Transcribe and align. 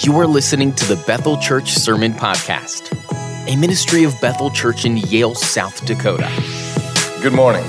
You 0.00 0.16
are 0.20 0.26
listening 0.26 0.72
to 0.76 0.86
the 0.86 0.96
Bethel 1.06 1.36
Church 1.36 1.72
Sermon 1.72 2.14
Podcast, 2.14 2.96
a 3.46 3.54
ministry 3.56 4.04
of 4.04 4.18
Bethel 4.22 4.50
Church 4.50 4.86
in 4.86 4.96
Yale, 4.96 5.34
South 5.34 5.84
Dakota. 5.84 6.32
Good 7.20 7.34
morning. 7.34 7.62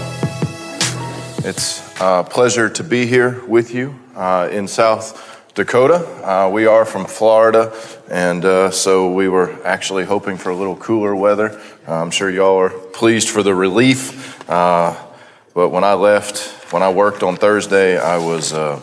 It's 1.39 1.81
a 1.99 2.23
pleasure 2.23 2.69
to 2.69 2.81
be 2.81 3.05
here 3.07 3.45
with 3.45 3.73
you 3.73 3.99
uh, 4.15 4.47
in 4.49 4.69
South 4.69 5.51
Dakota. 5.53 5.95
Uh, 6.25 6.49
we 6.49 6.65
are 6.65 6.85
from 6.85 7.07
Florida, 7.07 7.73
and 8.09 8.45
uh, 8.45 8.71
so 8.71 9.11
we 9.11 9.27
were 9.27 9.51
actually 9.65 10.05
hoping 10.05 10.37
for 10.37 10.49
a 10.49 10.55
little 10.55 10.77
cooler 10.77 11.13
weather. 11.13 11.59
I'm 11.85 12.09
sure 12.09 12.29
y'all 12.29 12.57
are 12.57 12.69
pleased 12.69 13.27
for 13.27 13.43
the 13.43 13.53
relief. 13.53 14.49
Uh, 14.49 14.95
but 15.53 15.69
when 15.69 15.83
I 15.83 15.93
left, 15.95 16.71
when 16.71 16.83
I 16.83 16.89
worked 16.89 17.21
on 17.21 17.35
Thursday, 17.35 17.97
I 17.97 18.17
was 18.17 18.53
uh, 18.53 18.81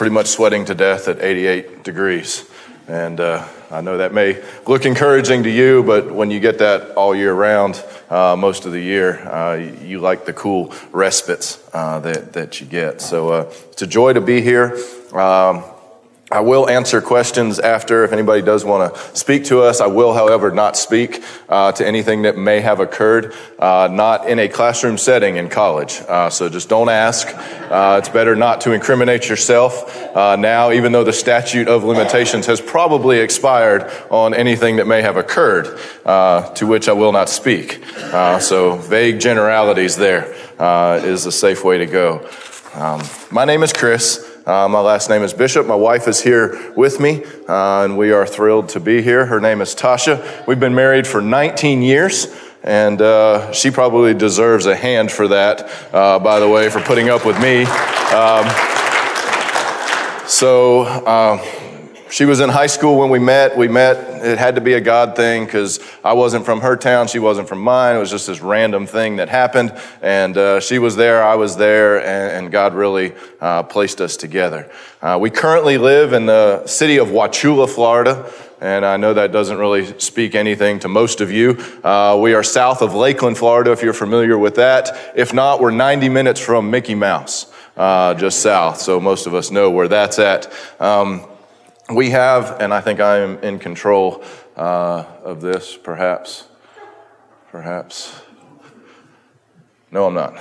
pretty 0.00 0.14
much 0.14 0.28
sweating 0.28 0.64
to 0.64 0.74
death 0.74 1.08
at 1.08 1.22
88 1.22 1.84
degrees. 1.84 2.50
And 2.88 3.20
uh, 3.20 3.46
I 3.70 3.82
know 3.82 3.98
that 3.98 4.14
may 4.14 4.42
look 4.66 4.86
encouraging 4.86 5.42
to 5.42 5.50
you, 5.50 5.82
but 5.82 6.10
when 6.10 6.30
you 6.30 6.40
get 6.40 6.60
that 6.60 6.92
all 6.92 7.14
year 7.14 7.34
round, 7.34 7.84
uh, 8.08 8.34
most 8.34 8.64
of 8.64 8.72
the 8.72 8.80
year, 8.80 9.18
uh, 9.28 9.56
you 9.56 9.98
like 9.98 10.24
the 10.24 10.32
cool 10.32 10.72
respites 10.90 11.62
uh, 11.74 12.00
that, 12.00 12.32
that 12.32 12.62
you 12.62 12.66
get. 12.66 13.02
So 13.02 13.28
uh, 13.28 13.52
it's 13.72 13.82
a 13.82 13.86
joy 13.86 14.14
to 14.14 14.22
be 14.22 14.40
here. 14.40 14.74
Um, 15.12 15.64
I 16.32 16.40
will 16.40 16.70
answer 16.70 17.00
questions 17.00 17.58
after 17.58 18.04
if 18.04 18.12
anybody 18.12 18.40
does 18.40 18.64
want 18.64 18.94
to 18.94 19.16
speak 19.16 19.46
to 19.46 19.62
us. 19.62 19.80
I 19.80 19.88
will, 19.88 20.14
however, 20.14 20.52
not 20.52 20.76
speak 20.76 21.24
uh, 21.48 21.72
to 21.72 21.84
anything 21.84 22.22
that 22.22 22.36
may 22.36 22.60
have 22.60 22.78
occurred, 22.78 23.34
uh, 23.58 23.88
not 23.90 24.28
in 24.28 24.38
a 24.38 24.46
classroom 24.46 24.96
setting 24.96 25.36
in 25.36 25.48
college. 25.48 26.00
Uh, 26.06 26.30
so 26.30 26.48
just 26.48 26.68
don't 26.68 26.88
ask. 26.88 27.26
Uh, 27.26 27.96
it's 27.98 28.08
better 28.08 28.36
not 28.36 28.60
to 28.60 28.70
incriminate 28.70 29.28
yourself 29.28 30.16
uh, 30.16 30.36
now, 30.36 30.70
even 30.70 30.92
though 30.92 31.02
the 31.02 31.12
statute 31.12 31.66
of 31.66 31.82
limitations 31.82 32.46
has 32.46 32.60
probably 32.60 33.18
expired 33.18 33.90
on 34.08 34.32
anything 34.32 34.76
that 34.76 34.86
may 34.86 35.02
have 35.02 35.16
occurred, 35.16 35.80
uh, 36.06 36.48
to 36.54 36.64
which 36.64 36.88
I 36.88 36.92
will 36.92 37.12
not 37.12 37.28
speak. 37.28 37.82
so 38.40 38.76
vague 38.76 39.18
generalities 39.18 39.96
there 39.96 40.32
is 41.04 41.26
a 41.26 41.32
safe 41.32 41.64
way 41.64 41.78
to 41.78 41.86
go. 41.86 42.28
Um, 42.74 43.02
my 43.32 43.44
name 43.44 43.64
is 43.64 43.72
Chris. 43.72 44.29
Uh, 44.50 44.66
my 44.66 44.80
last 44.80 45.08
name 45.08 45.22
is 45.22 45.32
Bishop. 45.32 45.64
My 45.64 45.76
wife 45.76 46.08
is 46.08 46.20
here 46.20 46.72
with 46.74 46.98
me, 46.98 47.22
uh, 47.48 47.84
and 47.84 47.96
we 47.96 48.10
are 48.10 48.26
thrilled 48.26 48.68
to 48.70 48.80
be 48.80 49.00
here. 49.00 49.24
Her 49.24 49.38
name 49.38 49.60
is 49.60 49.76
Tasha. 49.76 50.44
We've 50.44 50.58
been 50.58 50.74
married 50.74 51.06
for 51.06 51.20
19 51.20 51.82
years, 51.82 52.26
and 52.64 53.00
uh, 53.00 53.52
she 53.52 53.70
probably 53.70 54.12
deserves 54.12 54.66
a 54.66 54.74
hand 54.74 55.12
for 55.12 55.28
that, 55.28 55.70
uh, 55.94 56.18
by 56.18 56.40
the 56.40 56.48
way, 56.48 56.68
for 56.68 56.80
putting 56.80 57.08
up 57.08 57.24
with 57.24 57.40
me. 57.40 57.62
Um, 58.12 58.48
so, 60.26 60.80
uh, 60.80 61.38
she 62.10 62.24
was 62.24 62.40
in 62.40 62.48
high 62.48 62.66
school 62.66 62.98
when 62.98 63.08
we 63.08 63.18
met. 63.18 63.56
We 63.56 63.68
met, 63.68 64.24
it 64.24 64.38
had 64.38 64.56
to 64.56 64.60
be 64.60 64.74
a 64.74 64.80
God 64.80 65.16
thing 65.16 65.44
because 65.44 65.80
I 66.04 66.12
wasn't 66.12 66.44
from 66.44 66.60
her 66.60 66.76
town, 66.76 67.06
she 67.06 67.18
wasn't 67.18 67.48
from 67.48 67.60
mine. 67.60 67.96
It 67.96 68.00
was 68.00 68.10
just 68.10 68.26
this 68.26 68.40
random 68.40 68.86
thing 68.86 69.16
that 69.16 69.28
happened. 69.28 69.72
And 70.02 70.36
uh, 70.36 70.60
she 70.60 70.78
was 70.78 70.96
there, 70.96 71.22
I 71.22 71.36
was 71.36 71.56
there, 71.56 71.98
and, 72.00 72.44
and 72.44 72.52
God 72.52 72.74
really 72.74 73.14
uh, 73.40 73.62
placed 73.62 74.00
us 74.00 74.16
together. 74.16 74.70
Uh, 75.00 75.18
we 75.20 75.30
currently 75.30 75.78
live 75.78 76.12
in 76.12 76.26
the 76.26 76.66
city 76.66 76.98
of 76.98 77.08
Wauchula, 77.08 77.68
Florida. 77.68 78.30
And 78.60 78.84
I 78.84 78.98
know 78.98 79.14
that 79.14 79.32
doesn't 79.32 79.56
really 79.56 79.98
speak 79.98 80.34
anything 80.34 80.80
to 80.80 80.88
most 80.88 81.22
of 81.22 81.30
you. 81.32 81.52
Uh, 81.82 82.18
we 82.20 82.34
are 82.34 82.42
south 82.42 82.82
of 82.82 82.94
Lakeland, 82.94 83.38
Florida, 83.38 83.72
if 83.72 83.82
you're 83.82 83.94
familiar 83.94 84.36
with 84.36 84.56
that. 84.56 85.12
If 85.14 85.32
not, 85.32 85.60
we're 85.60 85.70
90 85.70 86.10
minutes 86.10 86.40
from 86.40 86.70
Mickey 86.70 86.94
Mouse, 86.94 87.50
uh, 87.78 88.12
just 88.14 88.40
south. 88.40 88.78
So 88.78 89.00
most 89.00 89.26
of 89.26 89.34
us 89.34 89.50
know 89.50 89.70
where 89.70 89.88
that's 89.88 90.18
at. 90.18 90.52
Um, 90.78 91.24
we 91.92 92.10
have, 92.10 92.60
and 92.60 92.72
I 92.72 92.80
think 92.80 93.00
I 93.00 93.18
am 93.18 93.38
in 93.38 93.58
control 93.58 94.24
uh, 94.56 95.04
of 95.24 95.40
this, 95.40 95.76
perhaps. 95.76 96.46
Perhaps. 97.50 98.20
No, 99.90 100.06
I'm 100.06 100.14
not. 100.14 100.38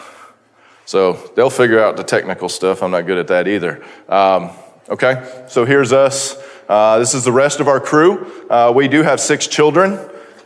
So 0.85 1.13
they'll 1.35 1.50
figure 1.50 1.79
out 1.79 1.97
the 1.97 2.03
technical 2.03 2.50
stuff. 2.50 2.84
I'm 2.84 2.91
not 2.91 3.06
good 3.06 3.18
at 3.18 3.28
that 3.28 3.47
either. 3.47 3.84
Um, 4.07 4.51
okay, 4.90 5.46
so 5.47 5.66
here's 5.66 5.91
us. 5.91 6.35
Uh, 6.68 7.00
this 7.00 7.13
is 7.13 7.24
the 7.24 7.31
rest 7.31 7.59
of 7.59 7.68
our 7.68 7.79
crew. 7.79 8.31
Uh, 8.50 8.72
we 8.75 8.88
do 8.88 9.01
have 9.01 9.19
six 9.19 9.47
children, 9.47 10.00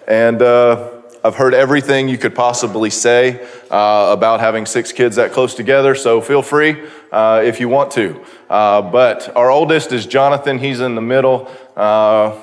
and 0.07 0.41
uh, 0.41 0.92
I've 1.25 1.35
heard 1.35 1.53
everything 1.53 2.09
you 2.09 2.17
could 2.17 2.35
possibly 2.35 2.89
say 2.89 3.47
uh, 3.71 4.09
about 4.11 4.41
having 4.41 4.65
six 4.65 4.91
kids 4.91 5.15
that 5.15 5.31
close 5.31 5.55
together, 5.55 5.95
so 5.95 6.19
feel 6.19 6.41
free 6.41 6.83
uh, 7.13 7.41
if 7.45 7.61
you 7.61 7.69
want 7.69 7.91
to. 7.91 8.21
Uh, 8.49 8.81
but 8.81 9.33
our 9.33 9.49
oldest 9.49 9.93
is 9.93 10.05
Jonathan, 10.05 10.59
he's 10.59 10.81
in 10.81 10.95
the 10.95 11.01
middle. 11.01 11.49
Uh, 11.77 12.37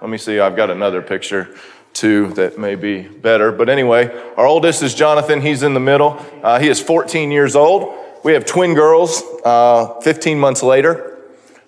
let 0.00 0.10
me 0.10 0.18
see, 0.18 0.40
I've 0.40 0.56
got 0.56 0.68
another 0.68 1.00
picture 1.00 1.54
too 1.92 2.32
that 2.32 2.58
may 2.58 2.74
be 2.74 3.02
better. 3.02 3.52
But 3.52 3.68
anyway, 3.68 4.10
our 4.36 4.46
oldest 4.46 4.82
is 4.82 4.96
Jonathan, 4.96 5.40
he's 5.40 5.62
in 5.62 5.72
the 5.72 5.78
middle. 5.78 6.20
Uh, 6.42 6.58
he 6.58 6.66
is 6.66 6.80
14 6.82 7.30
years 7.30 7.54
old. 7.54 7.94
We 8.24 8.32
have 8.32 8.44
twin 8.44 8.74
girls, 8.74 9.22
uh, 9.44 10.00
15 10.00 10.40
months 10.40 10.62
later. 10.64 11.12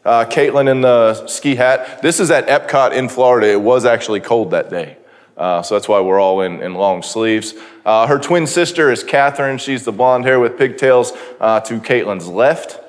Caitlin 0.05 0.69
in 0.69 0.81
the 0.81 1.27
ski 1.27 1.55
hat. 1.55 2.01
This 2.03 2.19
is 2.19 2.31
at 2.31 2.47
Epcot 2.49 2.93
in 2.93 3.09
Florida. 3.09 3.51
It 3.51 3.61
was 3.61 3.85
actually 3.85 4.21
cold 4.21 4.51
that 4.53 4.71
day. 4.71 4.97
Uh, 5.37 5.63
so 5.63 5.75
that's 5.75 5.89
why 5.89 6.01
we're 6.01 6.21
all 6.21 6.41
in, 6.41 6.63
in 6.63 6.75
long 6.75 7.03
sleeves. 7.03 7.55
Uh, 7.85 8.07
her 8.07 8.19
twin 8.19 8.47
sister 8.47 8.91
is 8.91 9.05
Catherine. 9.05 9.59
She's 9.59 9.85
the 9.85 9.93
blonde 9.93 10.25
hair 10.25 10.41
with 10.41 10.57
pigtails 10.57 11.13
uh, 11.41 11.61
to 11.61 11.79
Caitlin's 11.81 12.27
left. 12.27 12.81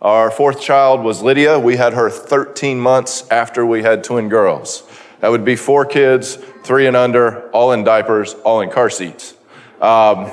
Our 0.00 0.32
fourth 0.32 0.60
child 0.60 1.04
was 1.04 1.22
Lydia. 1.22 1.60
We 1.60 1.76
had 1.76 1.94
her 1.94 2.10
13 2.10 2.80
months 2.80 3.28
after 3.30 3.64
we 3.64 3.82
had 3.82 4.02
twin 4.02 4.28
girls. 4.28 4.82
That 5.20 5.30
would 5.30 5.44
be 5.44 5.54
four 5.54 5.86
kids, 5.86 6.34
three 6.64 6.88
and 6.88 6.96
under, 6.96 7.48
all 7.50 7.70
in 7.70 7.84
diapers, 7.84 8.34
all 8.34 8.60
in 8.60 8.70
car 8.70 8.90
seats. 8.90 9.34
Um, 9.80 10.32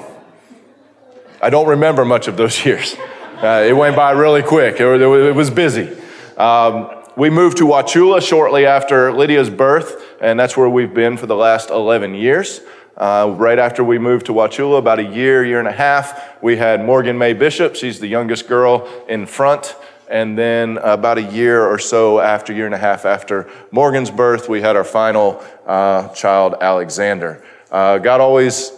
I 1.40 1.52
don't 1.52 1.68
remember 1.68 2.04
much 2.04 2.28
of 2.28 2.38
those 2.38 2.66
years. 2.66 2.96
Uh, 3.42 3.64
it 3.68 3.74
went 3.74 3.96
by 3.96 4.12
really 4.12 4.42
quick, 4.42 4.80
it, 4.80 5.02
it 5.02 5.36
was 5.36 5.52
busy. 5.52 5.96
Um, 6.36 6.90
we 7.16 7.30
moved 7.30 7.58
to 7.58 7.66
Wauchula 7.66 8.22
shortly 8.22 8.66
after 8.66 9.14
Lydia's 9.14 9.50
birth, 9.50 9.99
and 10.22 10.40
that's 10.40 10.58
where 10.58 10.70
we've 10.70 10.94
been 10.94 11.18
for 11.18 11.26
the 11.26 11.36
last 11.36 11.70
11 11.70 12.14
years. 12.16 12.62
Uh, 12.98 13.34
right 13.38 13.60
after 13.60 13.82
we 13.84 13.98
moved 13.98 14.26
to 14.26 14.34
Wauchula, 14.34 14.78
about 14.78 15.00
a 15.00 15.04
year, 15.04 15.46
year 15.46 15.60
and 15.60 15.68
a 15.68 15.74
half, 15.74 16.42
we 16.44 16.58
had 16.58 16.84
Morgan 16.84 17.18
May 17.18 17.34
Bishop. 17.34 17.76
She's 17.76 18.00
the 18.00 18.08
youngest 18.08 18.48
girl 18.48 18.88
in 19.08 19.26
front. 19.26 19.76
And 20.10 20.38
then 20.38 20.78
about 20.80 21.18
a 21.18 21.22
year 21.22 21.66
or 21.66 21.80
so 21.80 22.20
after, 22.20 22.52
year 22.52 22.66
and 22.66 22.76
a 22.76 22.80
half 22.80 23.06
after 23.06 23.50
Morgan's 23.72 24.12
birth, 24.12 24.50
we 24.50 24.60
had 24.60 24.76
our 24.76 24.84
final 24.84 25.42
uh, 25.66 26.10
child, 26.10 26.56
Alexander. 26.60 27.46
Uh, 27.72 28.00
God 28.00 28.20
always, 28.20 28.72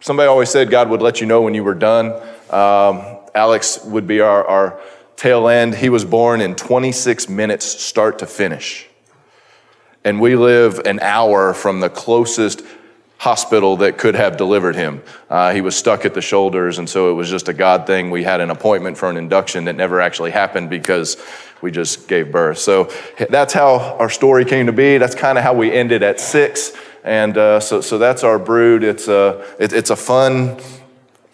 somebody 0.00 0.26
always 0.26 0.50
said 0.50 0.68
God 0.68 0.90
would 0.90 1.00
let 1.00 1.20
you 1.20 1.26
know 1.26 1.42
when 1.42 1.54
you 1.54 1.64
were 1.64 1.74
done. 1.74 2.12
Um, 2.50 3.18
Alex 3.34 3.82
would 3.84 4.06
be 4.06 4.20
our, 4.20 4.44
our 4.44 4.80
tail 5.14 5.48
end. 5.48 5.74
He 5.74 5.88
was 5.88 6.04
born 6.04 6.40
in 6.40 6.54
26 6.54 7.28
minutes, 7.28 7.64
start 7.64 8.18
to 8.18 8.26
finish. 8.26 8.88
And 10.06 10.20
we 10.20 10.36
live 10.36 10.78
an 10.86 11.00
hour 11.00 11.52
from 11.52 11.80
the 11.80 11.90
closest 11.90 12.62
hospital 13.18 13.78
that 13.78 13.98
could 13.98 14.14
have 14.14 14.36
delivered 14.36 14.76
him. 14.76 15.02
Uh, 15.28 15.52
he 15.52 15.60
was 15.60 15.74
stuck 15.74 16.04
at 16.04 16.14
the 16.14 16.22
shoulders, 16.22 16.78
and 16.78 16.88
so 16.88 17.10
it 17.10 17.14
was 17.14 17.28
just 17.28 17.48
a 17.48 17.52
God 17.52 17.88
thing. 17.88 18.12
We 18.12 18.22
had 18.22 18.40
an 18.40 18.50
appointment 18.50 18.96
for 18.96 19.10
an 19.10 19.16
induction 19.16 19.64
that 19.64 19.74
never 19.74 20.00
actually 20.00 20.30
happened 20.30 20.70
because 20.70 21.16
we 21.60 21.72
just 21.72 22.06
gave 22.06 22.30
birth. 22.30 22.58
So 22.58 22.88
that's 23.28 23.52
how 23.52 23.96
our 23.98 24.08
story 24.08 24.44
came 24.44 24.66
to 24.66 24.72
be. 24.72 24.96
That's 24.98 25.16
kind 25.16 25.38
of 25.38 25.42
how 25.42 25.54
we 25.54 25.72
ended 25.72 26.04
at 26.04 26.20
six. 26.20 26.70
And 27.02 27.36
uh, 27.36 27.58
so, 27.58 27.80
so 27.80 27.98
that's 27.98 28.22
our 28.22 28.38
brood. 28.38 28.84
It's 28.84 29.08
a, 29.08 29.44
it, 29.58 29.72
it's 29.72 29.90
a 29.90 29.96
fun, 29.96 30.60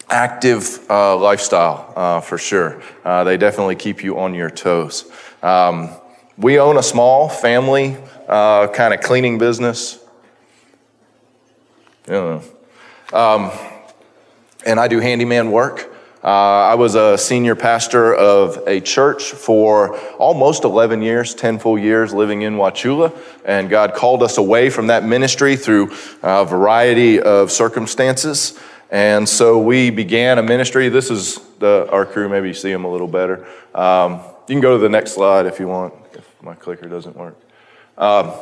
active 0.09 0.81
uh, 0.89 1.19
lifestyle 1.19 1.93
uh, 1.95 2.21
for 2.23 2.39
sure. 2.39 2.83
Uh, 3.05 3.23
they 3.23 3.37
definitely 3.37 3.77
keep 3.77 4.03
you 4.03 4.19
on 4.19 4.33
your 4.33 4.49
toes. 4.49 5.05
Um, 5.43 5.91
we 6.39 6.59
own 6.59 6.79
a 6.79 6.83
small 6.83 7.29
family 7.29 7.99
uh, 8.29 8.69
kind 8.69 8.95
of 8.95 9.01
cleaning 9.01 9.39
business. 9.39 9.99
Yeah. 12.09 12.43
Um, 13.13 13.51
and 14.67 14.81
I 14.81 14.89
do 14.89 15.01
handyman 15.01 15.51
work. 15.51 15.93
Uh, 16.25 16.71
I 16.71 16.77
was 16.77 16.95
a 16.95 17.19
senior 17.19 17.57
pastor 17.57 18.15
of 18.15 18.63
a 18.69 18.81
church 18.81 19.33
for 19.33 19.99
almost 20.19 20.63
11 20.63 21.03
years, 21.03 21.35
10 21.35 21.59
full 21.59 21.77
years 21.77 22.15
living 22.15 22.43
in 22.43 22.55
Wauchula. 22.55 23.13
And 23.45 23.69
God 23.69 23.95
called 23.95 24.23
us 24.23 24.39
away 24.39 24.71
from 24.71 24.87
that 24.87 25.05
ministry 25.05 25.57
through 25.57 25.93
a 26.23 26.45
variety 26.45 27.21
of 27.21 27.51
circumstances. 27.51 28.57
And 28.89 29.29
so 29.29 29.59
we 29.59 29.91
began 29.91 30.39
a 30.39 30.43
ministry. 30.45 30.89
This 30.91 31.11
is 31.11 31.41
the, 31.59 31.89
our 31.91 32.07
crew. 32.07 32.29
Maybe 32.29 32.47
you 32.49 32.55
see 32.55 32.71
them 32.71 32.85
a 32.85 32.91
little 32.91 33.09
better. 33.09 33.45
Um, 33.75 34.21
you 34.47 34.55
can 34.55 34.61
go 34.61 34.77
to 34.77 34.79
the 34.79 34.89
next 34.89 35.15
slide 35.15 35.47
if 35.47 35.59
you 35.59 35.67
want, 35.67 35.93
if 36.13 36.41
my 36.41 36.55
clicker 36.55 36.89
doesn't 36.89 37.17
work. 37.17 37.37
Um, 37.99 38.33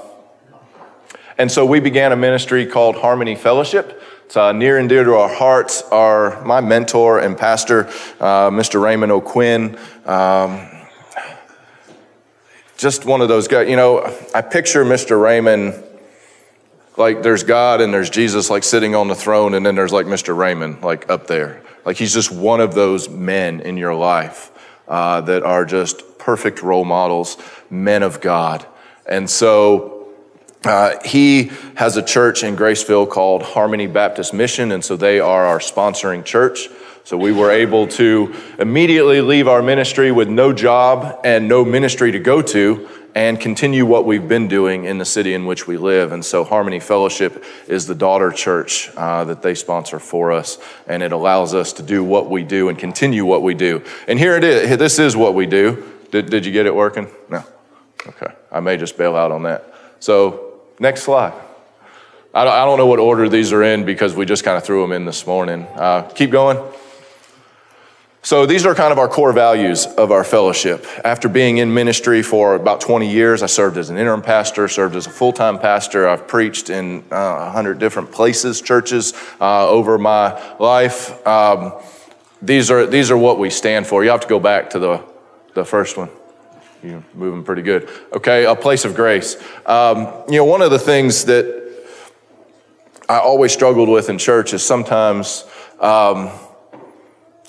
and 1.38 1.50
so 1.50 1.64
we 1.64 1.80
began 1.80 2.12
a 2.12 2.16
ministry 2.16 2.66
called 2.66 2.96
Harmony 2.96 3.34
Fellowship. 3.34 4.02
It's 4.26 4.36
uh, 4.36 4.52
near 4.52 4.78
and 4.78 4.88
dear 4.88 5.04
to 5.04 5.14
our 5.14 5.28
hearts. 5.28 5.82
Our, 5.90 6.44
my 6.44 6.60
mentor 6.60 7.18
and 7.18 7.36
pastor, 7.36 7.86
uh, 8.20 8.50
Mr. 8.50 8.80
Raymond 8.80 9.10
O'Quinn, 9.10 9.78
um, 10.04 10.68
just 12.76 13.04
one 13.04 13.20
of 13.20 13.28
those 13.28 13.48
guys. 13.48 13.68
You 13.68 13.76
know, 13.76 14.02
I 14.34 14.40
picture 14.40 14.84
Mr. 14.84 15.20
Raymond 15.20 15.82
like 16.96 17.22
there's 17.22 17.42
God 17.42 17.80
and 17.80 17.92
there's 17.92 18.10
Jesus 18.10 18.50
like 18.50 18.62
sitting 18.62 18.94
on 18.94 19.08
the 19.08 19.14
throne, 19.14 19.54
and 19.54 19.64
then 19.64 19.74
there's 19.74 19.92
like 19.92 20.06
Mr. 20.06 20.36
Raymond 20.36 20.82
like 20.82 21.10
up 21.10 21.26
there. 21.26 21.62
Like 21.84 21.96
he's 21.96 22.14
just 22.14 22.30
one 22.30 22.60
of 22.60 22.74
those 22.74 23.08
men 23.08 23.60
in 23.60 23.76
your 23.76 23.94
life 23.94 24.52
uh, 24.86 25.22
that 25.22 25.42
are 25.42 25.64
just 25.64 26.18
perfect 26.18 26.62
role 26.62 26.84
models, 26.84 27.36
men 27.70 28.02
of 28.02 28.20
God. 28.20 28.66
And 29.06 29.28
so 29.28 30.08
uh, 30.64 30.96
he 31.04 31.50
has 31.76 31.96
a 31.96 32.02
church 32.02 32.42
in 32.42 32.56
Graceville 32.56 33.08
called 33.08 33.42
Harmony 33.42 33.86
Baptist 33.86 34.34
Mission, 34.34 34.72
and 34.72 34.84
so 34.84 34.96
they 34.96 35.18
are 35.18 35.46
our 35.46 35.58
sponsoring 35.58 36.24
church. 36.24 36.68
So 37.04 37.16
we 37.16 37.32
were 37.32 37.50
able 37.50 37.88
to 37.88 38.34
immediately 38.58 39.20
leave 39.20 39.48
our 39.48 39.62
ministry 39.62 40.12
with 40.12 40.28
no 40.28 40.52
job 40.52 41.20
and 41.24 41.48
no 41.48 41.64
ministry 41.64 42.12
to 42.12 42.18
go 42.18 42.42
to 42.42 42.88
and 43.14 43.40
continue 43.40 43.84
what 43.84 44.04
we've 44.04 44.28
been 44.28 44.46
doing 44.48 44.84
in 44.84 44.98
the 44.98 45.04
city 45.04 45.34
in 45.34 45.46
which 45.46 45.66
we 45.66 45.76
live. 45.76 46.12
And 46.12 46.24
so 46.24 46.44
Harmony 46.44 46.78
Fellowship 46.78 47.42
is 47.66 47.86
the 47.86 47.94
daughter 47.94 48.30
church 48.30 48.90
uh, 48.96 49.24
that 49.24 49.42
they 49.42 49.54
sponsor 49.54 49.98
for 49.98 50.30
us, 50.30 50.58
and 50.86 51.02
it 51.02 51.10
allows 51.10 51.54
us 51.54 51.72
to 51.74 51.82
do 51.82 52.04
what 52.04 52.30
we 52.30 52.44
do 52.44 52.68
and 52.68 52.78
continue 52.78 53.24
what 53.24 53.42
we 53.42 53.54
do. 53.54 53.82
And 54.06 54.18
here 54.18 54.36
it 54.36 54.44
is. 54.44 54.78
This 54.78 54.98
is 54.98 55.16
what 55.16 55.34
we 55.34 55.46
do. 55.46 55.90
Did, 56.12 56.30
did 56.30 56.46
you 56.46 56.52
get 56.52 56.66
it 56.66 56.74
working? 56.74 57.08
No. 57.28 57.44
Okay. 58.06 58.32
I 58.50 58.60
may 58.60 58.76
just 58.76 58.96
bail 58.96 59.16
out 59.16 59.32
on 59.32 59.44
that. 59.44 59.74
So 60.00 60.60
next 60.78 61.02
slide. 61.02 61.34
I 62.32 62.44
don't, 62.44 62.52
I 62.52 62.64
don't 62.64 62.78
know 62.78 62.86
what 62.86 63.00
order 63.00 63.28
these 63.28 63.52
are 63.52 63.62
in 63.62 63.84
because 63.84 64.14
we 64.14 64.24
just 64.24 64.44
kind 64.44 64.56
of 64.56 64.64
threw 64.64 64.82
them 64.82 64.92
in 64.92 65.04
this 65.04 65.26
morning. 65.26 65.62
Uh, 65.74 66.02
keep 66.14 66.30
going. 66.30 66.58
So 68.22 68.44
these 68.44 68.66
are 68.66 68.74
kind 68.74 68.92
of 68.92 68.98
our 68.98 69.08
core 69.08 69.32
values 69.32 69.86
of 69.86 70.12
our 70.12 70.24
fellowship. 70.24 70.86
After 71.04 71.28
being 71.28 71.56
in 71.56 71.72
ministry 71.72 72.22
for 72.22 72.54
about 72.54 72.82
20 72.82 73.10
years, 73.10 73.42
I 73.42 73.46
served 73.46 73.78
as 73.78 73.88
an 73.88 73.96
interim 73.96 74.20
pastor, 74.20 74.68
served 74.68 74.94
as 74.94 75.06
a 75.06 75.10
full-time 75.10 75.58
pastor. 75.58 76.06
I've 76.06 76.28
preached 76.28 76.68
in 76.68 77.02
uh, 77.10 77.44
100 77.46 77.78
different 77.78 78.12
places, 78.12 78.60
churches 78.60 79.14
uh, 79.40 79.66
over 79.68 79.96
my 79.96 80.38
life. 80.58 81.26
Um, 81.26 81.72
these 82.42 82.70
are 82.70 82.86
these 82.86 83.10
are 83.10 83.18
what 83.18 83.38
we 83.38 83.50
stand 83.50 83.86
for. 83.86 84.04
You 84.04 84.10
have 84.10 84.20
to 84.20 84.28
go 84.28 84.40
back 84.40 84.70
to 84.70 84.78
the 84.78 85.04
the 85.54 85.64
first 85.64 85.96
one. 85.96 86.10
You're 86.82 87.04
moving 87.14 87.44
pretty 87.44 87.62
good. 87.62 87.88
Okay, 88.12 88.44
a 88.44 88.54
place 88.54 88.84
of 88.84 88.94
grace. 88.94 89.36
Um, 89.66 90.24
you 90.28 90.36
know, 90.36 90.44
one 90.44 90.62
of 90.62 90.70
the 90.70 90.78
things 90.78 91.24
that 91.26 91.60
I 93.08 93.18
always 93.18 93.52
struggled 93.52 93.88
with 93.88 94.08
in 94.08 94.18
church 94.18 94.52
is 94.52 94.64
sometimes. 94.64 95.44
Um, 95.80 96.30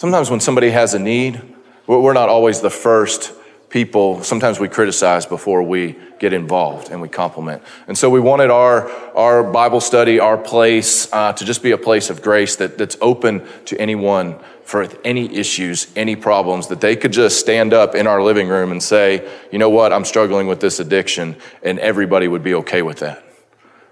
Sometimes 0.02 0.32
when 0.32 0.40
somebody 0.40 0.72
has 0.72 0.96
a 0.96 1.00
need, 1.00 1.40
we're 1.86 2.14
not 2.14 2.28
always 2.28 2.60
the 2.60 2.72
first 2.72 3.34
people. 3.70 4.24
Sometimes 4.24 4.60
we 4.60 4.68
criticize 4.68 5.28
before 5.28 5.62
we 5.62 5.96
get 6.18 6.34
involved 6.34 6.90
and 6.90 7.04
we 7.04 7.08
compliment. 7.08 7.62
And 7.88 7.96
so 7.96 8.10
we 8.10 8.20
wanted 8.20 8.50
our, 8.50 8.90
our 9.16 9.44
Bible 9.44 9.80
study, 9.80 10.20
our 10.20 10.40
place, 10.40 11.08
uh, 11.14 11.34
to 11.34 11.46
just 11.46 11.62
be 11.62 11.70
a 11.70 11.78
place 11.78 12.10
of 12.10 12.24
grace 12.24 12.56
that, 12.56 12.80
that's 12.80 12.98
open 13.00 13.48
to 13.66 13.80
anyone 13.80 14.40
for 14.64 14.88
any 15.04 15.36
issues, 15.36 15.88
any 15.96 16.16
problems, 16.16 16.68
that 16.68 16.82
they 16.82 16.96
could 16.96 17.12
just 17.12 17.40
stand 17.40 17.74
up 17.74 17.96
in 17.96 18.08
our 18.08 18.22
living 18.22 18.48
room 18.48 18.72
and 18.72 18.82
say, 18.82 19.30
you 19.52 19.60
know 19.60 19.70
what, 19.70 19.92
I'm 19.92 20.06
struggling 20.06 20.48
with 20.48 20.60
this 20.60 20.80
addiction, 20.80 21.36
and 21.64 21.80
everybody 21.80 22.28
would 22.28 22.44
be 22.44 22.54
okay 22.56 22.82
with 22.82 23.00
that. 23.00 23.24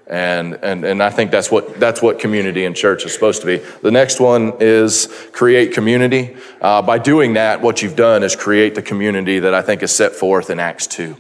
And, 0.08 0.56
and, 0.64 0.84
and 0.84 1.04
I 1.04 1.12
think 1.12 1.30
that's 1.30 1.52
what, 1.52 1.80
that's 1.80 2.02
what 2.02 2.18
community 2.20 2.66
and 2.66 2.76
church 2.76 3.06
is 3.06 3.14
supposed 3.14 3.42
to 3.42 3.48
be. 3.48 3.58
The 3.84 3.92
next 3.92 4.20
one 4.20 4.54
is 4.60 5.08
create 5.32 5.74
community. 5.74 6.36
Uh, 6.60 6.82
by 6.82 6.98
doing 6.98 7.34
that, 7.34 7.62
what 7.62 7.84
you've 7.84 7.96
done 7.96 8.24
is 8.24 8.36
create 8.36 8.74
the 8.74 8.82
community 8.82 9.38
that 9.38 9.54
I 9.54 9.62
think 9.62 9.84
is 9.84 9.96
set 9.96 10.14
forth 10.14 10.50
in 10.50 10.60
Acts 10.60 10.88
2. 10.88 11.16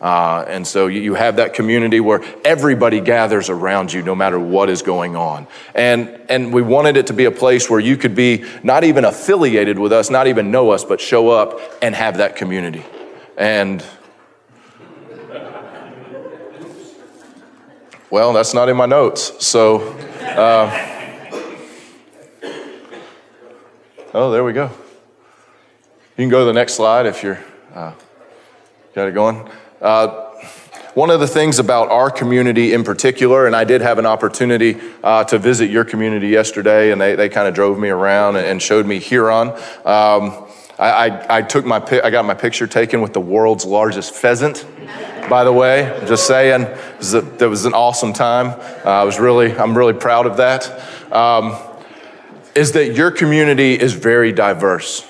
Uh, 0.00 0.44
and 0.48 0.66
so 0.66 0.86
you, 0.86 1.00
you 1.00 1.14
have 1.14 1.36
that 1.36 1.52
community 1.52 2.00
where 2.00 2.22
everybody 2.44 3.00
gathers 3.00 3.50
around 3.50 3.92
you 3.92 4.02
no 4.02 4.14
matter 4.14 4.38
what 4.38 4.70
is 4.70 4.82
going 4.82 5.14
on. 5.14 5.46
And, 5.74 6.08
and 6.28 6.52
we 6.52 6.62
wanted 6.62 6.96
it 6.96 7.08
to 7.08 7.12
be 7.12 7.26
a 7.26 7.30
place 7.30 7.68
where 7.68 7.80
you 7.80 7.96
could 7.96 8.14
be 8.14 8.44
not 8.62 8.82
even 8.84 9.04
affiliated 9.04 9.78
with 9.78 9.92
us, 9.92 10.08
not 10.10 10.26
even 10.26 10.50
know 10.50 10.70
us, 10.70 10.84
but 10.84 11.00
show 11.00 11.28
up 11.28 11.60
and 11.82 11.94
have 11.94 12.16
that 12.16 12.36
community. 12.36 12.84
And 13.36 13.84
Well, 18.10 18.32
that's 18.32 18.54
not 18.54 18.68
in 18.68 18.76
my 18.76 18.86
notes. 18.86 19.46
So, 19.46 19.82
uh, 20.20 20.68
oh, 24.12 24.32
there 24.32 24.42
we 24.42 24.52
go. 24.52 24.64
You 24.64 26.24
can 26.24 26.28
go 26.28 26.40
to 26.40 26.44
the 26.44 26.52
next 26.52 26.74
slide 26.74 27.06
if 27.06 27.22
you're 27.22 27.38
uh, 27.72 27.92
got 28.96 29.06
it 29.06 29.14
going. 29.14 29.48
Uh, 29.80 30.26
one 30.94 31.10
of 31.10 31.20
the 31.20 31.26
things 31.26 31.58
about 31.58 31.88
our 31.88 32.10
community 32.10 32.72
in 32.72 32.82
particular, 32.84 33.46
and 33.46 33.54
I 33.54 33.64
did 33.64 33.80
have 33.80 33.98
an 33.98 34.06
opportunity 34.06 34.76
uh, 35.04 35.24
to 35.24 35.38
visit 35.38 35.70
your 35.70 35.84
community 35.84 36.28
yesterday, 36.28 36.90
and 36.90 37.00
they, 37.00 37.14
they 37.14 37.28
kind 37.28 37.46
of 37.46 37.54
drove 37.54 37.78
me 37.78 37.88
around 37.88 38.36
and 38.36 38.60
showed 38.60 38.86
me 38.86 38.98
Huron. 38.98 39.50
Um, 39.84 40.46
I, 40.78 41.08
I, 41.08 41.36
I, 41.38 41.42
took 41.42 41.64
my 41.64 41.76
I 42.02 42.10
got 42.10 42.24
my 42.24 42.34
picture 42.34 42.66
taken 42.66 43.02
with 43.02 43.12
the 43.12 43.20
world's 43.20 43.64
largest 43.64 44.14
pheasant 44.14 44.64
by 45.30 45.44
the 45.44 45.52
way. 45.52 45.96
Just 46.06 46.26
saying, 46.26 46.62
that 46.62 47.48
was 47.48 47.64
an 47.64 47.72
awesome 47.72 48.12
time. 48.12 48.48
Uh, 48.84 48.90
I 48.90 49.04
was 49.04 49.18
really, 49.18 49.56
I'm 49.56 49.78
really 49.78 49.94
proud 49.94 50.26
of 50.26 50.36
that. 50.38 50.68
Um, 51.12 51.56
is 52.54 52.72
that 52.72 52.94
your 52.94 53.12
community 53.12 53.74
is 53.74 53.92
very 53.92 54.32
diverse, 54.32 55.08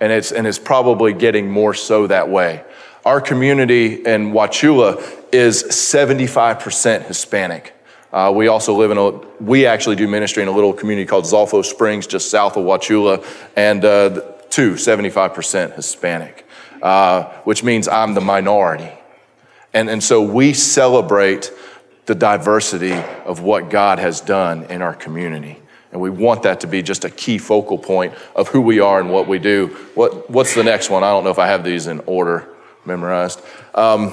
and 0.00 0.12
it's 0.12 0.32
and 0.32 0.44
it's 0.44 0.58
probably 0.58 1.12
getting 1.12 1.48
more 1.48 1.72
so 1.72 2.08
that 2.08 2.28
way. 2.28 2.64
Our 3.04 3.20
community 3.20 3.94
in 3.94 4.30
Wauchula 4.30 5.02
is 5.32 5.64
75% 5.64 7.06
Hispanic. 7.06 7.74
Uh, 8.12 8.32
we 8.34 8.46
also 8.46 8.74
live 8.74 8.92
in 8.92 8.98
a, 8.98 9.10
we 9.42 9.66
actually 9.66 9.96
do 9.96 10.06
ministry 10.06 10.42
in 10.42 10.48
a 10.48 10.52
little 10.52 10.72
community 10.72 11.06
called 11.06 11.24
Zolfo 11.24 11.64
Springs, 11.64 12.06
just 12.06 12.30
south 12.30 12.56
of 12.56 12.64
Wauchula, 12.64 13.24
and 13.56 13.84
uh, 13.84 14.20
two, 14.50 14.74
75% 14.74 15.74
Hispanic, 15.74 16.46
uh, 16.80 17.24
which 17.42 17.64
means 17.64 17.88
I'm 17.88 18.14
the 18.14 18.20
minority. 18.20 18.92
And, 19.74 19.90
and 19.90 20.04
so 20.04 20.22
we 20.22 20.52
celebrate 20.52 21.50
the 22.06 22.14
diversity 22.14 22.92
of 23.24 23.40
what 23.40 23.68
God 23.68 23.98
has 23.98 24.20
done 24.20 24.64
in 24.64 24.80
our 24.80 24.94
community. 24.94 25.58
And 25.90 26.00
we 26.00 26.10
want 26.10 26.44
that 26.44 26.60
to 26.60 26.68
be 26.68 26.82
just 26.82 27.04
a 27.04 27.10
key 27.10 27.38
focal 27.38 27.78
point 27.78 28.14
of 28.36 28.48
who 28.48 28.60
we 28.60 28.78
are 28.78 29.00
and 29.00 29.10
what 29.10 29.26
we 29.26 29.40
do. 29.40 29.68
What, 29.94 30.30
what's 30.30 30.54
the 30.54 30.62
next 30.62 30.88
one? 30.88 31.02
I 31.02 31.10
don't 31.10 31.24
know 31.24 31.30
if 31.30 31.38
I 31.40 31.48
have 31.48 31.64
these 31.64 31.88
in 31.88 32.00
order 32.06 32.51
memorized. 32.84 33.40
Um, 33.74 34.12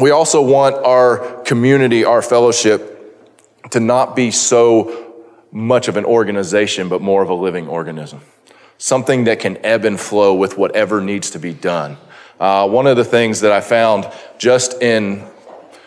we 0.00 0.10
also 0.10 0.42
want 0.42 0.76
our 0.76 1.42
community, 1.42 2.04
our 2.04 2.22
fellowship, 2.22 2.92
to 3.70 3.80
not 3.80 4.14
be 4.14 4.30
so 4.30 5.14
much 5.50 5.88
of 5.88 5.96
an 5.96 6.04
organization, 6.04 6.88
but 6.88 7.00
more 7.00 7.22
of 7.22 7.30
a 7.30 7.34
living 7.34 7.66
organism. 7.68 8.20
Something 8.78 9.24
that 9.24 9.40
can 9.40 9.56
ebb 9.64 9.84
and 9.84 9.98
flow 9.98 10.34
with 10.34 10.58
whatever 10.58 11.00
needs 11.00 11.30
to 11.30 11.38
be 11.38 11.54
done. 11.54 11.96
Uh, 12.38 12.68
one 12.68 12.86
of 12.86 12.96
the 12.96 13.04
things 13.04 13.40
that 13.40 13.52
I 13.52 13.62
found 13.62 14.10
just 14.38 14.82
in 14.82 15.26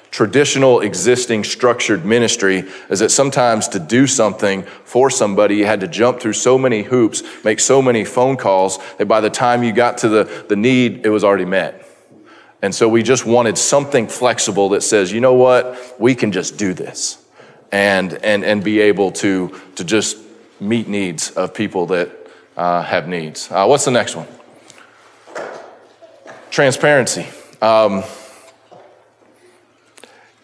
traditional 0.10 0.82
existing 0.82 1.44
structured 1.44 2.04
ministry 2.04 2.63
is 2.89 3.00
that 3.00 3.10
sometimes 3.12 3.68
to 3.68 3.80
do 3.80 4.08
something 4.08 4.63
for 4.84 5.12
somebody, 5.12 5.58
you 5.58 5.66
had 5.66 5.82
to 5.82 5.88
jump 5.88 6.20
through 6.20 6.34
so 6.34 6.58
many 6.58 6.82
hoops, 6.82 7.22
make 7.44 7.60
so 7.60 7.82
many 7.82 8.04
phone 8.04 8.36
calls 8.36 8.80
that 8.98 9.08
by 9.08 9.22
the 9.22 9.30
time 9.30 9.63
you 9.63 9.72
got 9.72 10.00
to 10.00 10.10
the, 10.10 10.46
the 10.50 10.56
need, 10.56 11.06
it 11.06 11.10
was 11.10 11.24
already 11.24 11.46
met. 11.46 11.86
And 12.62 12.75
so 12.75 12.89
we 12.89 13.04
just 13.04 13.25
wanted 13.25 13.58
something 13.58 14.08
flexible 14.08 14.70
that 14.70 14.82
says, 14.82 15.12
you 15.12 15.22
know 15.22 15.34
what, 15.34 15.96
we 16.00 16.13
can 16.16 16.32
just 16.32 16.58
do 16.58 16.74
this 16.74 17.24
and, 17.72 18.13
and, 18.13 18.44
and 18.44 18.63
be 18.63 18.82
able 18.82 19.12
to, 19.13 19.60
to 19.75 19.84
just 19.84 20.18
meet 20.60 20.88
needs 20.88 21.32
of 21.32 21.54
people 21.54 21.86
that 21.88 22.12
uh, 22.58 22.82
have 22.82 23.08
needs. 23.08 23.50
Uh, 23.50 23.66
what's 23.66 23.86
the 23.86 23.92
next 23.92 24.16
one? 24.16 24.28
transparency. 26.51 27.28
Um, 27.62 28.04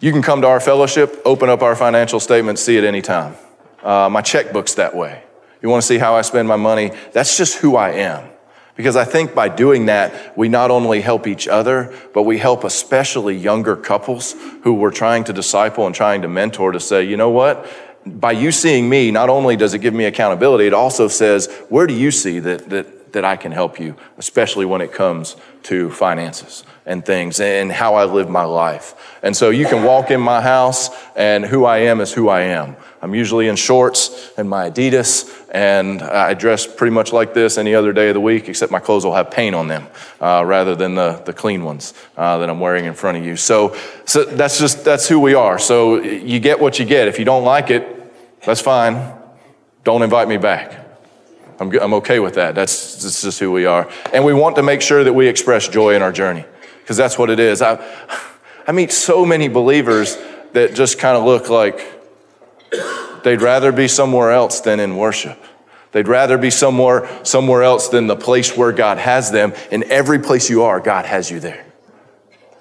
you 0.00 0.12
can 0.12 0.22
come 0.22 0.40
to 0.42 0.46
our 0.46 0.60
fellowship, 0.60 1.20
open 1.24 1.48
up 1.48 1.62
our 1.62 1.74
financial 1.74 2.20
statement, 2.20 2.58
see 2.58 2.76
it 2.76 2.84
anytime. 2.84 3.34
Uh, 3.82 4.08
my 4.10 4.22
checkbook's 4.22 4.74
that 4.74 4.94
way. 4.94 5.22
You 5.62 5.68
want 5.68 5.82
to 5.82 5.86
see 5.86 5.98
how 5.98 6.14
I 6.14 6.22
spend 6.22 6.48
my 6.48 6.56
money? 6.56 6.92
That's 7.12 7.36
just 7.36 7.58
who 7.58 7.76
I 7.76 7.90
am. 7.92 8.28
Because 8.76 8.94
I 8.94 9.04
think 9.04 9.34
by 9.34 9.48
doing 9.48 9.86
that, 9.86 10.36
we 10.36 10.48
not 10.48 10.70
only 10.70 11.00
help 11.00 11.26
each 11.26 11.48
other, 11.48 11.94
but 12.12 12.24
we 12.24 12.38
help 12.38 12.62
especially 12.62 13.34
younger 13.34 13.74
couples 13.74 14.34
who 14.62 14.74
we're 14.74 14.90
trying 14.90 15.24
to 15.24 15.32
disciple 15.32 15.86
and 15.86 15.94
trying 15.94 16.22
to 16.22 16.28
mentor 16.28 16.72
to 16.72 16.80
say, 16.80 17.02
you 17.04 17.16
know 17.16 17.30
what? 17.30 17.66
By 18.04 18.32
you 18.32 18.52
seeing 18.52 18.88
me, 18.88 19.10
not 19.10 19.30
only 19.30 19.56
does 19.56 19.74
it 19.74 19.78
give 19.78 19.94
me 19.94 20.04
accountability, 20.04 20.66
it 20.66 20.74
also 20.74 21.08
says, 21.08 21.46
where 21.70 21.86
do 21.86 21.94
you 21.94 22.10
see 22.10 22.38
that, 22.40 22.68
that 22.68 22.96
that 23.16 23.24
I 23.24 23.36
can 23.36 23.50
help 23.50 23.80
you, 23.80 23.96
especially 24.18 24.66
when 24.66 24.82
it 24.82 24.92
comes 24.92 25.36
to 25.62 25.90
finances 25.90 26.64
and 26.84 27.02
things 27.02 27.40
and 27.40 27.72
how 27.72 27.94
I 27.94 28.04
live 28.04 28.28
my 28.28 28.44
life. 28.44 29.16
And 29.22 29.34
so 29.34 29.48
you 29.48 29.64
can 29.64 29.84
walk 29.84 30.10
in 30.10 30.20
my 30.20 30.42
house 30.42 30.90
and 31.16 31.42
who 31.42 31.64
I 31.64 31.78
am 31.78 32.02
is 32.02 32.12
who 32.12 32.28
I 32.28 32.42
am. 32.42 32.76
I'm 33.00 33.14
usually 33.14 33.48
in 33.48 33.56
shorts 33.56 34.32
and 34.36 34.50
my 34.50 34.68
Adidas 34.70 35.35
and 35.50 36.02
I 36.02 36.34
dress 36.34 36.66
pretty 36.66 36.92
much 36.92 37.12
like 37.12 37.32
this 37.32 37.56
any 37.56 37.74
other 37.74 37.92
day 37.92 38.08
of 38.08 38.14
the 38.14 38.20
week, 38.20 38.48
except 38.48 38.72
my 38.72 38.80
clothes 38.80 39.04
will 39.04 39.14
have 39.14 39.30
paint 39.30 39.54
on 39.54 39.68
them 39.68 39.86
uh, 40.20 40.42
rather 40.44 40.74
than 40.74 40.94
the, 40.94 41.22
the 41.24 41.32
clean 41.32 41.64
ones 41.64 41.94
uh, 42.16 42.38
that 42.38 42.50
I'm 42.50 42.60
wearing 42.60 42.84
in 42.84 42.94
front 42.94 43.18
of 43.18 43.24
you. 43.24 43.36
So, 43.36 43.76
so 44.04 44.24
that's 44.24 44.58
just 44.58 44.84
that's 44.84 45.08
who 45.08 45.20
we 45.20 45.34
are. 45.34 45.58
So 45.58 46.02
you 46.02 46.40
get 46.40 46.58
what 46.60 46.78
you 46.78 46.84
get. 46.84 47.08
If 47.08 47.18
you 47.18 47.24
don't 47.24 47.44
like 47.44 47.70
it, 47.70 47.86
that's 48.44 48.60
fine. 48.60 49.14
Don't 49.84 50.02
invite 50.02 50.28
me 50.28 50.36
back. 50.36 50.84
I'm, 51.58 51.72
I'm 51.80 51.94
okay 51.94 52.18
with 52.18 52.34
that. 52.34 52.54
That's, 52.54 53.02
that's 53.02 53.22
just 53.22 53.38
who 53.38 53.50
we 53.52 53.66
are. 53.66 53.90
And 54.12 54.24
we 54.24 54.34
want 54.34 54.56
to 54.56 54.62
make 54.62 54.82
sure 54.82 55.04
that 55.04 55.12
we 55.12 55.26
express 55.26 55.68
joy 55.68 55.94
in 55.94 56.02
our 56.02 56.12
journey 56.12 56.44
because 56.80 56.96
that's 56.96 57.18
what 57.18 57.30
it 57.30 57.40
is. 57.40 57.62
I, 57.62 57.82
I 58.66 58.72
meet 58.72 58.92
so 58.92 59.24
many 59.24 59.48
believers 59.48 60.18
that 60.52 60.74
just 60.74 60.98
kind 60.98 61.16
of 61.16 61.24
look 61.24 61.48
like 61.48 61.78
they'd 63.26 63.42
rather 63.42 63.72
be 63.72 63.88
somewhere 63.88 64.30
else 64.30 64.60
than 64.60 64.78
in 64.78 64.96
worship. 64.96 65.42
They'd 65.90 66.06
rather 66.06 66.38
be 66.38 66.50
somewhere, 66.50 67.08
somewhere 67.24 67.64
else 67.64 67.88
than 67.88 68.06
the 68.06 68.14
place 68.14 68.56
where 68.56 68.70
God 68.70 68.98
has 68.98 69.32
them. 69.32 69.52
In 69.72 69.82
every 69.90 70.20
place 70.20 70.48
you 70.48 70.62
are, 70.62 70.78
God 70.78 71.06
has 71.06 71.28
you 71.28 71.40
there. 71.40 71.66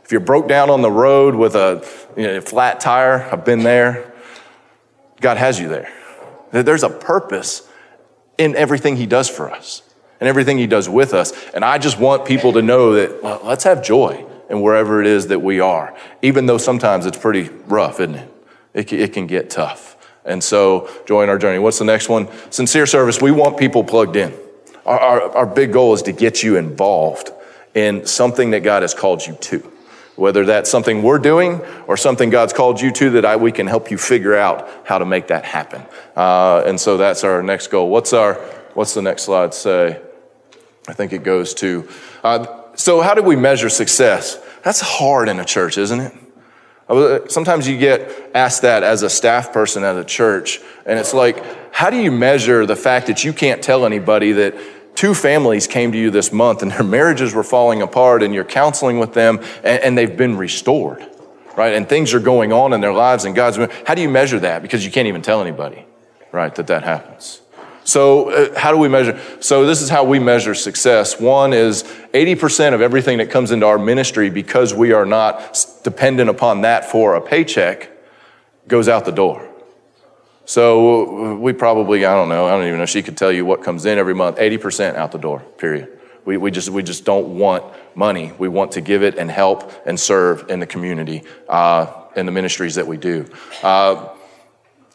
If 0.04 0.12
you're 0.12 0.22
broke 0.22 0.48
down 0.48 0.72
on 0.72 0.82
the 0.82 0.90
road 0.90 1.36
with 1.36 1.54
a 1.54 1.88
you 2.18 2.24
know, 2.24 2.42
flat 2.42 2.80
tire, 2.80 3.30
I've 3.32 3.46
been 3.46 3.60
there, 3.60 4.12
God 5.22 5.38
has 5.38 5.60
you 5.60 5.70
there. 5.70 5.94
There's 6.50 6.82
a 6.82 6.90
purpose 6.90 7.70
in 8.40 8.56
everything 8.56 8.96
He 8.96 9.06
does 9.06 9.30
for 9.30 9.52
us 9.52 9.84
and 10.20 10.28
everything 10.28 10.58
He 10.58 10.66
does 10.66 10.90
with 10.90 11.14
us. 11.14 11.32
And 11.54 11.64
I 11.64 11.78
just 11.78 12.00
want 12.00 12.26
people 12.26 12.54
to 12.54 12.64
know 12.64 12.94
that 12.94 13.22
well, 13.22 13.40
let's 13.44 13.66
have 13.66 13.84
joy 13.84 14.26
in 14.50 14.62
wherever 14.62 15.00
it 15.00 15.06
is 15.06 15.28
that 15.28 15.44
we 15.44 15.60
are, 15.60 15.96
even 16.24 16.48
though 16.48 16.58
sometimes 16.58 17.06
it's 17.06 17.20
pretty 17.20 17.50
rough, 17.68 18.00
isn't 18.00 18.16
it? 18.16 18.34
It 18.74 18.94
it 18.94 19.14
can 19.14 19.28
get 19.28 19.52
tough. 19.52 19.95
And 20.26 20.44
so, 20.44 20.90
join 21.06 21.30
our 21.30 21.38
journey. 21.38 21.60
What's 21.60 21.80
the 21.80 21.86
next 21.86 22.10
one? 22.10 22.28
Sincere 22.50 22.86
service. 22.86 23.22
We 23.22 23.32
want 23.32 23.58
people 23.58 23.84
plugged 23.84 24.16
in. 24.16 24.34
Our, 24.86 25.00
our, 25.00 25.22
our 25.38 25.46
big 25.46 25.72
goal 25.72 25.94
is 25.94 26.02
to 26.04 26.12
get 26.12 26.44
you 26.44 26.58
involved 26.58 27.32
in 27.74 28.06
something 28.06 28.52
that 28.52 28.62
God 28.62 28.82
has 28.82 28.94
called 28.94 29.26
you 29.26 29.36
to. 29.36 29.72
Whether 30.16 30.46
that's 30.46 30.72
something 30.72 31.04
we're 31.04 31.20
doing 31.20 31.62
or 31.88 31.98
something 31.98 32.30
God's 32.30 32.54
called 32.54 32.80
you 32.80 32.92
to 32.92 33.10
that 33.12 33.26
I, 33.26 33.36
we 33.36 33.52
can 33.52 33.68
help 33.68 33.92
you 33.92 33.98
figure 33.98 34.36
out 34.36 34.70
how 34.86 34.98
to 34.98 35.06
make 35.06 35.28
that 35.28 35.44
happen. 35.44 35.84
Uh, 36.16 36.64
and 36.66 36.80
so 36.80 36.96
that's 36.96 37.24
our 37.26 37.44
next 37.44 37.68
goal. 37.68 37.90
What's 37.90 38.14
our, 38.14 38.36
what's 38.76 38.94
the 38.94 39.02
next 39.02 39.24
slide 39.24 39.54
say? 39.54 40.02
I 40.88 40.94
think 40.94 41.12
it 41.12 41.24
goes 41.24 41.54
to, 41.56 41.90
uh, 42.24 42.62
so 42.76 43.02
how 43.02 43.14
do 43.14 43.24
we 43.24 43.36
measure 43.36 43.70
success? 43.70 44.40
That's 44.64 44.80
hard 44.80 45.28
in 45.28 45.40
a 45.40 45.46
church, 45.46 45.78
isn't 45.78 46.00
it? 46.00 46.14
Sometimes 46.88 47.68
you 47.68 47.78
get 47.78 48.32
asked 48.36 48.62
that 48.62 48.84
as 48.84 49.02
a 49.02 49.10
staff 49.10 49.52
person 49.52 49.84
at 49.84 49.98
a 49.98 50.04
church, 50.04 50.60
and 50.86 51.00
it's 51.00 51.14
like, 51.14 51.44
how 51.74 51.90
do 51.90 51.98
you 51.98 52.12
measure 52.12 52.66
the 52.66 52.76
fact 52.76 53.08
that 53.08 53.24
you 53.24 53.34
can't 53.34 53.64
tell 53.64 53.86
anybody 53.86 54.32
that 54.34 54.56
two 54.96 55.14
families 55.14 55.68
came 55.68 55.92
to 55.92 55.98
you 55.98 56.12
this 56.12 56.32
month 56.32 56.62
and 56.62 56.72
their 56.72 56.84
marriages 56.84 57.34
were 57.34 57.44
falling 57.44 57.82
apart 57.82 58.24
and 58.24 58.34
you're 58.34 58.46
counseling 58.46 59.00
with 59.00 59.14
them 59.14 59.40
and, 59.64 59.84
and 59.84 59.98
they've 59.98 60.16
been 60.16 60.38
restored, 60.38 61.06
right? 61.58 61.74
And 61.74 61.88
things 61.88 62.14
are 62.14 62.20
going 62.20 62.54
on 62.54 62.74
in 62.74 62.82
their 62.82 62.94
lives 62.94 63.26
and 63.26 63.36
God's, 63.36 63.58
how 63.86 63.96
do 63.96 64.02
you 64.02 64.10
measure 64.10 64.40
that? 64.40 64.62
Because 64.62 64.86
you 64.86 64.92
can't 64.92 65.08
even 65.08 65.22
tell 65.22 65.42
anybody, 65.42 65.86
right, 66.32 66.54
that 66.56 66.68
that 66.68 66.84
happens. 66.84 67.42
So, 67.86 68.32
uh, 68.32 68.60
how 68.60 68.72
do 68.72 68.80
we 68.80 68.90
measure? 68.90 69.20
So, 69.40 69.68
this 69.68 69.84
is 69.84 69.90
how 69.90 70.04
we 70.04 70.18
measure 70.18 70.56
success. 70.56 71.20
One 71.20 71.54
is 71.54 71.84
80% 72.14 72.74
of 72.74 72.82
everything 72.82 73.20
that 73.20 73.30
comes 73.30 73.52
into 73.52 73.68
our 73.68 73.78
ministry, 73.78 74.32
because 74.32 74.74
we 74.74 74.92
are 74.92 75.06
not 75.06 75.64
dependent 75.84 76.32
upon 76.32 76.62
that 76.62 76.86
for 76.86 77.14
a 77.14 77.22
paycheck, 77.22 77.92
goes 78.68 78.90
out 78.90 79.06
the 79.06 79.12
door. 79.12 79.48
So, 80.46 81.36
we 81.36 81.54
probably, 81.54 82.06
I 82.06 82.16
don't 82.16 82.28
know, 82.28 82.48
I 82.48 82.52
don't 82.52 82.66
even 82.66 82.80
know, 82.80 82.88
she 82.88 83.04
could 83.04 83.18
tell 83.18 83.32
you 83.32 83.46
what 83.46 83.62
comes 83.62 83.86
in 83.86 84.00
every 84.00 84.16
month 84.16 84.38
80% 84.38 84.96
out 84.96 85.12
the 85.12 85.20
door, 85.20 85.42
period. 85.58 86.00
We, 86.26 86.38
we, 86.38 86.50
just, 86.50 86.70
we 86.70 86.82
just 86.82 87.06
don't 87.06 87.38
want 87.38 87.64
money. 87.94 88.34
We 88.40 88.48
want 88.48 88.72
to 88.74 88.82
give 88.82 89.04
it 89.04 89.16
and 89.20 89.30
help 89.30 89.72
and 89.86 90.00
serve 90.00 90.50
in 90.50 90.60
the 90.60 90.66
community, 90.66 91.22
uh, 91.48 92.06
in 92.16 92.26
the 92.26 92.32
ministries 92.32 92.76
that 92.76 92.88
we 92.88 92.98
do. 92.98 93.30
Uh, 93.62 94.10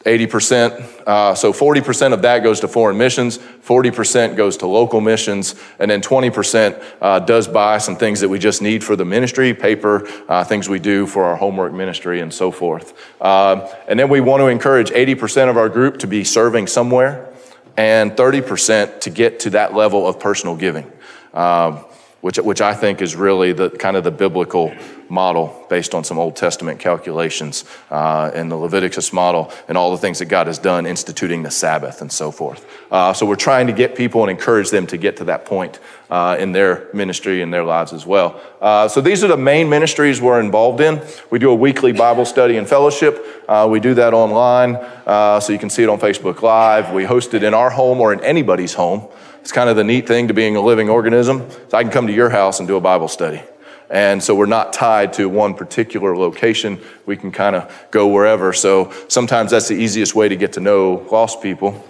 80%, 0.05 1.05
uh, 1.05 1.35
so 1.35 1.53
40% 1.53 2.13
of 2.13 2.23
that 2.23 2.39
goes 2.39 2.59
to 2.61 2.67
foreign 2.67 2.97
missions, 2.97 3.37
40% 3.37 4.35
goes 4.35 4.57
to 4.57 4.67
local 4.67 4.99
missions, 4.99 5.55
and 5.77 5.91
then 5.91 6.01
20% 6.01 6.83
uh, 7.01 7.19
does 7.19 7.47
buy 7.47 7.77
some 7.77 7.95
things 7.95 8.19
that 8.21 8.29
we 8.29 8.39
just 8.39 8.61
need 8.61 8.83
for 8.83 8.95
the 8.95 9.05
ministry, 9.05 9.53
paper, 9.53 10.07
uh, 10.27 10.43
things 10.43 10.67
we 10.67 10.79
do 10.79 11.05
for 11.05 11.23
our 11.25 11.35
homework 11.35 11.73
ministry, 11.73 12.19
and 12.19 12.33
so 12.33 12.51
forth. 12.51 12.93
Uh, 13.21 13.71
and 13.87 13.99
then 13.99 14.09
we 14.09 14.21
want 14.21 14.41
to 14.41 14.47
encourage 14.47 14.89
80% 14.89 15.49
of 15.49 15.57
our 15.57 15.69
group 15.69 15.99
to 15.99 16.07
be 16.07 16.23
serving 16.23 16.67
somewhere, 16.67 17.31
and 17.77 18.11
30% 18.13 19.01
to 19.01 19.09
get 19.09 19.39
to 19.41 19.51
that 19.51 19.73
level 19.73 20.07
of 20.07 20.19
personal 20.19 20.55
giving. 20.55 20.91
Um, 21.33 21.85
which, 22.21 22.37
which 22.37 22.61
I 22.61 22.73
think 22.73 23.01
is 23.01 23.15
really 23.15 23.51
the 23.51 23.69
kind 23.69 23.97
of 23.97 24.03
the 24.03 24.11
biblical 24.11 24.73
model 25.09 25.65
based 25.69 25.93
on 25.93 26.03
some 26.03 26.17
Old 26.17 26.35
Testament 26.35 26.79
calculations 26.79 27.65
uh, 27.89 28.31
and 28.33 28.49
the 28.49 28.55
Leviticus 28.55 29.11
model 29.11 29.51
and 29.67 29.77
all 29.77 29.91
the 29.91 29.97
things 29.97 30.19
that 30.19 30.25
God 30.25 30.47
has 30.47 30.57
done, 30.57 30.85
instituting 30.85 31.43
the 31.43 31.51
Sabbath 31.51 32.01
and 32.01 32.11
so 32.11 32.31
forth. 32.31 32.65
Uh, 32.89 33.11
so 33.11 33.25
we're 33.25 33.35
trying 33.35 33.67
to 33.67 33.73
get 33.73 33.95
people 33.95 34.21
and 34.21 34.31
encourage 34.31 34.69
them 34.69 34.87
to 34.87 34.97
get 34.97 35.17
to 35.17 35.25
that 35.25 35.45
point 35.45 35.79
uh, 36.09 36.37
in 36.39 36.53
their 36.53 36.87
ministry 36.93 37.41
and 37.41 37.53
their 37.53 37.63
lives 37.63 37.91
as 37.91 38.05
well. 38.05 38.39
Uh, 38.61 38.87
so 38.87 39.01
these 39.01 39.23
are 39.23 39.27
the 39.27 39.37
main 39.37 39.69
ministries 39.69 40.21
we're 40.21 40.39
involved 40.39 40.79
in. 40.79 41.01
We 41.29 41.39
do 41.39 41.49
a 41.51 41.55
weekly 41.55 41.91
Bible 41.91 42.25
study 42.25 42.57
and 42.57 42.67
fellowship. 42.67 43.25
Uh, 43.47 43.67
we 43.69 43.79
do 43.79 43.93
that 43.95 44.13
online, 44.13 44.75
uh, 45.05 45.39
so 45.39 45.51
you 45.51 45.59
can 45.59 45.69
see 45.69 45.83
it 45.83 45.89
on 45.89 45.99
Facebook 45.99 46.41
Live. 46.41 46.93
We 46.93 47.03
host 47.03 47.33
it 47.33 47.43
in 47.43 47.53
our 47.53 47.69
home 47.69 47.99
or 47.99 48.13
in 48.13 48.21
anybody's 48.23 48.73
home. 48.73 49.09
It's 49.41 49.51
kind 49.51 49.69
of 49.69 49.75
the 49.75 49.83
neat 49.83 50.07
thing 50.07 50.27
to 50.27 50.33
being 50.33 50.55
a 50.55 50.61
living 50.61 50.89
organism. 50.89 51.49
So 51.69 51.77
I 51.77 51.83
can 51.83 51.91
come 51.91 52.07
to 52.07 52.13
your 52.13 52.29
house 52.29 52.59
and 52.59 52.67
do 52.67 52.77
a 52.77 52.81
Bible 52.81 53.07
study. 53.07 53.41
And 53.89 54.23
so 54.23 54.35
we're 54.35 54.45
not 54.45 54.71
tied 54.71 55.13
to 55.13 55.27
one 55.27 55.53
particular 55.53 56.15
location. 56.15 56.79
We 57.05 57.17
can 57.17 57.31
kind 57.31 57.55
of 57.55 57.87
go 57.91 58.07
wherever. 58.07 58.53
So 58.53 58.93
sometimes 59.09 59.51
that's 59.51 59.67
the 59.67 59.75
easiest 59.75 60.15
way 60.15 60.29
to 60.29 60.35
get 60.37 60.53
to 60.53 60.61
know 60.61 61.05
lost 61.11 61.41
people 61.41 61.83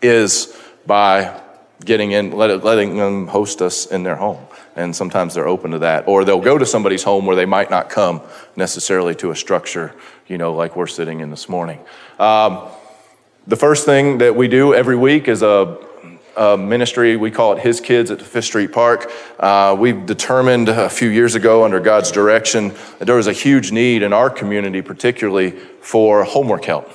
is 0.00 0.56
by 0.86 1.38
getting 1.84 2.12
in, 2.12 2.30
letting 2.30 2.96
them 2.96 3.26
host 3.26 3.60
us 3.60 3.86
in 3.86 4.04
their 4.04 4.16
home. 4.16 4.42
And 4.74 4.94
sometimes 4.94 5.34
they're 5.34 5.48
open 5.48 5.72
to 5.72 5.80
that. 5.80 6.06
Or 6.06 6.24
they'll 6.24 6.40
go 6.40 6.56
to 6.56 6.64
somebody's 6.64 7.02
home 7.02 7.26
where 7.26 7.36
they 7.36 7.44
might 7.44 7.70
not 7.70 7.90
come 7.90 8.22
necessarily 8.56 9.14
to 9.16 9.30
a 9.30 9.36
structure, 9.36 9.94
you 10.28 10.38
know, 10.38 10.54
like 10.54 10.76
we're 10.76 10.86
sitting 10.86 11.20
in 11.20 11.30
this 11.30 11.48
morning. 11.48 11.80
Um, 12.18 12.68
the 13.46 13.56
first 13.56 13.84
thing 13.84 14.18
that 14.18 14.36
we 14.36 14.46
do 14.46 14.74
every 14.74 14.96
week 14.96 15.26
is 15.26 15.42
a 15.42 15.87
uh, 16.38 16.56
ministry. 16.56 17.16
We 17.16 17.30
call 17.30 17.52
it 17.52 17.58
His 17.58 17.80
Kids 17.80 18.10
at 18.10 18.22
Fifth 18.22 18.46
Street 18.46 18.72
Park. 18.72 19.10
Uh, 19.38 19.76
we've 19.78 20.06
determined 20.06 20.68
a 20.68 20.88
few 20.88 21.08
years 21.08 21.34
ago, 21.34 21.64
under 21.64 21.80
God's 21.80 22.12
direction, 22.12 22.68
that 22.98 23.06
there 23.06 23.16
was 23.16 23.26
a 23.26 23.32
huge 23.32 23.72
need 23.72 24.02
in 24.02 24.12
our 24.12 24.30
community, 24.30 24.80
particularly 24.80 25.50
for 25.50 26.24
homework 26.24 26.64
help. 26.64 26.90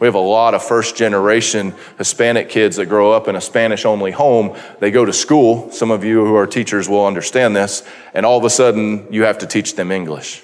We 0.00 0.06
have 0.06 0.14
a 0.14 0.18
lot 0.18 0.54
of 0.54 0.62
first 0.62 0.96
generation 0.96 1.72
Hispanic 1.98 2.48
kids 2.48 2.76
that 2.76 2.86
grow 2.86 3.12
up 3.12 3.26
in 3.26 3.36
a 3.36 3.40
Spanish 3.40 3.84
only 3.84 4.10
home. 4.10 4.56
They 4.80 4.90
go 4.90 5.04
to 5.04 5.12
school. 5.12 5.70
Some 5.70 5.90
of 5.90 6.04
you 6.04 6.26
who 6.26 6.34
are 6.34 6.46
teachers 6.46 6.88
will 6.88 7.06
understand 7.06 7.56
this. 7.56 7.88
And 8.12 8.26
all 8.26 8.36
of 8.36 8.44
a 8.44 8.50
sudden, 8.50 9.06
you 9.10 9.22
have 9.22 9.38
to 9.38 9.46
teach 9.46 9.76
them 9.76 9.90
English 9.90 10.42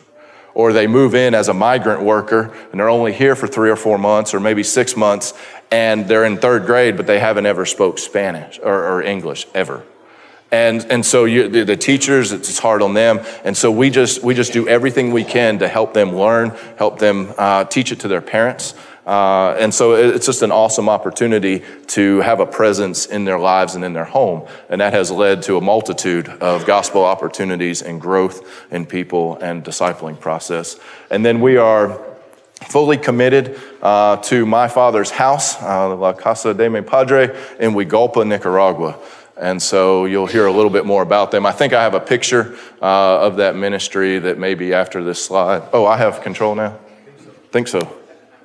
or 0.55 0.73
they 0.73 0.87
move 0.87 1.15
in 1.15 1.35
as 1.35 1.49
a 1.49 1.55
migrant 1.55 2.03
worker 2.03 2.53
and 2.71 2.81
they're 2.81 2.89
only 2.89 3.13
here 3.13 3.37
for 3.37 3.47
three 3.47 3.71
or 3.71 3.77
four 3.77 3.99
months 3.99 4.35
or 4.35 4.41
maybe 4.41 4.63
six 4.63 4.97
months 4.97 5.35
and 5.71 6.07
they're 6.09 6.25
in 6.25 6.37
third 6.37 6.67
grade 6.67 6.97
but 6.97 7.07
they 7.07 7.19
haven't 7.19 7.47
ever 7.47 7.65
spoke 7.65 7.99
spanish 7.99 8.59
or, 8.63 8.85
or 8.85 9.03
english 9.03 9.47
ever. 9.55 9.85
And, 10.53 10.85
and 10.91 11.07
so 11.07 11.27
you, 11.27 11.49
the, 11.49 11.63
the, 11.63 11.77
teachers 11.77 12.33
it's 12.33 12.59
hard 12.59 12.83
on 12.83 12.93
them. 12.93 13.21
And 13.45 13.57
so 13.57 13.71
we 13.71 13.89
just 13.89 14.23
we 14.25 14.35
just 14.35 14.53
do 14.53 14.67
everything 14.67 15.13
we 15.13 15.23
can 15.23 15.61
to 15.61 15.69
help 15.69 15.95
them 15.95 16.17
learn 16.17 16.51
help 16.77 16.99
them 16.99 17.33
uh, 17.39 17.65
teach 17.65 17.93
it 17.93 18.01
to 18.01 18.09
their 18.09 18.21
parents 18.21 18.75
uh, 19.11 19.57
and 19.59 19.75
so 19.75 19.95
it's 19.95 20.25
just 20.25 20.41
an 20.43 20.53
awesome 20.53 20.89
opportunity 20.89 21.65
to 21.89 22.21
have 22.21 22.39
a 22.39 22.47
presence 22.47 23.07
in 23.07 23.25
their 23.25 23.41
lives 23.41 23.75
and 23.75 23.85
in 23.85 23.93
their 23.93 24.05
home. 24.05 24.47
And 24.69 24.81
that 24.81 24.93
has 24.93 25.11
led 25.11 25.43
to 25.43 25.57
a 25.57 25.61
multitude 25.61 26.29
of 26.29 26.65
gospel 26.65 27.05
opportunities 27.05 27.83
and 27.83 28.01
growth 28.01 28.49
in 28.71 28.87
people 28.87 29.37
and 29.39 29.65
discipling 29.65 30.21
process. 30.21 30.79
And 31.11 31.27
then 31.27 31.41
we 31.41 31.57
are 31.57 32.01
fully 32.69 32.97
committed 32.97 33.61
uh, 33.83 34.19
to 34.19 34.47
my 34.47 34.69
father's 34.69 35.11
house, 35.11 35.61
uh, 35.61 35.97
La 35.97 36.13
Casa 36.13 36.55
de 36.55 36.71
Mi 36.71 36.81
Padre, 36.81 37.37
in 37.59 37.73
Juigalpa, 37.73 38.25
Nicaragua. 38.25 38.97
And 39.37 39.61
so 39.61 40.05
you'll 40.05 40.29
hear 40.29 40.47
a 40.47 40.53
little 40.53 40.71
bit 40.71 40.87
more 40.87 41.03
about 41.03 41.33
them. 41.33 41.47
I 41.47 41.53
think 41.53 41.73
I 41.73 41.83
have 41.83 41.95
a 41.95 42.01
picture 42.01 42.57
uh, 42.81 43.27
of 43.27 43.39
that 43.39 43.57
ministry 43.57 44.21
that 44.21 44.39
maybe 44.39 44.73
after 44.73 45.03
this 45.03 45.25
slide. 45.25 45.69
Oh, 45.73 45.85
I 45.85 45.97
have 45.97 46.23
control 46.23 46.55
now? 46.55 46.79
Think 47.51 47.67
so. 47.67 48.00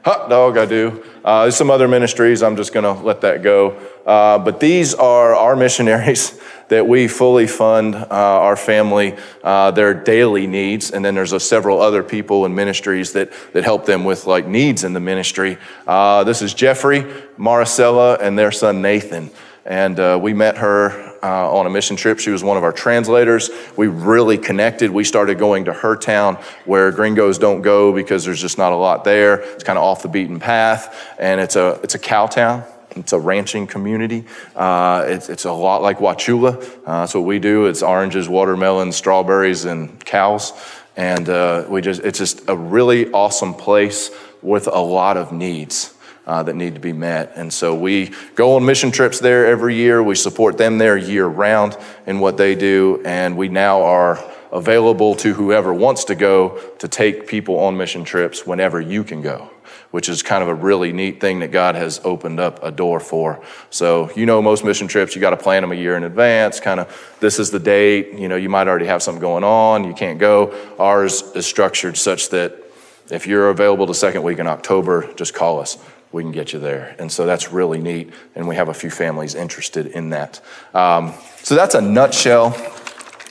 Hot 0.06 0.30
dog, 0.30 0.56
I 0.56 0.68
do. 0.68 1.04
Uh, 1.24 1.46
there's 1.46 1.56
some 1.56 1.72
other 1.72 1.88
ministries, 1.88 2.44
I'm 2.44 2.56
just 2.56 2.74
going 2.74 2.84
to 2.84 3.04
let 3.04 3.22
that 3.22 3.42
go. 3.42 3.72
Uh, 4.06 4.38
but 4.38 4.60
these 4.60 4.94
are 4.94 5.34
our 5.34 5.56
missionaries 5.66 6.40
that 6.68 6.88
we 6.88 7.08
fully 7.08 7.48
fund 7.48 7.96
uh, 7.96 8.08
our 8.12 8.56
family, 8.56 9.16
uh, 9.44 9.72
their 9.72 9.96
daily 9.96 10.46
needs. 10.46 10.92
And 10.92 11.04
then 11.04 11.16
there's 11.16 11.34
a, 11.34 11.40
several 11.40 11.82
other 11.82 12.04
people 12.04 12.46
and 12.46 12.56
ministries 12.56 13.14
that, 13.14 13.32
that 13.54 13.64
help 13.64 13.88
them 13.88 14.04
with 14.04 14.28
like 14.28 14.46
needs 14.46 14.84
in 14.84 14.94
the 14.94 15.00
ministry. 15.00 15.58
Uh, 15.88 16.24
this 16.24 16.44
is 16.44 16.54
Jeffrey, 16.54 17.02
Maricela, 17.40 18.22
and 18.22 18.38
their 18.38 18.52
son 18.52 18.84
Nathan. 18.84 19.32
And 19.66 20.00
uh, 20.00 20.20
we 20.22 20.34
met 20.34 20.58
her 20.58 20.92
uh, 21.24 21.52
on 21.52 21.66
a 21.66 21.72
mission 21.72 21.96
trip. 21.96 22.20
She 22.20 22.30
was 22.30 22.44
one 22.44 22.56
of 22.56 22.64
our 22.64 22.72
translators. 22.72 23.50
We 23.76 23.88
really 23.88 24.38
connected. 24.38 24.92
We 24.92 25.04
started 25.04 25.40
going 25.40 25.66
to 25.66 25.74
her 25.74 25.96
town 25.96 26.38
where 26.66 26.92
gringos 26.92 27.40
don't 27.40 27.64
go 27.64 27.92
because 27.92 28.26
there's 28.26 28.40
just 28.40 28.60
not 28.60 28.74
a 28.74 28.76
lot 28.76 29.04
there. 29.04 29.38
It's 29.38 29.64
kind 29.64 29.80
of 29.80 29.84
off 29.84 30.04
the 30.04 30.08
beaten 30.08 30.40
path, 30.40 30.96
and 31.18 31.42
it's 31.42 31.56
a 31.56 31.80
it's 31.82 31.96
a 31.96 32.00
cow 32.00 32.28
town. 32.28 32.64
It's 32.96 33.12
a 33.12 33.20
ranching 33.20 33.68
community. 33.68 34.24
Uh, 34.56 35.04
it's, 35.08 35.28
it's, 35.28 35.44
a 35.44 35.52
lot 35.52 35.82
like 35.82 35.98
Wauchula. 35.98 36.64
Uh, 36.86 37.02
that's 37.02 37.14
what 37.14 37.26
we 37.26 37.40
do. 37.40 37.66
It's 37.66 37.84
oranges, 37.84 38.30
watermelons, 38.30 38.96
strawberries, 38.96 39.66
and 39.66 40.04
cows. 40.06 40.54
And 40.96 41.28
uh, 41.28 41.66
we 41.68 41.82
just, 41.82 42.02
it's 42.04 42.20
just 42.20 42.48
a 42.48 42.56
really 42.56 43.12
awesome 43.12 43.54
place 43.54 44.12
with 44.42 44.68
a 44.68 44.80
lot 44.80 45.18
of 45.18 45.34
needs 45.34 45.95
uh, 46.28 46.44
that 46.44 46.56
need 46.56 46.74
to 46.76 46.80
be 46.80 46.94
met. 46.94 47.34
And 47.36 47.52
so 47.52 47.76
we 47.76 48.14
go 48.36 48.56
on 48.56 48.66
mission 48.66 48.92
trips 48.92 49.20
there 49.20 49.46
every 49.46 49.76
year. 49.76 50.02
We 50.02 50.16
support 50.16 50.58
them 50.58 50.78
there 50.78 50.98
year 50.98 51.26
round 51.26 51.78
in 52.06 52.20
what 52.20 52.38
they 52.38 52.56
do. 52.56 53.02
And 53.06 53.38
we 53.38 53.50
now 53.50 53.84
are 53.84 54.24
available 54.52 55.16
to 55.16 55.34
whoever 55.34 55.74
wants 55.74 56.06
to 56.06 56.16
go 56.16 56.60
to 56.80 56.88
take 56.88 57.28
people 57.28 57.60
on 57.60 57.78
mission 57.78 58.04
trips 58.04 58.46
whenever 58.46 58.80
you 58.80 59.04
can 59.04 59.22
go 59.22 59.50
which 59.96 60.10
is 60.10 60.22
kind 60.22 60.44
of 60.44 60.50
a 60.50 60.54
really 60.54 60.92
neat 60.92 61.22
thing 61.22 61.40
that 61.40 61.54
God 61.54 61.76
has 61.76 62.02
opened 62.04 62.38
up 62.38 62.62
a 62.62 62.70
door 62.70 63.00
for. 63.00 63.42
So, 63.70 64.12
you 64.14 64.26
know, 64.26 64.42
most 64.42 64.66
mission 64.66 64.90
trips, 64.90 65.16
you 65.16 65.22
got 65.22 65.30
to 65.30 65.38
plan 65.38 65.62
them 65.62 65.72
a 65.72 65.76
year 65.76 65.96
in 65.96 66.04
advance, 66.04 66.60
kind 66.60 66.82
of, 66.82 67.16
this 67.22 67.40
is 67.40 67.50
the 67.50 67.60
date. 67.60 68.12
You 68.12 68.28
know, 68.28 68.36
you 68.36 68.50
might 68.50 68.68
already 68.68 68.88
have 68.88 69.02
something 69.02 69.22
going 69.22 69.46
on, 69.46 69.86
you 69.86 69.94
can't 69.94 70.20
go. 70.20 70.54
Ours 70.80 71.22
is 71.34 71.46
structured 71.46 71.96
such 71.96 72.28
that 72.32 72.62
if 73.10 73.26
you're 73.26 73.50
available 73.50 73.86
the 73.86 73.94
second 73.94 74.24
week 74.24 74.40
in 74.40 74.48
October, 74.48 75.14
just 75.14 75.34
call 75.34 75.62
us 75.62 75.78
we 76.16 76.24
can 76.24 76.32
get 76.32 76.54
you 76.54 76.60
there. 76.60 76.96
And 76.98 77.12
so 77.12 77.26
that's 77.26 77.52
really 77.52 77.82
neat. 77.82 78.14
And 78.36 78.48
we 78.48 78.56
have 78.56 78.70
a 78.70 78.74
few 78.74 78.90
families 78.90 79.36
interested 79.36 79.88
in 79.88 80.12
that. 80.12 80.40
Um, 80.74 81.14
so 81.44 81.56
that's 81.56 81.76
a 81.76 81.82
nutshell 81.82 82.56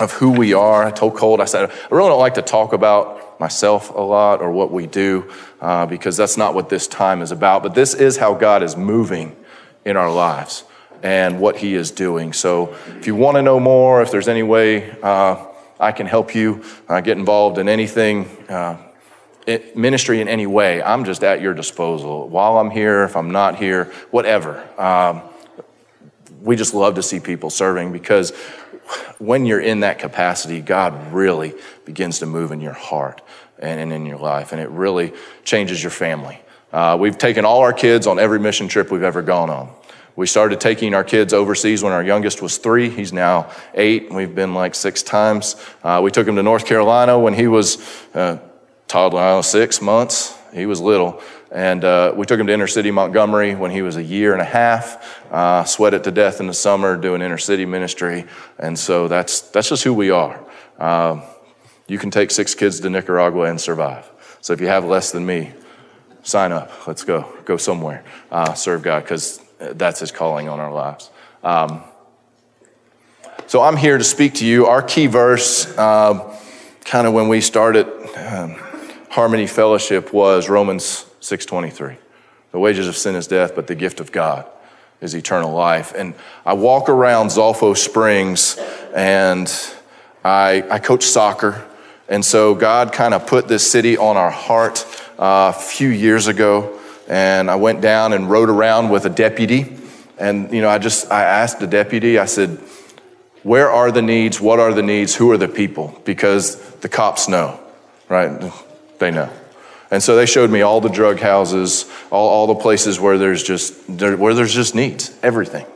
of 0.01 0.13
who 0.13 0.31
we 0.31 0.53
are. 0.53 0.85
I 0.85 0.91
told 0.91 1.17
Colt, 1.17 1.41
I 1.41 1.47
said, 1.47 1.71
I 1.71 1.95
really 1.95 2.11
don't 2.11 2.19
like 2.19 2.35
to 2.35 2.43
talk 2.43 2.75
about 2.75 3.41
myself 3.41 3.89
a 3.89 4.01
lot 4.01 4.43
or 4.43 4.53
what 4.53 4.71
we 4.71 4.87
do 4.87 5.33
uh, 5.63 5.87
because 5.87 6.19
that's 6.19 6.37
not 6.37 6.55
what 6.55 6.69
this 6.69 6.87
time 6.87 7.23
is 7.23 7.33
about. 7.33 7.63
But 7.63 7.75
this 7.75 7.95
is 7.95 8.19
how 8.19 8.35
God 8.35 8.63
is 8.63 8.77
moving 8.77 9.35
in 9.87 9.97
our 9.97 10.13
lives 10.13 10.65
and 11.03 11.41
what 11.41 11.57
He 11.57 11.75
is 11.75 11.91
doing. 11.91 12.35
So 12.35 12.75
if 12.99 13.07
you 13.07 13.15
want 13.15 13.37
to 13.37 13.43
know 13.43 13.59
more, 13.59 14.03
if 14.03 14.11
there's 14.11 14.29
any 14.29 14.43
way 14.43 14.91
uh, 15.03 15.43
I 15.81 15.93
can 15.93 16.07
help 16.07 16.35
you 16.35 16.63
uh, 16.87 17.01
get 17.01 17.17
involved 17.17 17.57
in 17.57 17.67
anything, 17.67 18.27
uh, 18.51 18.77
ministry 19.75 20.21
in 20.21 20.29
any 20.29 20.47
way, 20.47 20.83
I'm 20.83 21.05
just 21.05 21.23
at 21.23 21.41
your 21.41 21.55
disposal. 21.55 22.29
While 22.29 22.59
I'm 22.59 22.71
here, 22.71 23.05
if 23.05 23.17
I'm 23.17 23.31
not 23.31 23.57
here, 23.57 23.93
whatever. 24.11 24.67
Um, 24.81 25.23
we 26.41 26.57
just 26.57 26.75
love 26.75 26.97
to 26.97 27.03
see 27.03 27.21
people 27.21 27.51
serving 27.51 27.93
because 27.93 28.31
when 29.19 29.47
you're 29.47 29.61
in 29.61 29.81
that 29.81 29.99
capacity, 29.99 30.61
God 30.61 31.13
really 31.13 31.55
begins 31.85 32.19
to 32.19 32.27
move 32.27 32.53
in 32.53 32.61
your 32.61 32.75
heart 32.75 33.23
and, 33.59 33.93
in 33.93 34.05
your 34.05 34.19
life, 34.19 34.53
and 34.53 34.61
it 34.61 34.69
really 34.69 35.13
changes 35.45 35.83
your 35.83 35.91
family. 35.91 36.39
Uh, 36.73 36.97
we've 36.99 37.17
taken 37.17 37.45
all 37.45 37.61
our 37.61 37.73
kids 37.73 38.07
on 38.07 38.19
every 38.19 38.39
mission 38.39 38.69
trip 38.69 38.91
we've 38.91 39.03
ever 39.03 39.23
gone 39.23 39.49
on. 39.49 39.71
We 40.17 40.27
started 40.27 40.61
taking 40.61 40.95
our 40.95 41.03
kids 41.03 41.33
overseas 41.33 41.83
when 41.83 41.93
our 41.93 42.03
youngest 42.03 42.41
was 42.41 42.59
three. 42.59 42.89
He's 42.89 43.13
now 43.13 43.51
eight. 43.75 44.13
We've 44.13 44.35
been 44.35 44.55
like 44.55 44.75
six 44.75 45.03
times. 45.03 45.57
Uh, 45.83 46.01
we 46.05 46.11
took 46.11 46.27
him 46.27 46.37
to 46.37 46.43
North 46.43 46.67
Carolina 46.67 47.19
when 47.19 47.35
he 47.35 47.49
was 47.49 47.79
uh, 48.15 48.39
toddler, 48.95 49.23
I 49.23 49.35
was 49.35 49.49
six 49.49 49.83
months. 49.83 50.39
He 50.53 50.67
was 50.67 50.81
little. 50.81 51.21
And 51.51 51.85
uh, 51.85 52.13
we 52.15 52.27
took 52.27 52.39
him 52.39 52.47
to 52.47 52.53
inner 52.53 52.69
city 52.69 52.93
Montgomery 52.93 53.57
when 53.57 53.73
he 53.73 53.83
was 53.83 53.97
a 53.97 54.03
year 54.05 54.35
and 54.35 54.41
a 54.41 54.45
half. 54.45 55.21
Uh, 55.33 55.65
sweated 55.65 56.05
to 56.05 56.13
death 56.13 56.39
in 56.39 56.47
the 56.47 56.55
summer 56.55 56.97
doing 56.97 57.21
inner 57.21 57.37
city 57.37 57.67
ministry. 57.67 58.25
And 58.57 58.79
so 58.79 59.09
that's, 59.09 59.41
that's 59.41 59.69
just 59.69 59.83
who 59.83 59.93
we 59.93 60.13
are. 60.13 60.41
Uh, 60.79 61.23
you 61.89 61.99
can 61.99 62.13
take 62.13 62.31
six 62.31 62.55
kids 62.55 62.79
to 62.81 62.89
Nicaragua 62.89 63.47
and 63.51 63.61
survive. 63.61 64.09
So 64.41 64.53
if 64.53 64.61
you 64.61 64.69
have 64.69 64.85
less 64.85 65.11
than 65.11 65.27
me, 65.27 65.55
sign 66.23 66.53
up. 66.53 66.87
Let's 66.87 67.03
go. 67.03 67.35
Go 67.45 67.57
somewhere. 67.57 68.05
Uh, 68.31 68.55
serve 68.55 68.83
God 68.83 69.03
because 69.03 69.41
that's 69.59 69.99
his 69.99 70.13
calling 70.13 70.49
on 70.49 70.61
our 70.61 70.73
lives. 70.73 71.11
Um, 71.43 71.83
so 73.49 73.61
I'm 73.61 73.77
here 73.77 73.99
to 73.99 74.05
speak 74.05 74.35
to 74.35 74.47
you. 74.47 74.67
Our 74.67 74.83
key 74.83 75.09
verse, 75.09 75.67
uh, 75.77 76.39
kind 76.85 77.09
of 77.09 77.13
when 77.13 77.27
we 77.27 77.41
started. 77.41 77.89
Um, 78.17 78.64
Harmony 79.15 79.47
Fellowship 79.47 80.13
was 80.13 80.49
Romans 80.49 81.07
6:23. 81.21 81.99
The 82.51 82.59
wages 82.59 82.89
of 82.89 82.97
sin 82.97 83.15
is 83.15 83.29
death, 83.29 83.55
but 83.55 83.69
the 83.69 83.77
gift 83.77 84.01
of 84.01 84.11
God 84.11 84.45
is 85.01 85.15
eternal 85.15 85.53
life. 85.53 85.93
And 85.97 86.15
I 86.45 86.55
walk 86.55 86.89
around 86.89 87.29
Zolfo 87.29 87.77
Springs 87.77 88.59
and 88.93 89.49
I, 90.25 90.65
I 90.69 90.81
coach 90.81 91.05
soccer. 91.05 91.65
And 92.09 92.25
so 92.25 92.57
God 92.57 92.93
kind 92.93 93.15
of 93.15 93.25
put 93.29 93.47
this 93.47 93.71
city 93.71 93.97
on 93.97 94.17
our 94.17 94.33
heart 94.33 94.85
uh, 95.17 95.53
a 95.55 95.61
few 95.61 95.91
years 95.91 96.27
ago. 96.27 96.77
And 97.09 97.49
I 97.49 97.55
went 97.55 97.83
down 97.83 98.15
and 98.15 98.29
rode 98.29 98.51
around 98.51 98.91
with 98.91 99.05
a 99.05 99.11
deputy. 99.11 99.77
And, 100.19 100.53
you 100.53 100.61
know, 100.61 100.69
I 100.69 100.79
just, 100.79 101.13
I 101.13 101.23
asked 101.23 101.61
the 101.61 101.69
deputy, 101.69 102.19
I 102.19 102.25
said, 102.25 102.59
where 103.45 103.71
are 103.71 103.93
the 103.93 104.03
needs? 104.03 104.41
What 104.41 104.59
are 104.59 104.73
the 104.73 104.83
needs? 104.83 105.15
Who 105.15 105.31
are 105.31 105.39
the 105.39 105.47
people? 105.47 106.03
Because 106.05 106.57
the 106.81 106.89
cops 106.89 107.29
know, 107.29 107.61
right? 108.09 108.53
They 109.05 109.11
know. 109.11 109.29
And 109.91 110.03
so 110.03 110.17
they 110.17 110.25
showed 110.25 110.51
me 110.51 110.63
all 110.63 110.81
the 110.81 110.89
drug 110.89 111.21
houses, 111.21 111.85
all, 112.11 112.27
all 112.27 112.47
the 112.47 112.55
places 112.55 112.99
where 112.99 113.19
there's 113.19 113.43
just 113.43 113.75
where 113.87 114.33
there's 114.33 114.55
just 114.55 114.75
needs, 114.75 115.15
everything. 115.23 115.67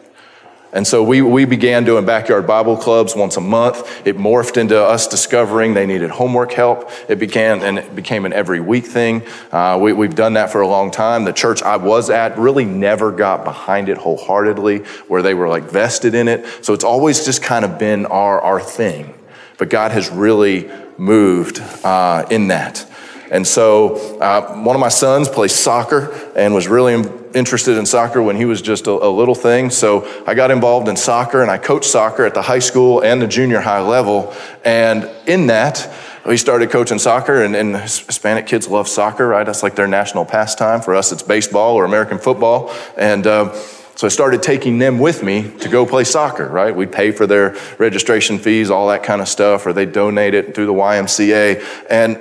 And 0.72 0.86
so 0.86 1.02
we, 1.02 1.20
we 1.20 1.44
began 1.44 1.84
doing 1.84 2.06
backyard 2.06 2.46
Bible 2.46 2.78
clubs 2.78 3.14
once 3.14 3.36
a 3.36 3.42
month. 3.42 4.06
It 4.06 4.16
morphed 4.16 4.56
into 4.56 4.82
us 4.82 5.06
discovering 5.06 5.74
they 5.74 5.84
needed 5.84 6.08
homework 6.08 6.52
help. 6.52 6.90
It 7.06 7.18
began 7.18 7.62
and 7.62 7.78
it 7.78 7.94
became 7.94 8.24
an 8.24 8.32
every 8.32 8.60
week 8.60 8.86
thing. 8.86 9.22
Uh, 9.52 9.78
we, 9.78 9.92
we've 9.92 10.14
done 10.14 10.32
that 10.34 10.50
for 10.50 10.62
a 10.62 10.68
long 10.68 10.90
time. 10.90 11.24
The 11.24 11.34
church 11.34 11.62
I 11.62 11.76
was 11.76 12.08
at 12.08 12.38
really 12.38 12.64
never 12.64 13.12
got 13.12 13.44
behind 13.44 13.90
it 13.90 13.98
wholeheartedly, 13.98 14.78
where 15.08 15.20
they 15.20 15.34
were 15.34 15.48
like 15.48 15.64
vested 15.64 16.14
in 16.14 16.28
it. 16.28 16.64
So 16.64 16.72
it's 16.72 16.84
always 16.84 17.26
just 17.26 17.42
kind 17.42 17.66
of 17.66 17.78
been 17.78 18.06
our 18.06 18.40
our 18.40 18.60
thing. 18.60 19.12
But 19.58 19.68
God 19.68 19.90
has 19.90 20.08
really 20.08 20.70
moved 20.98 21.60
uh, 21.84 22.26
in 22.30 22.48
that. 22.48 22.87
And 23.30 23.46
so, 23.46 24.18
uh, 24.20 24.54
one 24.62 24.74
of 24.74 24.80
my 24.80 24.88
sons 24.88 25.28
plays 25.28 25.52
soccer 25.52 26.12
and 26.34 26.54
was 26.54 26.68
really 26.68 26.94
interested 27.34 27.76
in 27.76 27.86
soccer 27.86 28.22
when 28.22 28.36
he 28.36 28.44
was 28.44 28.62
just 28.62 28.86
a, 28.86 28.90
a, 28.90 29.10
little 29.10 29.34
thing. 29.34 29.70
So, 29.70 30.06
I 30.26 30.34
got 30.34 30.50
involved 30.50 30.88
in 30.88 30.96
soccer 30.96 31.42
and 31.42 31.50
I 31.50 31.58
coached 31.58 31.90
soccer 31.90 32.24
at 32.24 32.34
the 32.34 32.42
high 32.42 32.58
school 32.58 33.00
and 33.00 33.20
the 33.20 33.26
junior 33.26 33.60
high 33.60 33.80
level. 33.80 34.34
And 34.64 35.08
in 35.26 35.48
that, 35.48 35.92
we 36.26 36.36
started 36.36 36.70
coaching 36.70 36.98
soccer, 36.98 37.42
and, 37.42 37.56
and 37.56 37.74
Hispanic 37.76 38.46
kids 38.46 38.68
love 38.68 38.86
soccer, 38.86 39.26
right? 39.26 39.46
That's 39.46 39.62
like 39.62 39.76
their 39.76 39.86
national 39.86 40.26
pastime. 40.26 40.82
For 40.82 40.94
us, 40.94 41.10
it's 41.10 41.22
baseball 41.22 41.76
or 41.76 41.86
American 41.86 42.18
football. 42.18 42.70
And 42.98 43.26
uh, 43.26 43.54
so 43.98 44.06
I 44.06 44.10
started 44.10 44.42
taking 44.42 44.78
them 44.78 44.98
with 44.98 45.22
me 45.22 45.50
to 45.58 45.68
go 45.68 45.86
play 45.86 46.04
soccer, 46.04 46.46
right? 46.46 46.74
We'd 46.74 46.92
pay 46.92 47.10
for 47.10 47.26
their 47.26 47.56
registration 47.78 48.38
fees, 48.38 48.70
all 48.70 48.88
that 48.88 49.02
kind 49.02 49.20
of 49.20 49.28
stuff, 49.28 49.66
or 49.66 49.72
they'd 49.72 49.90
donate 49.90 50.34
it 50.34 50.54
through 50.54 50.66
the 50.66 50.72
YMCA. 50.72 51.64
And 51.88 52.20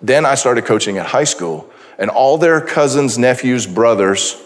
then 0.00 0.24
I 0.24 0.34
started 0.34 0.64
coaching 0.64 0.98
at 0.98 1.06
high 1.06 1.24
school, 1.24 1.70
and 1.98 2.10
all 2.10 2.38
their 2.38 2.60
cousins, 2.60 3.18
nephews, 3.18 3.66
brothers 3.66 4.40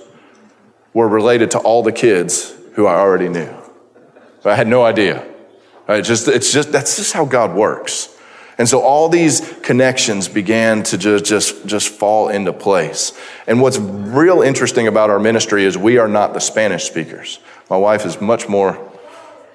were 0.95 1.09
related 1.09 1.51
to 1.53 1.59
all 1.59 1.83
the 1.83 1.93
kids 1.93 2.55
who 2.75 2.87
I 2.87 2.95
already 2.95 3.29
knew. 3.29 3.55
I 4.45 4.55
had 4.55 4.67
no 4.67 4.85
idea. 4.85 5.27
Right? 5.87 6.03
Just, 6.03 6.29
it's 6.29 6.53
just, 6.53 6.73
that's 6.73 6.97
just 6.97 7.13
how 7.13 7.25
God 7.25 7.55
works. 7.55 8.09
And 8.59 8.69
so 8.69 8.81
all 8.81 9.09
these 9.09 9.41
connections 9.63 10.29
began 10.29 10.83
to 10.85 10.99
just, 10.99 11.25
just, 11.25 11.67
just 11.67 11.89
fall 11.89 12.29
into 12.29 12.53
place. 12.53 13.19
And 13.47 13.61
what's 13.61 13.79
real 13.79 14.43
interesting 14.43 14.87
about 14.87 15.11
our 15.11 15.19
ministry 15.19 15.65
is 15.65 15.77
we 15.77 15.99
are 15.99 16.09
not 16.09 16.35
the 16.35 16.41
Spanish 16.41 16.85
speakers. 16.85 17.41
My 17.71 17.77
wife 17.77 18.05
is 18.05 18.21
much 18.21 18.49
more 18.49 18.91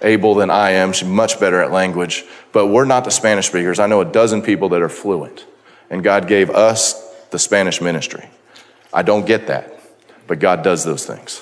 able 0.02 0.36
than 0.36 0.50
I 0.50 0.72
am. 0.72 0.94
She's 0.94 1.08
much 1.08 1.40
better 1.40 1.62
at 1.62 1.72
language, 1.72 2.26
but 2.52 2.68
we're 2.68 2.86
not 2.86 3.04
the 3.04 3.12
Spanish 3.12 3.48
speakers. 3.48 3.80
I 3.80 3.88
know 3.88 4.02
a 4.02 4.06
dozen 4.06 4.42
people 4.42 4.70
that 4.70 4.82
are 4.82 4.90
fluent 4.90 5.46
and 5.90 6.04
God 6.04 6.28
gave 6.28 6.50
us 6.50 6.94
the 7.30 7.40
Spanish 7.40 7.82
ministry. 7.82 8.30
I 8.94 9.02
don't 9.02 9.26
get 9.26 9.48
that, 9.48 9.80
but 10.28 10.40
God 10.40 10.64
does 10.64 10.84
those 10.84 11.06
things. 11.06 11.42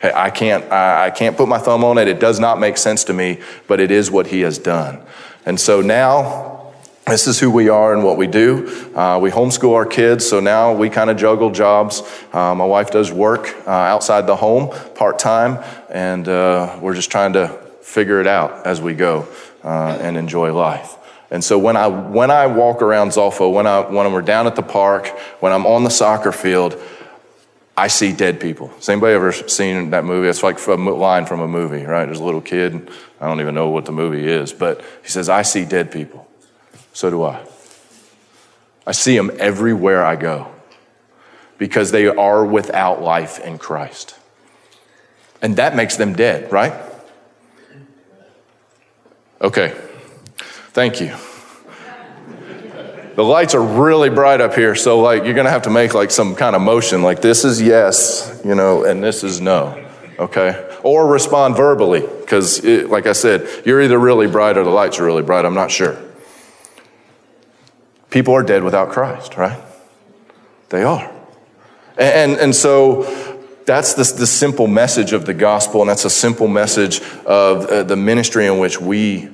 Hey, 0.00 0.12
I 0.14 0.30
can't, 0.30 0.70
I 0.72 1.10
can't 1.10 1.36
put 1.36 1.48
my 1.48 1.58
thumb 1.58 1.84
on 1.84 1.98
it. 1.98 2.08
It 2.08 2.20
does 2.20 2.40
not 2.40 2.58
make 2.58 2.78
sense 2.78 3.04
to 3.04 3.12
me, 3.12 3.40
but 3.66 3.80
it 3.80 3.90
is 3.90 4.10
what 4.10 4.28
He 4.28 4.40
has 4.40 4.58
done. 4.58 5.00
And 5.44 5.60
so 5.60 5.80
now 5.80 6.72
this 7.06 7.26
is 7.26 7.40
who 7.40 7.50
we 7.50 7.68
are 7.68 7.92
and 7.92 8.04
what 8.04 8.16
we 8.16 8.26
do. 8.26 8.92
Uh, 8.94 9.18
we 9.20 9.30
homeschool 9.30 9.74
our 9.74 9.86
kids, 9.86 10.28
so 10.28 10.38
now 10.40 10.72
we 10.72 10.88
kind 10.88 11.10
of 11.10 11.16
juggle 11.16 11.50
jobs. 11.50 12.02
Uh, 12.32 12.54
my 12.54 12.64
wife 12.64 12.90
does 12.90 13.10
work 13.10 13.56
uh, 13.66 13.70
outside 13.70 14.26
the 14.26 14.36
home 14.36 14.70
part 14.94 15.18
time, 15.18 15.62
and 15.90 16.28
uh, 16.28 16.78
we're 16.80 16.94
just 16.94 17.10
trying 17.10 17.32
to 17.32 17.48
figure 17.82 18.20
it 18.20 18.26
out 18.26 18.66
as 18.66 18.80
we 18.80 18.94
go 18.94 19.26
uh, 19.64 19.98
and 20.00 20.16
enjoy 20.16 20.54
life. 20.54 20.96
And 21.30 21.44
so 21.44 21.58
when 21.58 21.76
I 21.76 21.86
when 21.86 22.30
I 22.30 22.46
walk 22.46 22.82
around 22.82 23.10
Zolfo, 23.10 23.52
when 23.52 23.66
I 23.66 23.80
when 23.80 24.12
we're 24.12 24.22
down 24.22 24.46
at 24.46 24.56
the 24.56 24.62
park, 24.62 25.06
when 25.40 25.52
I'm 25.52 25.64
on 25.64 25.84
the 25.84 25.90
soccer 25.90 26.32
field, 26.32 26.80
I 27.76 27.86
see 27.86 28.12
dead 28.12 28.40
people. 28.40 28.68
Has 28.68 28.88
anybody 28.88 29.14
ever 29.14 29.32
seen 29.32 29.90
that 29.90 30.04
movie? 30.04 30.28
It's 30.28 30.42
like 30.42 30.58
a 30.66 30.74
line 30.74 31.26
from 31.26 31.40
a 31.40 31.48
movie, 31.48 31.84
right? 31.84 32.04
There's 32.04 32.18
a 32.18 32.24
little 32.24 32.40
kid. 32.40 32.90
I 33.20 33.28
don't 33.28 33.40
even 33.40 33.54
know 33.54 33.68
what 33.68 33.84
the 33.84 33.92
movie 33.92 34.26
is, 34.26 34.52
but 34.52 34.80
he 35.02 35.08
says, 35.08 35.28
"I 35.28 35.42
see 35.42 35.64
dead 35.64 35.92
people." 35.92 36.28
So 36.92 37.10
do 37.10 37.22
I. 37.22 37.40
I 38.86 38.92
see 38.92 39.16
them 39.16 39.30
everywhere 39.38 40.04
I 40.04 40.16
go 40.16 40.48
because 41.58 41.92
they 41.92 42.08
are 42.08 42.44
without 42.44 43.02
life 43.02 43.38
in 43.38 43.58
Christ. 43.58 44.16
And 45.40 45.56
that 45.56 45.76
makes 45.76 45.96
them 45.96 46.14
dead, 46.14 46.50
right? 46.50 46.72
Okay. 49.40 49.74
Thank 50.72 51.00
you. 51.00 51.16
The 53.16 53.24
lights 53.24 53.56
are 53.56 53.62
really 53.62 54.08
bright 54.08 54.40
up 54.40 54.54
here, 54.54 54.76
so 54.76 55.00
like 55.00 55.24
you're 55.24 55.34
gonna 55.34 55.50
have 55.50 55.62
to 55.62 55.70
make 55.70 55.94
like 55.94 56.12
some 56.12 56.36
kind 56.36 56.54
of 56.54 56.62
motion, 56.62 57.02
like 57.02 57.20
this 57.20 57.44
is 57.44 57.60
yes, 57.60 58.40
you 58.44 58.54
know, 58.54 58.84
and 58.84 59.02
this 59.02 59.24
is 59.24 59.40
no. 59.40 59.84
Okay? 60.18 60.78
Or 60.84 61.08
respond 61.08 61.56
verbally, 61.56 62.00
because 62.00 62.64
like 62.64 63.06
I 63.06 63.12
said, 63.12 63.48
you're 63.66 63.82
either 63.82 63.98
really 63.98 64.28
bright 64.28 64.56
or 64.56 64.62
the 64.62 64.70
lights 64.70 65.00
are 65.00 65.04
really 65.04 65.22
bright. 65.22 65.44
I'm 65.44 65.54
not 65.54 65.72
sure. 65.72 65.98
People 68.10 68.34
are 68.34 68.42
dead 68.44 68.62
without 68.62 68.90
Christ, 68.90 69.36
right? 69.36 69.60
They 70.68 70.84
are. 70.84 71.10
And, 71.98 72.32
and, 72.32 72.40
and 72.40 72.54
so 72.54 73.02
that's 73.66 73.94
the, 73.94 74.04
the 74.18 74.26
simple 74.26 74.68
message 74.68 75.12
of 75.12 75.26
the 75.26 75.34
gospel, 75.34 75.80
and 75.80 75.90
that's 75.90 76.04
a 76.04 76.10
simple 76.10 76.46
message 76.46 77.00
of 77.26 77.66
uh, 77.66 77.82
the 77.82 77.96
ministry 77.96 78.46
in 78.46 78.58
which 78.58 78.80
we 78.80 79.28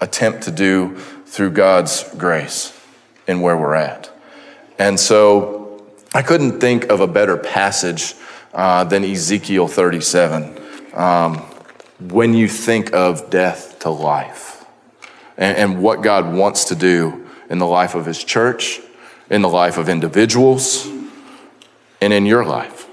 attempt 0.00 0.42
to 0.42 0.50
do 0.50 0.96
through 1.26 1.50
God's 1.50 2.04
grace 2.16 2.78
in 3.26 3.40
where 3.40 3.56
we're 3.56 3.74
at. 3.74 4.10
And 4.78 4.98
so 4.98 5.84
I 6.14 6.22
couldn't 6.22 6.60
think 6.60 6.90
of 6.90 7.00
a 7.00 7.06
better 7.06 7.36
passage 7.36 8.14
uh, 8.52 8.84
than 8.84 9.04
Ezekiel 9.04 9.68
37 9.68 10.58
um, 10.94 11.36
when 12.00 12.34
you 12.34 12.48
think 12.48 12.92
of 12.92 13.30
death 13.30 13.78
to 13.80 13.90
life 13.90 14.64
and, 15.36 15.56
and 15.56 15.82
what 15.82 16.02
God 16.02 16.34
wants 16.34 16.64
to 16.66 16.74
do 16.74 17.28
in 17.48 17.58
the 17.58 17.66
life 17.66 17.94
of 17.94 18.06
his 18.06 18.22
church, 18.22 18.80
in 19.28 19.42
the 19.42 19.48
life 19.48 19.78
of 19.78 19.88
individuals, 19.88 20.86
and 22.00 22.12
in 22.12 22.26
your 22.26 22.44
life. 22.44 22.89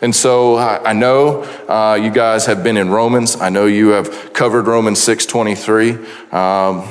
And 0.00 0.14
so 0.14 0.56
I 0.56 0.92
know 0.92 1.42
uh, 1.68 1.98
you 2.00 2.10
guys 2.10 2.46
have 2.46 2.62
been 2.62 2.76
in 2.76 2.88
Romans. 2.88 3.36
I 3.36 3.48
know 3.48 3.66
you 3.66 3.88
have 3.88 4.32
covered 4.32 4.68
Romans 4.68 5.00
6:23. 5.00 6.32
Um, 6.32 6.88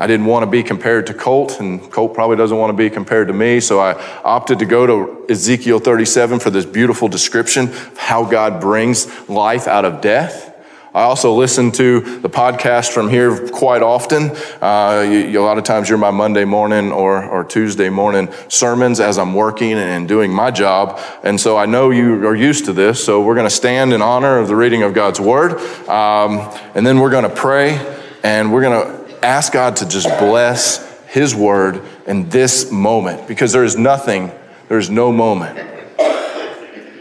I 0.00 0.06
didn't 0.06 0.26
want 0.26 0.44
to 0.44 0.46
be 0.46 0.62
compared 0.62 1.08
to 1.08 1.14
Colt, 1.14 1.60
and 1.60 1.90
Colt 1.90 2.14
probably 2.14 2.36
doesn't 2.36 2.56
want 2.56 2.70
to 2.70 2.76
be 2.76 2.88
compared 2.88 3.28
to 3.28 3.34
me. 3.34 3.60
So 3.60 3.80
I 3.80 4.00
opted 4.22 4.60
to 4.60 4.64
go 4.64 4.86
to 4.86 5.26
Ezekiel 5.28 5.80
37 5.80 6.38
for 6.38 6.50
this 6.50 6.64
beautiful 6.64 7.08
description 7.08 7.64
of 7.64 7.98
how 7.98 8.24
God 8.24 8.60
brings 8.60 9.06
life 9.28 9.66
out 9.66 9.84
of 9.84 10.00
death. 10.00 10.54
I 10.98 11.02
also 11.02 11.32
listen 11.32 11.70
to 11.72 12.00
the 12.00 12.28
podcast 12.28 12.90
from 12.90 13.08
here 13.08 13.48
quite 13.50 13.82
often. 13.82 14.32
Uh, 14.60 15.06
you, 15.08 15.40
a 15.40 15.44
lot 15.44 15.56
of 15.56 15.62
times 15.62 15.88
you're 15.88 15.96
my 15.96 16.10
Monday 16.10 16.44
morning 16.44 16.90
or, 16.90 17.24
or 17.24 17.44
Tuesday 17.44 17.88
morning 17.88 18.28
sermons 18.48 18.98
as 18.98 19.16
I'm 19.16 19.32
working 19.32 19.74
and 19.74 20.08
doing 20.08 20.32
my 20.32 20.50
job. 20.50 20.98
And 21.22 21.40
so 21.40 21.56
I 21.56 21.66
know 21.66 21.90
you 21.90 22.26
are 22.26 22.34
used 22.34 22.64
to 22.64 22.72
this. 22.72 23.04
So 23.04 23.22
we're 23.22 23.36
going 23.36 23.46
to 23.46 23.54
stand 23.54 23.92
in 23.92 24.02
honor 24.02 24.38
of 24.40 24.48
the 24.48 24.56
reading 24.56 24.82
of 24.82 24.92
God's 24.92 25.20
word. 25.20 25.52
Um, 25.88 26.40
and 26.74 26.84
then 26.84 26.98
we're 26.98 27.12
going 27.12 27.30
to 27.30 27.36
pray 27.36 27.78
and 28.24 28.52
we're 28.52 28.62
going 28.62 28.82
to 28.82 29.24
ask 29.24 29.52
God 29.52 29.76
to 29.76 29.88
just 29.88 30.08
bless 30.18 31.00
his 31.06 31.32
word 31.32 31.80
in 32.08 32.28
this 32.28 32.72
moment 32.72 33.28
because 33.28 33.52
there 33.52 33.62
is 33.62 33.76
nothing, 33.76 34.32
there's 34.66 34.90
no 34.90 35.12
moment, 35.12 35.56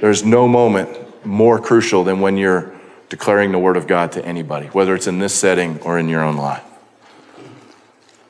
there's 0.02 0.24
no 0.24 0.48
moment 0.48 1.26
more 1.26 1.58
crucial 1.58 2.04
than 2.04 2.20
when 2.20 2.38
you're 2.38 2.77
declaring 3.10 3.52
the 3.52 3.60
Word 3.60 3.78
of 3.78 3.88
God 3.88 4.12
to 4.14 4.26
anybody, 4.26 4.68
whether 4.68 4.94
it's 4.96 5.08
in 5.08 5.20
this 5.20 5.34
setting 5.34 5.80
or 5.82 5.98
in 5.98 6.10
your 6.10 6.24
own 6.24 6.38
life. 6.38 6.64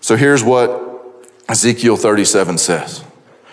So 0.01 0.15
here's 0.15 0.43
what 0.43 0.87
Ezekiel 1.49 1.97
37 1.97 2.57
says. 2.57 3.03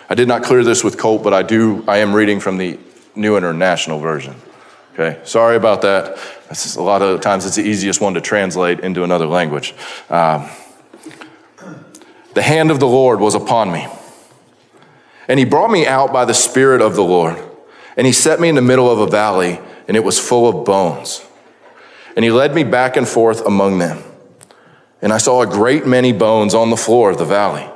I 0.09 0.15
did 0.15 0.27
not 0.27 0.43
clear 0.43 0.63
this 0.63 0.83
with 0.83 0.97
Colt, 0.97 1.23
but 1.23 1.33
I 1.33 1.41
do, 1.41 1.83
I 1.87 1.97
am 1.97 2.13
reading 2.13 2.39
from 2.39 2.57
the 2.57 2.79
New 3.15 3.37
International 3.37 3.99
Version. 3.99 4.35
Okay, 4.93 5.19
sorry 5.25 5.57
about 5.57 5.81
that. 5.81 6.17
a 6.77 6.81
lot 6.81 7.01
of 7.01 7.19
times 7.21 7.45
it's 7.45 7.55
the 7.55 7.63
easiest 7.63 7.99
one 7.99 8.13
to 8.13 8.21
translate 8.21 8.79
into 8.81 9.03
another 9.03 9.25
language. 9.25 9.73
Um, 10.09 10.47
the 12.33 12.41
hand 12.41 12.71
of 12.71 12.79
the 12.79 12.87
Lord 12.87 13.19
was 13.19 13.35
upon 13.35 13.71
me, 13.71 13.87
and 15.27 15.39
he 15.39 15.45
brought 15.45 15.71
me 15.71 15.87
out 15.87 16.13
by 16.13 16.23
the 16.23 16.33
Spirit 16.33 16.81
of 16.81 16.95
the 16.95 17.03
Lord, 17.03 17.41
and 17.97 18.05
he 18.05 18.13
set 18.13 18.39
me 18.39 18.47
in 18.47 18.55
the 18.55 18.61
middle 18.61 18.89
of 18.89 18.99
a 18.99 19.07
valley 19.07 19.59
and 19.87 19.95
it 19.95 20.03
was 20.03 20.19
full 20.19 20.47
of 20.47 20.65
bones. 20.65 21.25
And 22.15 22.23
he 22.23 22.31
led 22.31 22.55
me 22.55 22.63
back 22.63 22.97
and 22.97 23.07
forth 23.07 23.45
among 23.45 23.79
them. 23.79 24.03
And 25.01 25.11
I 25.11 25.17
saw 25.17 25.41
a 25.41 25.47
great 25.47 25.85
many 25.85 26.13
bones 26.13 26.53
on 26.53 26.69
the 26.69 26.77
floor 26.77 27.11
of 27.11 27.17
the 27.17 27.25
valley, 27.25 27.67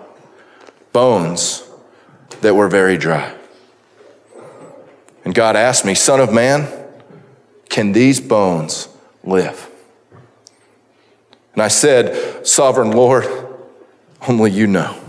bones 0.93 1.67
that 2.41 2.55
were 2.55 2.67
very 2.67 2.97
dry. 2.97 3.35
And 5.25 5.35
God 5.35 5.55
asked 5.55 5.85
me, 5.85 5.93
Son 5.93 6.19
of 6.19 6.33
man, 6.33 6.67
can 7.69 7.91
these 7.91 8.19
bones 8.19 8.87
live? 9.23 9.69
And 11.53 11.61
I 11.61 11.67
said, 11.67 12.47
Sovereign 12.47 12.91
Lord, 12.91 13.27
only 14.27 14.51
you 14.51 14.65
know. 14.65 14.99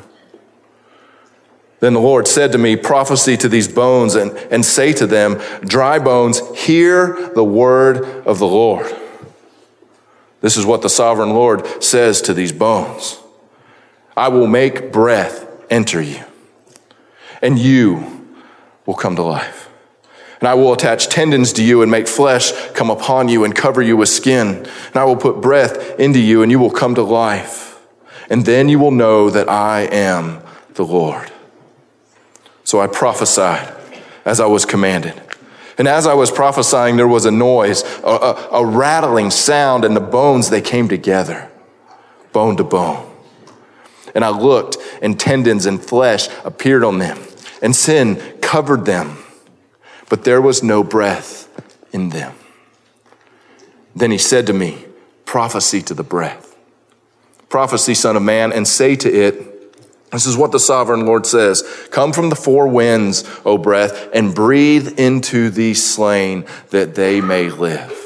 Then 1.80 1.94
the 1.94 2.00
Lord 2.00 2.28
said 2.28 2.52
to 2.52 2.58
me, 2.58 2.76
Prophecy 2.76 3.36
to 3.38 3.48
these 3.48 3.66
bones 3.66 4.14
and, 4.14 4.32
and 4.50 4.64
say 4.64 4.92
to 4.92 5.06
them, 5.06 5.40
Dry 5.62 5.98
bones, 5.98 6.40
hear 6.56 7.30
the 7.34 7.44
word 7.44 8.26
of 8.26 8.38
the 8.38 8.46
Lord. 8.46 8.94
This 10.42 10.56
is 10.56 10.66
what 10.66 10.82
the 10.82 10.88
sovereign 10.88 11.30
Lord 11.30 11.82
says 11.82 12.22
to 12.22 12.34
these 12.34 12.52
bones 12.52 13.18
I 14.16 14.28
will 14.28 14.46
make 14.46 14.92
breath 14.92 15.46
enter 15.70 16.02
you, 16.02 16.22
and 17.40 17.58
you 17.58 18.28
will 18.84 18.94
come 18.94 19.16
to 19.16 19.22
life. 19.22 19.68
And 20.40 20.48
I 20.48 20.54
will 20.54 20.72
attach 20.72 21.08
tendons 21.08 21.52
to 21.54 21.64
you 21.64 21.82
and 21.82 21.90
make 21.90 22.08
flesh 22.08 22.52
come 22.70 22.88
upon 22.88 23.28
you 23.28 23.44
and 23.44 23.54
cover 23.54 23.82
you 23.82 23.96
with 23.96 24.08
skin. 24.08 24.66
And 24.88 24.96
I 24.96 25.04
will 25.04 25.16
put 25.16 25.42
breath 25.42 26.00
into 26.00 26.18
you, 26.18 26.42
and 26.42 26.50
you 26.50 26.58
will 26.58 26.70
come 26.70 26.94
to 26.94 27.02
life. 27.02 27.78
And 28.30 28.46
then 28.46 28.68
you 28.70 28.78
will 28.78 28.90
know 28.90 29.28
that 29.28 29.50
I 29.50 29.82
am 29.82 30.42
the 30.74 30.84
Lord. 30.84 31.29
So 32.70 32.78
I 32.78 32.86
prophesied 32.86 33.74
as 34.24 34.38
I 34.38 34.46
was 34.46 34.64
commanded. 34.64 35.20
And 35.76 35.88
as 35.88 36.06
I 36.06 36.14
was 36.14 36.30
prophesying, 36.30 36.96
there 36.96 37.08
was 37.08 37.24
a 37.24 37.32
noise, 37.32 37.82
a, 38.04 38.06
a, 38.06 38.48
a, 38.52 38.64
rattling 38.64 39.32
sound, 39.32 39.84
and 39.84 39.96
the 39.96 40.00
bones, 40.00 40.50
they 40.50 40.60
came 40.60 40.86
together, 40.86 41.50
bone 42.32 42.56
to 42.58 42.62
bone. 42.62 43.12
And 44.14 44.24
I 44.24 44.28
looked, 44.28 44.76
and 45.02 45.18
tendons 45.18 45.66
and 45.66 45.84
flesh 45.84 46.28
appeared 46.44 46.84
on 46.84 47.00
them, 47.00 47.18
and 47.60 47.74
sin 47.74 48.22
covered 48.40 48.84
them, 48.84 49.18
but 50.08 50.22
there 50.22 50.40
was 50.40 50.62
no 50.62 50.84
breath 50.84 51.48
in 51.92 52.10
them. 52.10 52.36
Then 53.96 54.12
he 54.12 54.18
said 54.18 54.46
to 54.46 54.52
me, 54.52 54.84
Prophecy 55.24 55.82
to 55.82 55.94
the 55.94 56.04
breath. 56.04 56.54
Prophecy, 57.48 57.94
son 57.94 58.14
of 58.14 58.22
man, 58.22 58.52
and 58.52 58.68
say 58.68 58.94
to 58.94 59.12
it, 59.12 59.49
this 60.12 60.26
is 60.26 60.36
what 60.36 60.50
the 60.50 60.58
sovereign 60.58 61.06
Lord 61.06 61.26
says 61.26 61.62
Come 61.90 62.12
from 62.12 62.30
the 62.30 62.36
four 62.36 62.66
winds, 62.66 63.24
O 63.44 63.58
breath, 63.58 64.08
and 64.12 64.34
breathe 64.34 64.98
into 64.98 65.50
these 65.50 65.84
slain 65.84 66.44
that 66.70 66.94
they 66.94 67.20
may 67.20 67.48
live. 67.48 67.96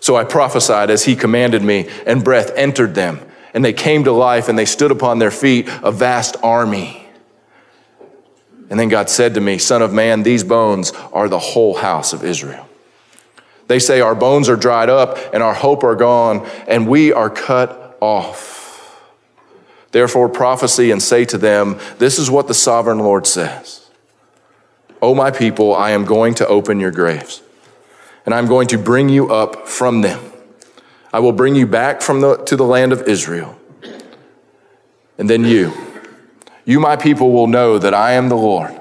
So 0.00 0.16
I 0.16 0.24
prophesied 0.24 0.90
as 0.90 1.04
he 1.04 1.16
commanded 1.16 1.62
me, 1.62 1.88
and 2.06 2.24
breath 2.24 2.50
entered 2.56 2.94
them, 2.94 3.20
and 3.52 3.64
they 3.64 3.74
came 3.74 4.04
to 4.04 4.12
life, 4.12 4.48
and 4.48 4.58
they 4.58 4.64
stood 4.64 4.90
upon 4.90 5.18
their 5.18 5.30
feet, 5.30 5.68
a 5.82 5.92
vast 5.92 6.36
army. 6.42 7.06
And 8.70 8.78
then 8.78 8.88
God 8.88 9.10
said 9.10 9.34
to 9.34 9.40
me, 9.40 9.58
Son 9.58 9.82
of 9.82 9.92
man, 9.92 10.22
these 10.22 10.44
bones 10.44 10.92
are 11.12 11.28
the 11.28 11.38
whole 11.38 11.74
house 11.74 12.12
of 12.12 12.24
Israel. 12.24 12.68
They 13.66 13.78
say, 13.78 14.00
Our 14.00 14.14
bones 14.14 14.48
are 14.48 14.56
dried 14.56 14.88
up, 14.88 15.18
and 15.34 15.42
our 15.42 15.54
hope 15.54 15.84
are 15.84 15.96
gone, 15.96 16.46
and 16.66 16.88
we 16.88 17.12
are 17.12 17.28
cut 17.28 17.98
off. 18.00 18.67
Therefore, 19.90 20.28
prophecy 20.28 20.90
and 20.90 21.02
say 21.02 21.24
to 21.26 21.38
them, 21.38 21.78
This 21.98 22.18
is 22.18 22.30
what 22.30 22.46
the 22.46 22.54
sovereign 22.54 22.98
Lord 22.98 23.26
says 23.26 23.88
O 25.00 25.14
my 25.14 25.30
people, 25.30 25.74
I 25.74 25.90
am 25.90 26.04
going 26.04 26.34
to 26.34 26.46
open 26.46 26.80
your 26.80 26.90
graves, 26.90 27.42
and 28.26 28.34
I'm 28.34 28.46
going 28.46 28.68
to 28.68 28.78
bring 28.78 29.08
you 29.08 29.32
up 29.32 29.68
from 29.68 30.02
them. 30.02 30.20
I 31.12 31.20
will 31.20 31.32
bring 31.32 31.54
you 31.54 31.66
back 31.66 32.02
from 32.02 32.20
the, 32.20 32.36
to 32.36 32.56
the 32.56 32.64
land 32.64 32.92
of 32.92 33.02
Israel. 33.02 33.58
And 35.16 35.28
then 35.28 35.44
you, 35.44 35.72
you, 36.64 36.80
my 36.80 36.96
people, 36.96 37.32
will 37.32 37.46
know 37.46 37.78
that 37.78 37.94
I 37.94 38.12
am 38.12 38.28
the 38.28 38.36
Lord 38.36 38.72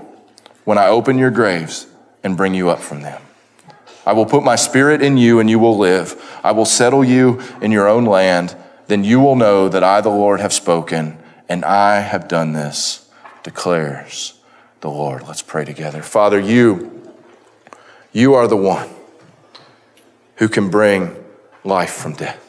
when 0.66 0.78
I 0.78 0.88
open 0.88 1.18
your 1.18 1.32
graves 1.32 1.88
and 2.24 2.36
bring 2.36 2.54
you 2.54 2.70
up 2.70 2.80
from 2.80 3.02
them. 3.02 3.22
I 4.06 4.14
will 4.14 4.26
put 4.26 4.44
my 4.44 4.56
spirit 4.56 5.02
in 5.02 5.18
you 5.18 5.40
and 5.40 5.50
you 5.50 5.60
will 5.60 5.78
live. 5.78 6.40
I 6.44 6.52
will 6.52 6.66
settle 6.66 7.04
you 7.04 7.42
in 7.62 7.72
your 7.72 7.88
own 7.88 8.06
land. 8.06 8.56
Then 8.88 9.04
you 9.04 9.20
will 9.20 9.36
know 9.36 9.68
that 9.70 9.84
I, 9.84 10.02
the 10.02 10.10
Lord, 10.10 10.40
have 10.40 10.54
spoken 10.54 11.18
and 11.50 11.64
I 11.64 12.00
have 12.00 12.28
done 12.28 12.54
this, 12.54 13.10
declares 13.44 14.40
the 14.82 14.90
Lord. 14.90 15.24
Let's 15.28 15.42
pray 15.42 15.66
together. 15.66 16.02
Father, 16.02 16.40
you, 16.40 17.14
you 18.12 18.34
are 18.34 18.48
the 18.48 18.58
one 18.58 18.90
who 20.38 20.48
can 20.48 20.70
bring 20.70 21.16
life 21.64 21.92
from 21.92 22.14
death. 22.14 22.44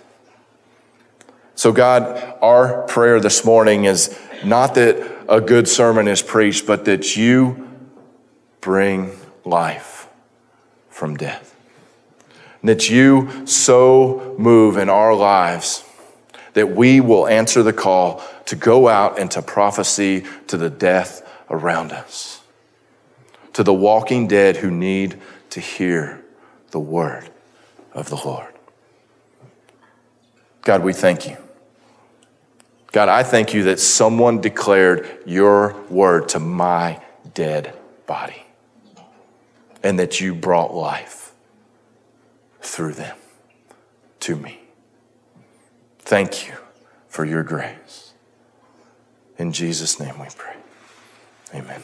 So, 1.54 1.72
God, 1.72 2.36
our 2.40 2.82
prayer 2.82 3.18
this 3.18 3.44
morning 3.44 3.84
is 3.84 4.16
not 4.44 4.76
that 4.76 4.96
a 5.28 5.40
good 5.40 5.66
sermon 5.66 6.06
is 6.06 6.22
preached, 6.22 6.66
but 6.66 6.84
that 6.84 7.16
you 7.16 7.68
bring 8.60 9.10
life 9.44 10.08
from 10.88 11.16
death. 11.16 11.56
And 12.60 12.68
that 12.68 12.88
you 12.88 13.46
so 13.46 14.36
move 14.38 14.76
in 14.76 14.88
our 14.88 15.14
lives 15.14 15.84
that 16.58 16.74
we 16.74 17.00
will 17.00 17.28
answer 17.28 17.62
the 17.62 17.72
call 17.72 18.20
to 18.46 18.56
go 18.56 18.88
out 18.88 19.16
and 19.16 19.30
to 19.30 19.40
prophecy 19.40 20.24
to 20.48 20.56
the 20.56 20.68
death 20.68 21.22
around 21.48 21.92
us, 21.92 22.40
to 23.52 23.62
the 23.62 23.72
walking 23.72 24.26
dead 24.26 24.56
who 24.56 24.68
need 24.68 25.20
to 25.50 25.60
hear 25.60 26.20
the 26.72 26.80
word 26.80 27.30
of 27.92 28.08
the 28.10 28.16
Lord. 28.16 28.52
God, 30.62 30.82
we 30.82 30.92
thank 30.92 31.28
you. 31.28 31.36
God, 32.90 33.08
I 33.08 33.22
thank 33.22 33.54
you 33.54 33.62
that 33.64 33.78
someone 33.78 34.40
declared 34.40 35.06
your 35.26 35.80
word 35.88 36.28
to 36.30 36.40
my 36.40 37.00
dead 37.34 37.72
body 38.08 38.42
and 39.84 39.96
that 40.00 40.20
you 40.20 40.34
brought 40.34 40.74
life 40.74 41.32
through 42.60 42.94
them 42.94 43.16
to 44.20 44.34
me. 44.34 44.57
Thank 46.08 46.48
you 46.48 46.54
for 47.08 47.26
your 47.26 47.42
grace. 47.42 48.14
In 49.36 49.52
Jesus' 49.52 50.00
name 50.00 50.18
we 50.18 50.28
pray. 50.34 50.56
Amen. 51.54 51.82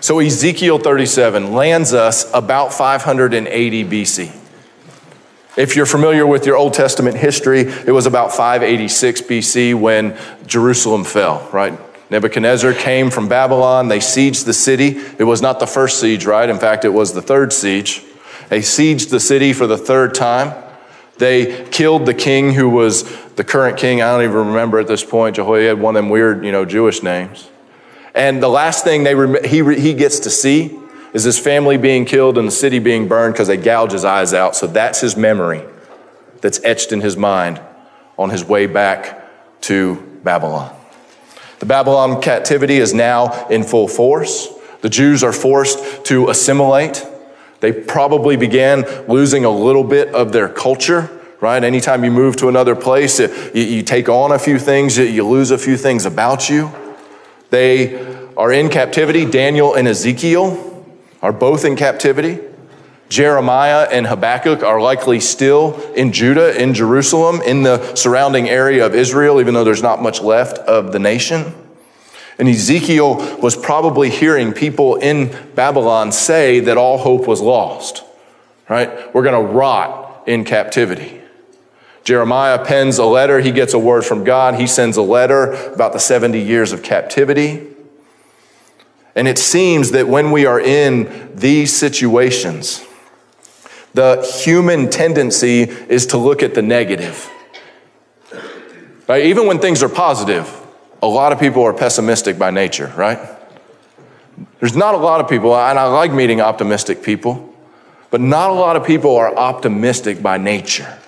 So, 0.00 0.18
Ezekiel 0.18 0.80
37 0.80 1.52
lands 1.52 1.94
us 1.94 2.28
about 2.34 2.74
580 2.74 3.84
BC. 3.84 4.36
If 5.56 5.76
you're 5.76 5.86
familiar 5.86 6.26
with 6.26 6.44
your 6.44 6.56
Old 6.56 6.74
Testament 6.74 7.16
history, 7.16 7.60
it 7.60 7.92
was 7.92 8.06
about 8.06 8.32
586 8.32 9.22
BC 9.22 9.80
when 9.80 10.18
Jerusalem 10.44 11.04
fell, 11.04 11.48
right? 11.52 11.78
Nebuchadnezzar 12.10 12.72
came 12.74 13.10
from 13.12 13.28
Babylon. 13.28 13.86
They 13.86 14.00
sieged 14.00 14.44
the 14.44 14.54
city. 14.54 14.98
It 15.20 15.24
was 15.24 15.40
not 15.40 15.60
the 15.60 15.68
first 15.68 16.00
siege, 16.00 16.26
right? 16.26 16.48
In 16.48 16.58
fact, 16.58 16.84
it 16.84 16.88
was 16.88 17.14
the 17.14 17.22
third 17.22 17.52
siege. 17.52 18.02
They 18.50 18.58
sieged 18.58 19.10
the 19.10 19.20
city 19.20 19.52
for 19.52 19.66
the 19.66 19.78
third 19.78 20.14
time. 20.14 20.62
They 21.16 21.66
killed 21.70 22.04
the 22.04 22.14
king 22.14 22.52
who 22.52 22.68
was 22.68 23.04
the 23.36 23.44
current 23.44 23.78
king. 23.78 24.02
I 24.02 24.12
don't 24.12 24.24
even 24.24 24.48
remember 24.48 24.78
at 24.78 24.88
this 24.88 25.04
point. 25.04 25.36
Jehoiada, 25.36 25.76
one 25.76 25.96
of 25.96 26.02
them 26.02 26.10
weird, 26.10 26.44
you 26.44 26.52
know, 26.52 26.64
Jewish 26.64 27.02
names. 27.02 27.48
And 28.14 28.42
the 28.42 28.48
last 28.48 28.84
thing 28.84 29.04
they 29.04 29.14
rem- 29.14 29.44
he, 29.44 29.62
re- 29.62 29.80
he 29.80 29.94
gets 29.94 30.20
to 30.20 30.30
see 30.30 30.76
is 31.12 31.24
his 31.24 31.38
family 31.38 31.76
being 31.76 32.04
killed 32.04 32.38
and 32.38 32.48
the 32.48 32.52
city 32.52 32.80
being 32.80 33.06
burned 33.06 33.34
because 33.34 33.48
they 33.48 33.56
gouge 33.56 33.92
his 33.92 34.04
eyes 34.04 34.34
out. 34.34 34.56
So 34.56 34.66
that's 34.66 35.00
his 35.00 35.16
memory 35.16 35.62
that's 36.40 36.62
etched 36.64 36.90
in 36.90 37.00
his 37.00 37.16
mind 37.16 37.60
on 38.18 38.30
his 38.30 38.44
way 38.44 38.66
back 38.66 39.60
to 39.62 39.96
Babylon. 40.24 40.74
The 41.60 41.66
Babylon 41.66 42.20
captivity 42.20 42.78
is 42.78 42.94
now 42.94 43.46
in 43.48 43.62
full 43.62 43.86
force. 43.86 44.48
The 44.80 44.88
Jews 44.88 45.22
are 45.22 45.32
forced 45.32 46.04
to 46.06 46.30
assimilate. 46.30 47.04
They 47.60 47.72
probably 47.72 48.36
began 48.36 48.84
losing 49.06 49.44
a 49.44 49.50
little 49.50 49.84
bit 49.84 50.14
of 50.14 50.32
their 50.32 50.48
culture, 50.48 51.10
right? 51.40 51.62
Anytime 51.62 52.04
you 52.04 52.10
move 52.10 52.36
to 52.36 52.48
another 52.48 52.74
place, 52.74 53.18
you, 53.20 53.28
you 53.52 53.82
take 53.82 54.08
on 54.08 54.32
a 54.32 54.38
few 54.38 54.58
things, 54.58 54.98
you 54.98 55.26
lose 55.26 55.50
a 55.50 55.58
few 55.58 55.76
things 55.76 56.06
about 56.06 56.48
you. 56.48 56.72
They 57.50 58.00
are 58.36 58.52
in 58.52 58.68
captivity. 58.68 59.26
Daniel 59.26 59.74
and 59.74 59.86
Ezekiel 59.86 60.86
are 61.20 61.32
both 61.32 61.64
in 61.64 61.76
captivity. 61.76 62.40
Jeremiah 63.10 63.88
and 63.90 64.06
Habakkuk 64.06 64.62
are 64.62 64.80
likely 64.80 65.18
still 65.18 65.74
in 65.94 66.12
Judah, 66.12 66.56
in 66.60 66.74
Jerusalem, 66.74 67.42
in 67.42 67.64
the 67.64 67.94
surrounding 67.96 68.48
area 68.48 68.86
of 68.86 68.94
Israel, 68.94 69.40
even 69.40 69.52
though 69.52 69.64
there's 69.64 69.82
not 69.82 70.00
much 70.00 70.22
left 70.22 70.58
of 70.58 70.92
the 70.92 71.00
nation. 71.00 71.52
And 72.40 72.48
Ezekiel 72.48 73.38
was 73.38 73.54
probably 73.54 74.08
hearing 74.08 74.54
people 74.54 74.96
in 74.96 75.36
Babylon 75.54 76.10
say 76.10 76.60
that 76.60 76.78
all 76.78 76.96
hope 76.96 77.26
was 77.26 77.42
lost, 77.42 78.02
right? 78.66 79.14
We're 79.14 79.24
going 79.24 79.46
to 79.46 79.52
rot 79.52 80.22
in 80.26 80.46
captivity. 80.46 81.20
Jeremiah 82.02 82.64
pens 82.64 82.96
a 82.96 83.04
letter. 83.04 83.40
He 83.40 83.50
gets 83.50 83.74
a 83.74 83.78
word 83.78 84.06
from 84.06 84.24
God. 84.24 84.54
He 84.54 84.66
sends 84.66 84.96
a 84.96 85.02
letter 85.02 85.52
about 85.74 85.92
the 85.92 85.98
70 85.98 86.40
years 86.40 86.72
of 86.72 86.82
captivity. 86.82 87.66
And 89.14 89.28
it 89.28 89.38
seems 89.38 89.90
that 89.90 90.08
when 90.08 90.30
we 90.30 90.46
are 90.46 90.58
in 90.58 91.30
these 91.36 91.76
situations, 91.76 92.82
the 93.92 94.22
human 94.42 94.88
tendency 94.88 95.64
is 95.64 96.06
to 96.06 96.16
look 96.16 96.42
at 96.42 96.54
the 96.54 96.62
negative. 96.62 97.30
Right? 99.06 99.26
Even 99.26 99.46
when 99.46 99.58
things 99.58 99.82
are 99.82 99.90
positive, 99.90 100.56
a 101.02 101.06
lot 101.06 101.32
of 101.32 101.40
people 101.40 101.62
are 101.62 101.72
pessimistic 101.72 102.38
by 102.38 102.50
nature, 102.50 102.92
right? 102.96 103.18
There's 104.58 104.76
not 104.76 104.94
a 104.94 104.98
lot 104.98 105.20
of 105.20 105.28
people, 105.28 105.56
and 105.56 105.78
I 105.78 105.84
like 105.86 106.12
meeting 106.12 106.40
optimistic 106.40 107.02
people, 107.02 107.54
but 108.10 108.20
not 108.20 108.50
a 108.50 108.54
lot 108.54 108.76
of 108.76 108.84
people 108.84 109.16
are 109.16 109.34
optimistic 109.34 110.22
by 110.22 110.36
nature. 110.36 110.98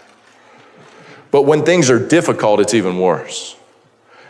But 1.30 1.42
when 1.42 1.64
things 1.64 1.90
are 1.90 1.98
difficult, 1.98 2.60
it's 2.60 2.74
even 2.74 2.98
worse. 2.98 3.56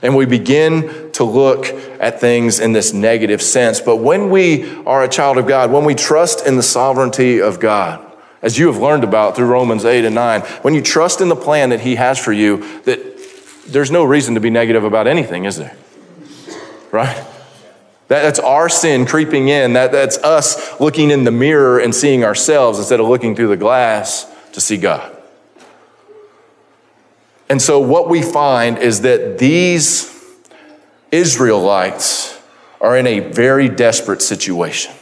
And 0.03 0.17
we 0.17 0.27
begin 0.27 1.13
to 1.13 1.25
look 1.25 1.67
at 2.01 2.21
things 2.21 2.59
in 2.59 2.73
this 2.73 2.93
negative 2.93 3.41
sense. 3.41 3.81
But 3.81 3.97
when 3.97 4.31
we 4.31 4.77
are 4.85 5.05
a 5.05 5.09
child 5.09 5.39
of 5.39 5.47
God, 5.47 5.71
when 5.71 5.85
we 5.85 5.95
trust 5.95 6.45
in 6.45 6.57
the 6.57 6.63
sovereignty 6.63 7.41
of 7.41 7.61
God, 7.61 8.05
as 8.41 8.59
you 8.59 8.67
have 8.67 8.79
learned 8.79 9.05
about 9.05 9.37
through 9.37 9.47
Romans 9.47 9.85
8 9.85 10.05
and 10.05 10.17
9, 10.17 10.41
when 10.63 10.75
you 10.75 10.83
trust 10.83 11.21
in 11.21 11.29
the 11.29 11.37
plan 11.37 11.71
that 11.71 11.81
He 11.81 11.95
has 11.95 12.19
for 12.19 12.33
you, 12.33 12.81
that 12.83 13.13
there's 13.67 13.91
no 13.91 14.05
reason 14.05 14.35
to 14.35 14.41
be 14.41 14.51
negative 14.51 14.85
about 14.85 15.07
anything, 15.07 15.45
is 15.45 15.57
there? 15.57 15.77
Right? 16.91 17.25
That, 18.09 18.23
that's 18.23 18.39
our 18.39 18.69
sin 18.69 19.07
creeping 19.07 19.49
in. 19.49 19.73
That, 19.75 19.93
that's 19.93 20.19
us 20.19 20.79
looking 20.81 21.11
in 21.11 21.25
the 21.25 21.31
mirror 21.31 21.79
and 21.79 21.95
seeing 21.95 22.25
ourselves 22.25 22.79
instead 22.79 23.01
of 23.01 23.09
looking 23.09 23.35
through 23.35 23.49
the 23.49 23.57
glass 23.57 24.31
to 24.53 24.61
see 24.61 24.77
God. 24.77 25.17
And 27.49 27.61
so, 27.61 27.81
what 27.81 28.09
we 28.09 28.23
find 28.23 28.79
is 28.79 29.03
that 29.03 29.39
these 29.39 30.13
Israelites 31.11 32.41
are 32.81 32.97
in 32.97 33.07
a 33.07 33.21
very 33.21 33.69
desperate 33.69 34.23
situation. 34.23 34.93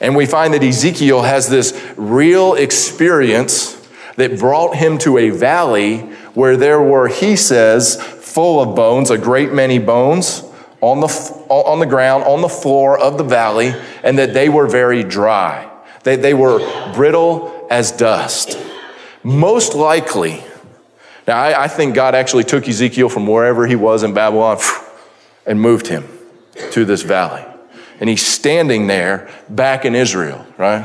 And 0.00 0.16
we 0.16 0.26
find 0.26 0.52
that 0.54 0.62
Ezekiel 0.62 1.22
has 1.22 1.48
this 1.48 1.72
real 1.96 2.54
experience 2.54 3.74
that 4.16 4.38
brought 4.38 4.74
him 4.76 4.98
to 4.98 5.18
a 5.18 5.30
valley 5.30 6.10
where 6.36 6.56
there 6.56 6.82
were, 6.82 7.08
he 7.08 7.34
says, 7.34 8.00
full 8.00 8.60
of 8.60 8.76
bones, 8.76 9.10
a 9.10 9.16
great 9.16 9.54
many 9.54 9.78
bones 9.78 10.44
on 10.82 11.00
the, 11.00 11.06
on 11.48 11.78
the 11.78 11.86
ground, 11.86 12.24
on 12.24 12.42
the 12.42 12.48
floor 12.48 12.98
of 12.98 13.16
the 13.16 13.24
valley, 13.24 13.74
and 14.04 14.18
that 14.18 14.34
they 14.34 14.50
were 14.50 14.66
very 14.66 15.02
dry. 15.02 15.68
They, 16.04 16.16
they 16.16 16.34
were 16.34 16.58
brittle 16.92 17.66
as 17.70 17.90
dust. 17.90 18.58
Most 19.24 19.74
likely, 19.74 20.44
now, 21.26 21.38
I, 21.40 21.64
I, 21.64 21.68
think 21.68 21.94
God 21.94 22.14
actually 22.14 22.44
took 22.44 22.68
Ezekiel 22.68 23.08
from 23.08 23.26
wherever 23.26 23.66
he 23.66 23.74
was 23.74 24.02
in 24.02 24.12
Babylon 24.12 24.58
and 25.46 25.58
moved 25.58 25.86
him 25.86 26.06
to 26.72 26.84
this 26.84 27.00
valley. 27.00 27.44
And 27.98 28.10
he's 28.10 28.24
standing 28.24 28.88
there 28.88 29.30
back 29.48 29.86
in 29.86 29.94
Israel, 29.94 30.46
right? 30.58 30.84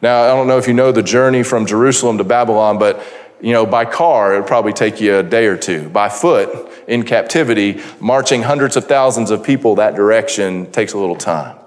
Now, 0.00 0.22
I 0.22 0.28
don't 0.28 0.48
know 0.48 0.56
if 0.56 0.66
you 0.66 0.74
know 0.74 0.90
the 0.90 1.02
journey 1.02 1.42
from 1.42 1.66
Jerusalem 1.66 2.18
to 2.18 2.24
Babylon, 2.24 2.78
but 2.78 3.04
you 3.42 3.52
know, 3.52 3.66
by 3.66 3.84
car, 3.84 4.34
it 4.34 4.38
would 4.38 4.46
probably 4.46 4.72
take 4.72 5.00
you 5.00 5.18
a 5.18 5.22
day 5.22 5.46
or 5.46 5.56
two. 5.56 5.88
By 5.88 6.08
foot, 6.08 6.70
in 6.86 7.02
captivity, 7.02 7.82
marching 8.00 8.42
hundreds 8.42 8.76
of 8.76 8.86
thousands 8.86 9.30
of 9.30 9.42
people 9.42 9.74
that 9.76 9.94
direction 9.96 10.70
takes 10.70 10.92
a 10.92 10.98
little 10.98 11.16
time. 11.16 11.58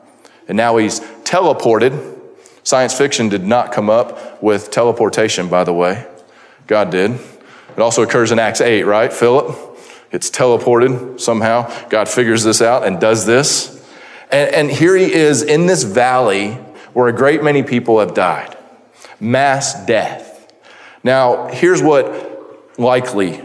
And 0.47 0.55
now 0.55 0.77
he's 0.77 1.01
teleported. 1.23 2.13
Science 2.63 2.97
fiction 2.97 3.29
did 3.29 3.43
not 3.43 3.71
come 3.71 3.89
up 3.89 4.41
with 4.41 4.71
teleportation, 4.71 5.49
by 5.49 5.63
the 5.63 5.73
way. 5.73 6.07
God 6.65 6.91
did. 6.91 7.11
It 7.11 7.79
also 7.79 8.03
occurs 8.03 8.31
in 8.31 8.39
Acts 8.39 8.61
8, 8.61 8.83
right? 8.83 9.11
Philip 9.11 9.55
gets 10.11 10.31
teleported 10.31 11.19
somehow. 11.19 11.69
God 11.89 12.07
figures 12.07 12.43
this 12.43 12.61
out 12.61 12.87
and 12.87 13.01
does 13.01 13.25
this. 13.25 13.71
And, 14.31 14.55
and 14.55 14.71
here 14.71 14.95
he 14.95 15.13
is 15.13 15.41
in 15.41 15.65
this 15.65 15.83
valley 15.83 16.53
where 16.93 17.07
a 17.07 17.13
great 17.13 17.43
many 17.43 17.63
people 17.63 17.99
have 17.99 18.13
died. 18.13 18.57
Mass 19.19 19.85
death. 19.85 20.34
Now, 21.05 21.49
here's 21.49 21.83
what 21.83 22.79
likely 22.79 23.39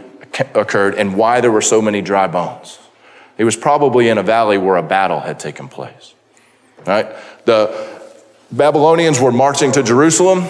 occurred 0.55 0.95
and 0.95 1.15
why 1.15 1.41
there 1.41 1.51
were 1.51 1.61
so 1.61 1.79
many 1.79 2.01
dry 2.01 2.25
bones. 2.25 2.79
It 3.37 3.43
was 3.43 3.55
probably 3.55 4.09
in 4.09 4.17
a 4.17 4.23
valley 4.23 4.57
where 4.57 4.77
a 4.77 4.83
battle 4.83 5.19
had 5.19 5.39
taken 5.39 5.67
place. 5.67 6.15
Right? 6.87 7.15
The 7.45 8.01
Babylonians 8.51 9.19
were 9.19 9.31
marching 9.31 9.71
to 9.73 9.83
Jerusalem. 9.83 10.43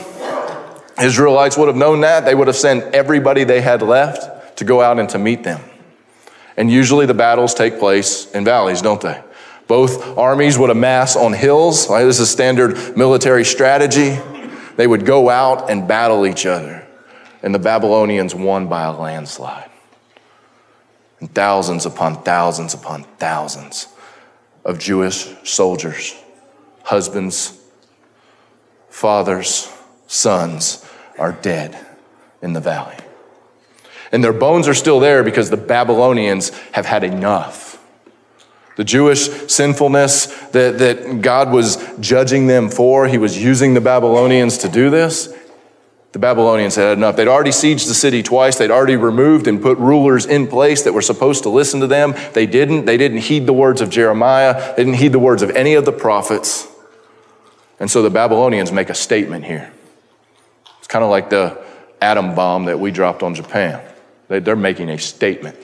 Israelites 1.01 1.57
would 1.57 1.67
have 1.67 1.75
known 1.75 1.99
that. 1.99 2.23
They 2.23 2.33
would 2.33 2.47
have 2.47 2.55
sent 2.55 2.95
everybody 2.95 3.43
they 3.43 3.59
had 3.59 3.81
left 3.81 4.57
to 4.59 4.63
go 4.63 4.79
out 4.79 4.97
and 4.97 5.09
to 5.09 5.19
meet 5.19 5.43
them. 5.43 5.59
And 6.55 6.71
usually 6.71 7.07
the 7.07 7.13
battles 7.13 7.53
take 7.53 7.77
place 7.77 8.31
in 8.31 8.45
valleys, 8.45 8.81
don't 8.81 9.01
they? 9.01 9.21
Both 9.67 10.17
armies 10.17 10.57
would 10.57 10.69
amass 10.69 11.17
on 11.17 11.33
hills. 11.33 11.89
Right? 11.89 12.05
This 12.05 12.21
is 12.21 12.29
standard 12.29 12.95
military 12.95 13.43
strategy. 13.43 14.17
They 14.77 14.87
would 14.87 15.05
go 15.05 15.29
out 15.29 15.69
and 15.69 15.89
battle 15.89 16.25
each 16.25 16.45
other. 16.45 16.87
And 17.43 17.53
the 17.53 17.59
Babylonians 17.59 18.35
won 18.35 18.67
by 18.67 18.83
a 18.83 18.91
landslide. 18.91 19.69
And 21.19 21.33
thousands 21.33 21.85
upon 21.85 22.23
thousands 22.23 22.73
upon 22.73 23.03
thousands 23.17 23.87
of 24.65 24.79
Jewish 24.79 25.27
soldiers, 25.43 26.15
husbands, 26.83 27.59
fathers, 28.89 29.71
sons 30.07 30.85
are 31.17 31.31
dead 31.31 31.77
in 32.41 32.53
the 32.53 32.59
valley. 32.59 32.97
And 34.11 34.23
their 34.23 34.33
bones 34.33 34.67
are 34.67 34.73
still 34.73 34.99
there 34.99 35.23
because 35.23 35.49
the 35.49 35.57
Babylonians 35.57 36.49
have 36.73 36.85
had 36.85 37.03
enough. 37.03 37.71
The 38.75 38.83
Jewish 38.83 39.29
sinfulness 39.51 40.25
that, 40.49 40.79
that 40.79 41.21
God 41.21 41.51
was 41.51 41.77
judging 41.99 42.47
them 42.47 42.69
for, 42.69 43.07
He 43.07 43.17
was 43.17 43.41
using 43.41 43.73
the 43.73 43.81
Babylonians 43.81 44.57
to 44.59 44.69
do 44.69 44.89
this. 44.89 45.33
The 46.11 46.19
Babylonians 46.19 46.75
had 46.75 46.97
enough. 46.97 47.15
They'd 47.15 47.29
already 47.29 47.51
sieged 47.51 47.87
the 47.87 47.93
city 47.93 48.21
twice. 48.21 48.57
They'd 48.57 48.71
already 48.71 48.97
removed 48.97 49.47
and 49.47 49.61
put 49.61 49.77
rulers 49.77 50.25
in 50.25 50.47
place 50.47 50.83
that 50.83 50.93
were 50.93 51.01
supposed 51.01 51.43
to 51.43 51.49
listen 51.49 51.79
to 51.79 51.87
them. 51.87 52.13
They 52.33 52.45
didn't. 52.45 52.85
They 52.85 52.97
didn't 52.97 53.19
heed 53.19 53.45
the 53.45 53.53
words 53.53 53.79
of 53.79 53.89
Jeremiah. 53.89 54.75
They 54.75 54.83
didn't 54.83 54.99
heed 54.99 55.13
the 55.13 55.19
words 55.19 55.41
of 55.41 55.51
any 55.51 55.75
of 55.75 55.85
the 55.85 55.93
prophets. 55.93 56.67
And 57.79 57.89
so 57.89 58.01
the 58.01 58.09
Babylonians 58.09 58.71
make 58.71 58.89
a 58.89 58.93
statement 58.93 59.45
here. 59.45 59.71
It's 60.79 60.87
kind 60.87 61.03
of 61.03 61.09
like 61.09 61.29
the 61.29 61.63
atom 62.01 62.35
bomb 62.35 62.65
that 62.65 62.79
we 62.79 62.91
dropped 62.91 63.23
on 63.23 63.33
Japan. 63.33 63.81
They're 64.27 64.55
making 64.55 64.89
a 64.89 64.97
statement. 64.97 65.57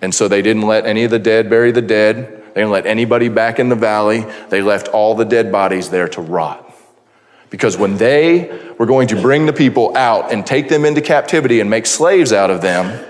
And 0.00 0.14
so 0.14 0.28
they 0.28 0.42
didn't 0.42 0.62
let 0.62 0.86
any 0.86 1.04
of 1.04 1.10
the 1.10 1.18
dead 1.18 1.50
bury 1.50 1.70
the 1.70 1.82
dead. 1.82 2.44
They 2.54 2.60
didn't 2.62 2.70
let 2.70 2.86
anybody 2.86 3.28
back 3.28 3.58
in 3.58 3.68
the 3.68 3.76
valley. 3.76 4.24
They 4.48 4.62
left 4.62 4.88
all 4.88 5.14
the 5.14 5.24
dead 5.24 5.52
bodies 5.52 5.90
there 5.90 6.08
to 6.08 6.20
rot. 6.22 6.64
Because 7.50 7.76
when 7.76 7.96
they 7.96 8.72
were 8.78 8.86
going 8.86 9.08
to 9.08 9.20
bring 9.20 9.46
the 9.46 9.52
people 9.52 9.96
out 9.96 10.32
and 10.32 10.46
take 10.46 10.68
them 10.68 10.84
into 10.84 11.00
captivity 11.00 11.60
and 11.60 11.70
make 11.70 11.86
slaves 11.86 12.32
out 12.32 12.50
of 12.50 12.60
them, 12.60 13.04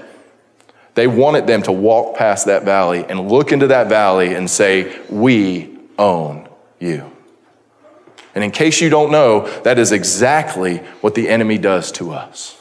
they 0.94 1.07
wanted 1.07 1.46
them 1.46 1.62
to 1.62 1.72
walk 1.72 2.16
past 2.16 2.46
that 2.46 2.64
valley 2.64 3.05
and 3.09 3.29
look 3.29 3.53
into 3.53 3.68
that 3.68 3.88
valley 3.88 4.35
and 4.35 4.51
say, 4.51 5.01
We 5.09 5.79
own 5.98 6.48
you. 6.81 7.12
And 8.35 8.44
in 8.44 8.51
case 8.51 8.81
you 8.81 8.90
don't 8.90 9.11
know, 9.11 9.48
that 9.62 9.79
is 9.79 9.90
exactly 9.90 10.79
what 11.01 11.14
the 11.14 11.29
enemy 11.29 11.59
does 11.59 11.90
to 11.92 12.12
us. 12.12 12.57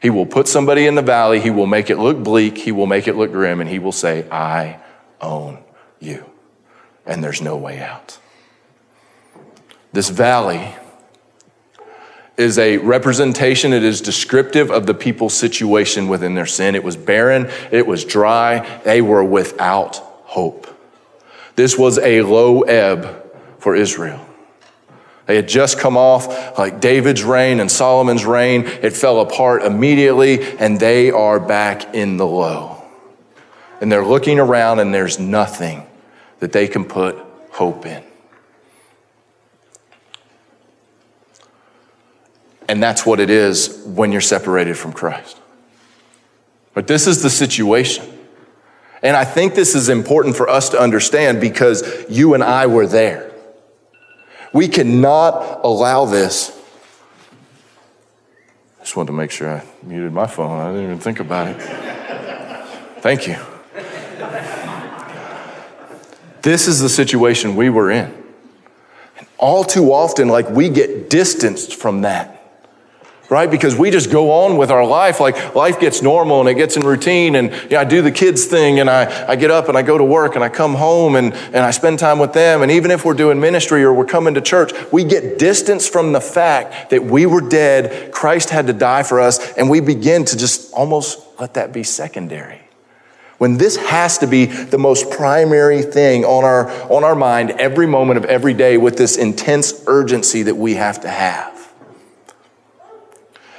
He 0.00 0.10
will 0.10 0.26
put 0.26 0.46
somebody 0.46 0.86
in 0.86 0.96
the 0.96 1.02
valley, 1.02 1.40
he 1.40 1.50
will 1.50 1.66
make 1.66 1.88
it 1.88 1.98
look 1.98 2.22
bleak, 2.22 2.58
he 2.58 2.72
will 2.72 2.86
make 2.86 3.08
it 3.08 3.16
look 3.16 3.32
grim, 3.32 3.60
and 3.60 3.70
he 3.70 3.78
will 3.78 3.92
say, 3.92 4.28
I 4.30 4.80
own 5.20 5.64
you. 5.98 6.30
And 7.06 7.24
there's 7.24 7.40
no 7.40 7.56
way 7.56 7.80
out. 7.80 8.18
This 9.94 10.08
valley 10.08 10.74
is 12.36 12.58
a 12.58 12.78
representation, 12.78 13.72
it 13.72 13.84
is 13.84 14.00
descriptive 14.00 14.72
of 14.72 14.86
the 14.86 14.94
people's 14.94 15.34
situation 15.34 16.08
within 16.08 16.34
their 16.34 16.46
sin. 16.46 16.74
It 16.74 16.82
was 16.82 16.96
barren, 16.96 17.48
it 17.70 17.86
was 17.86 18.04
dry, 18.04 18.80
they 18.84 19.00
were 19.00 19.22
without 19.22 19.98
hope. 20.24 20.66
This 21.54 21.78
was 21.78 21.98
a 21.98 22.22
low 22.22 22.62
ebb 22.62 23.24
for 23.60 23.76
Israel. 23.76 24.26
They 25.26 25.36
had 25.36 25.46
just 25.46 25.78
come 25.78 25.96
off 25.96 26.58
like 26.58 26.80
David's 26.80 27.22
reign 27.22 27.60
and 27.60 27.70
Solomon's 27.70 28.24
reign. 28.24 28.64
It 28.64 28.94
fell 28.94 29.20
apart 29.20 29.62
immediately, 29.62 30.42
and 30.58 30.80
they 30.80 31.12
are 31.12 31.38
back 31.38 31.94
in 31.94 32.16
the 32.16 32.26
low. 32.26 32.82
And 33.80 33.92
they're 33.92 34.04
looking 34.04 34.40
around, 34.40 34.80
and 34.80 34.92
there's 34.92 35.20
nothing 35.20 35.86
that 36.40 36.50
they 36.50 36.66
can 36.66 36.84
put 36.84 37.16
hope 37.52 37.86
in. 37.86 38.02
And 42.68 42.82
that's 42.82 43.04
what 43.04 43.20
it 43.20 43.30
is 43.30 43.82
when 43.84 44.12
you're 44.12 44.20
separated 44.20 44.76
from 44.76 44.92
Christ. 44.92 45.38
But 46.72 46.86
this 46.86 47.06
is 47.06 47.22
the 47.22 47.30
situation. 47.30 48.04
And 49.02 49.16
I 49.16 49.24
think 49.24 49.54
this 49.54 49.74
is 49.74 49.88
important 49.88 50.34
for 50.34 50.48
us 50.48 50.70
to 50.70 50.80
understand 50.80 51.40
because 51.40 52.04
you 52.08 52.34
and 52.34 52.42
I 52.42 52.66
were 52.66 52.86
there. 52.86 53.30
We 54.52 54.68
cannot 54.68 55.60
allow 55.62 56.06
this. 56.06 56.50
I 58.78 58.82
just 58.84 58.96
wanted 58.96 59.08
to 59.08 59.12
make 59.12 59.30
sure 59.30 59.50
I 59.50 59.62
muted 59.82 60.12
my 60.12 60.26
phone. 60.26 60.58
I 60.58 60.68
didn't 60.68 60.84
even 60.84 60.98
think 60.98 61.20
about 61.20 61.48
it. 61.48 61.60
Thank 63.00 63.26
you. 63.26 63.36
This 66.40 66.66
is 66.68 66.80
the 66.80 66.88
situation 66.88 67.56
we 67.56 67.70
were 67.70 67.90
in. 67.90 68.14
And 69.18 69.26
all 69.38 69.64
too 69.64 69.92
often, 69.92 70.28
like 70.28 70.48
we 70.50 70.68
get 70.68 71.10
distanced 71.10 71.74
from 71.74 72.02
that 72.02 72.33
right? 73.30 73.50
Because 73.50 73.74
we 73.76 73.90
just 73.90 74.10
go 74.10 74.30
on 74.30 74.56
with 74.56 74.70
our 74.70 74.84
life. 74.84 75.20
Like 75.20 75.54
life 75.54 75.80
gets 75.80 76.02
normal 76.02 76.40
and 76.40 76.48
it 76.48 76.54
gets 76.54 76.76
in 76.76 76.82
routine. 76.82 77.36
And 77.36 77.50
you 77.50 77.70
know, 77.70 77.80
I 77.80 77.84
do 77.84 78.02
the 78.02 78.12
kids 78.12 78.44
thing 78.44 78.80
and 78.80 78.90
I, 78.90 79.28
I 79.28 79.36
get 79.36 79.50
up 79.50 79.68
and 79.68 79.78
I 79.78 79.82
go 79.82 79.96
to 79.96 80.04
work 80.04 80.34
and 80.34 80.44
I 80.44 80.48
come 80.48 80.74
home 80.74 81.16
and, 81.16 81.32
and 81.34 81.58
I 81.58 81.70
spend 81.70 81.98
time 81.98 82.18
with 82.18 82.32
them. 82.32 82.62
And 82.62 82.70
even 82.70 82.90
if 82.90 83.04
we're 83.04 83.14
doing 83.14 83.40
ministry 83.40 83.82
or 83.82 83.92
we're 83.92 84.04
coming 84.04 84.34
to 84.34 84.40
church, 84.40 84.72
we 84.92 85.04
get 85.04 85.38
distance 85.38 85.88
from 85.88 86.12
the 86.12 86.20
fact 86.20 86.90
that 86.90 87.04
we 87.04 87.26
were 87.26 87.40
dead. 87.40 88.12
Christ 88.12 88.50
had 88.50 88.66
to 88.66 88.72
die 88.72 89.02
for 89.02 89.20
us. 89.20 89.54
And 89.54 89.70
we 89.70 89.80
begin 89.80 90.24
to 90.26 90.36
just 90.36 90.72
almost 90.72 91.20
let 91.40 91.54
that 91.54 91.72
be 91.72 91.82
secondary. 91.82 92.60
When 93.38 93.56
this 93.56 93.76
has 93.76 94.18
to 94.18 94.26
be 94.26 94.46
the 94.46 94.78
most 94.78 95.10
primary 95.10 95.82
thing 95.82 96.24
on 96.24 96.44
our, 96.44 96.70
on 96.90 97.02
our 97.02 97.16
mind 97.16 97.52
every 97.52 97.86
moment 97.86 98.18
of 98.18 98.24
every 98.26 98.54
day 98.54 98.76
with 98.76 98.96
this 98.96 99.16
intense 99.16 99.82
urgency 99.86 100.42
that 100.44 100.54
we 100.54 100.74
have 100.74 101.00
to 101.00 101.08
have. 101.08 101.53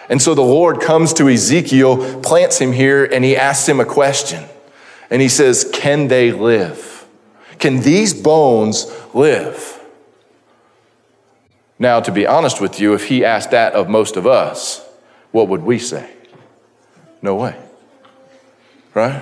And 0.09 0.21
so 0.21 0.35
the 0.35 0.41
Lord 0.41 0.81
comes 0.81 1.13
to 1.13 1.29
Ezekiel, 1.29 2.21
plants 2.21 2.59
him 2.59 2.71
here, 2.71 3.03
and 3.05 3.23
he 3.23 3.35
asks 3.35 3.67
him 3.67 3.79
a 3.79 3.85
question. 3.85 4.43
And 5.09 5.21
he 5.21 5.29
says, 5.29 5.69
Can 5.73 6.07
they 6.07 6.31
live? 6.31 7.07
Can 7.59 7.81
these 7.81 8.13
bones 8.13 8.91
live? 9.13 9.79
Now, 11.77 11.99
to 11.99 12.11
be 12.11 12.25
honest 12.25 12.61
with 12.61 12.79
you, 12.79 12.93
if 12.93 13.07
he 13.07 13.25
asked 13.25 13.51
that 13.51 13.73
of 13.73 13.89
most 13.89 14.15
of 14.15 14.25
us, 14.25 14.85
what 15.31 15.47
would 15.49 15.63
we 15.63 15.79
say? 15.79 16.09
No 17.21 17.35
way. 17.35 17.57
Right? 18.93 19.21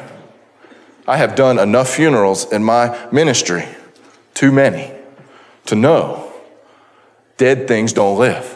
I 1.07 1.17
have 1.17 1.35
done 1.35 1.57
enough 1.57 1.89
funerals 1.89 2.51
in 2.51 2.63
my 2.63 3.07
ministry, 3.11 3.65
too 4.33 4.51
many, 4.51 4.91
to 5.65 5.75
know 5.75 6.31
dead 7.37 7.67
things 7.67 7.93
don't 7.93 8.17
live. 8.17 8.52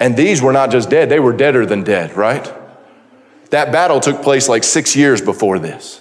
And 0.00 0.16
these 0.16 0.40
were 0.40 0.52
not 0.52 0.70
just 0.70 0.88
dead, 0.88 1.10
they 1.10 1.20
were 1.20 1.34
deader 1.34 1.66
than 1.66 1.84
dead, 1.84 2.16
right? 2.16 2.50
That 3.50 3.70
battle 3.70 4.00
took 4.00 4.22
place 4.22 4.48
like 4.48 4.64
six 4.64 4.96
years 4.96 5.20
before 5.20 5.58
this. 5.58 6.00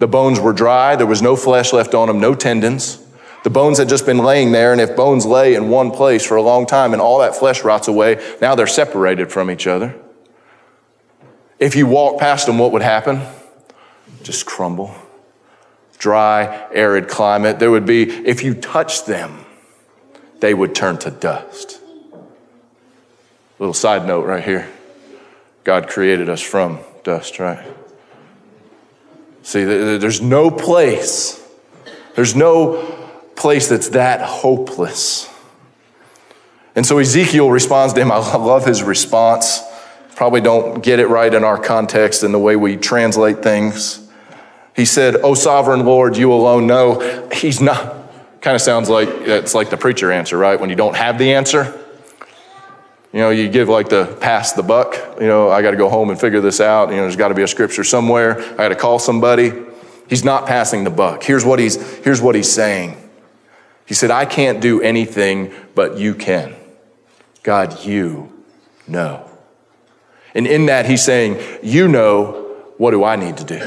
The 0.00 0.08
bones 0.08 0.40
were 0.40 0.52
dry, 0.52 0.96
there 0.96 1.06
was 1.06 1.22
no 1.22 1.36
flesh 1.36 1.72
left 1.72 1.94
on 1.94 2.08
them, 2.08 2.18
no 2.18 2.34
tendons. 2.34 3.00
The 3.44 3.50
bones 3.50 3.78
had 3.78 3.88
just 3.88 4.04
been 4.04 4.18
laying 4.18 4.52
there, 4.52 4.72
and 4.72 4.80
if 4.80 4.96
bones 4.96 5.24
lay 5.24 5.54
in 5.54 5.68
one 5.68 5.92
place 5.92 6.26
for 6.26 6.36
a 6.36 6.42
long 6.42 6.66
time 6.66 6.92
and 6.92 7.00
all 7.00 7.20
that 7.20 7.36
flesh 7.36 7.62
rots 7.62 7.86
away, 7.86 8.20
now 8.40 8.54
they're 8.54 8.66
separated 8.66 9.30
from 9.30 9.50
each 9.50 9.66
other. 9.66 9.94
If 11.60 11.76
you 11.76 11.86
walk 11.86 12.18
past 12.18 12.46
them, 12.46 12.58
what 12.58 12.72
would 12.72 12.82
happen? 12.82 13.22
Just 14.22 14.44
crumble. 14.44 14.94
Dry, 15.98 16.68
arid 16.72 17.08
climate. 17.08 17.58
There 17.60 17.70
would 17.70 17.86
be, 17.86 18.02
if 18.04 18.42
you 18.42 18.54
touched 18.54 19.06
them, 19.06 19.44
they 20.40 20.52
would 20.52 20.74
turn 20.74 20.98
to 20.98 21.10
dust. 21.10 21.80
Little 23.58 23.74
side 23.74 24.06
note 24.06 24.26
right 24.26 24.44
here 24.44 24.68
God 25.62 25.88
created 25.88 26.28
us 26.28 26.40
from 26.40 26.80
dust, 27.02 27.38
right? 27.38 27.66
See, 29.42 29.64
there's 29.64 30.20
no 30.20 30.50
place, 30.50 31.42
there's 32.14 32.34
no 32.34 32.82
place 33.36 33.68
that's 33.68 33.90
that 33.90 34.22
hopeless. 34.22 35.28
And 36.76 36.84
so 36.84 36.98
Ezekiel 36.98 37.50
responds 37.50 37.94
to 37.94 38.00
him. 38.00 38.10
I 38.10 38.18
love 38.36 38.66
his 38.66 38.82
response. 38.82 39.62
Probably 40.16 40.40
don't 40.40 40.82
get 40.82 40.98
it 40.98 41.08
right 41.08 41.32
in 41.32 41.44
our 41.44 41.58
context 41.58 42.22
and 42.22 42.32
the 42.32 42.38
way 42.38 42.56
we 42.56 42.76
translate 42.76 43.42
things. 43.42 44.00
He 44.74 44.84
said, 44.84 45.16
O 45.16 45.34
sovereign 45.34 45.84
Lord, 45.84 46.16
you 46.16 46.32
alone 46.32 46.66
know. 46.66 47.28
He's 47.32 47.60
not, 47.60 48.10
kind 48.40 48.54
of 48.54 48.60
sounds 48.60 48.88
like 48.88 49.08
it's 49.08 49.54
like 49.54 49.70
the 49.70 49.76
preacher 49.76 50.10
answer, 50.10 50.36
right? 50.36 50.58
When 50.58 50.70
you 50.70 50.76
don't 50.76 50.96
have 50.96 51.18
the 51.18 51.34
answer. 51.34 51.80
You 53.14 53.20
know, 53.20 53.30
you 53.30 53.48
give 53.48 53.68
like 53.68 53.90
the 53.90 54.06
pass 54.20 54.54
the 54.54 54.64
buck. 54.64 55.20
You 55.20 55.28
know, 55.28 55.48
I 55.48 55.62
got 55.62 55.70
to 55.70 55.76
go 55.76 55.88
home 55.88 56.10
and 56.10 56.20
figure 56.20 56.40
this 56.40 56.60
out. 56.60 56.90
You 56.90 56.96
know, 56.96 57.02
there's 57.02 57.14
got 57.14 57.28
to 57.28 57.34
be 57.34 57.44
a 57.44 57.46
scripture 57.46 57.84
somewhere. 57.84 58.40
I 58.40 58.56
got 58.56 58.68
to 58.70 58.74
call 58.74 58.98
somebody. 58.98 59.52
He's 60.08 60.24
not 60.24 60.48
passing 60.48 60.82
the 60.82 60.90
buck. 60.90 61.22
Here's 61.22 61.44
what 61.44 61.60
he's, 61.60 61.76
here's 61.98 62.20
what 62.20 62.34
he's 62.34 62.50
saying. 62.50 62.96
He 63.86 63.94
said, 63.94 64.10
I 64.10 64.24
can't 64.24 64.60
do 64.60 64.82
anything, 64.82 65.54
but 65.76 65.96
you 65.96 66.16
can. 66.16 66.56
God, 67.44 67.84
you 67.84 68.32
know. 68.88 69.30
And 70.34 70.48
in 70.48 70.66
that, 70.66 70.86
he's 70.86 71.04
saying, 71.04 71.40
You 71.62 71.86
know, 71.86 72.56
what 72.78 72.90
do 72.90 73.04
I 73.04 73.14
need 73.14 73.36
to 73.36 73.44
do? 73.44 73.64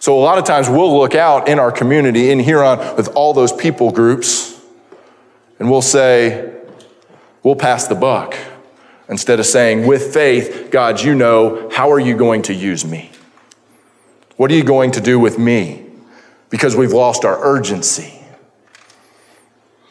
So 0.00 0.18
a 0.18 0.22
lot 0.22 0.38
of 0.38 0.44
times 0.44 0.68
we'll 0.68 0.98
look 0.98 1.14
out 1.14 1.48
in 1.48 1.60
our 1.60 1.70
community, 1.70 2.32
in 2.32 2.40
Huron, 2.40 2.96
with 2.96 3.14
all 3.14 3.32
those 3.32 3.52
people 3.52 3.92
groups, 3.92 4.60
and 5.60 5.70
we'll 5.70 5.82
say, 5.82 6.57
We'll 7.48 7.56
pass 7.56 7.86
the 7.88 7.94
buck. 7.94 8.36
Instead 9.08 9.40
of 9.40 9.46
saying, 9.46 9.86
With 9.86 10.12
faith, 10.12 10.68
God, 10.70 11.00
you 11.00 11.14
know, 11.14 11.70
how 11.70 11.90
are 11.90 11.98
you 11.98 12.14
going 12.14 12.42
to 12.42 12.52
use 12.52 12.84
me? 12.84 13.10
What 14.36 14.50
are 14.50 14.54
you 14.54 14.62
going 14.62 14.90
to 14.90 15.00
do 15.00 15.18
with 15.18 15.38
me? 15.38 15.86
Because 16.50 16.76
we've 16.76 16.92
lost 16.92 17.24
our 17.24 17.42
urgency. 17.42 18.12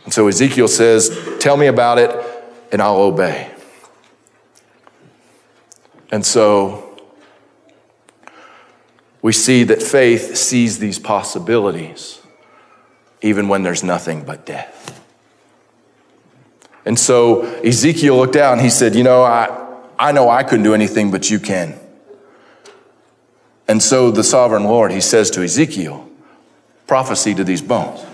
And 0.03 0.14
so 0.14 0.28
Ezekiel 0.28 0.68
says, 0.68 1.10
Tell 1.39 1.58
me 1.58 1.66
about 1.66 1.97
it, 1.97 2.16
and 2.72 2.80
I'll 2.80 2.97
obey. 2.97 3.51
And 6.12 6.24
so 6.24 6.95
we 9.24 9.34
see 9.34 9.64
that 9.64 9.82
faith 9.82 10.38
sees 10.38 10.78
these 10.78 10.99
possibilities 10.99 12.22
even 13.24 13.47
when 13.47 13.64
there's 13.64 13.84
nothing 13.84 14.24
but 14.24 14.45
death. 14.45 14.97
And 16.88 16.98
so 16.98 17.42
Ezekiel 17.64 18.16
looked 18.16 18.38
out 18.38 18.54
and 18.54 18.62
he 18.62 18.70
said, 18.70 18.96
You 18.96 19.04
know, 19.04 19.22
I, 19.22 19.76
I 20.00 20.14
know 20.14 20.30
I 20.30 20.44
couldn't 20.44 20.64
do 20.64 20.74
anything, 20.74 21.12
but 21.12 21.30
you 21.30 21.38
can. 21.38 21.78
And 23.68 23.84
so 23.84 24.10
the 24.10 24.24
sovereign 24.24 24.64
Lord, 24.64 24.94
he 24.94 25.02
says 25.02 25.30
to 25.32 25.44
Ezekiel, 25.44 26.10
prophecy 26.88 27.36
to 27.36 27.44
these 27.44 27.62
bones. 27.62 28.06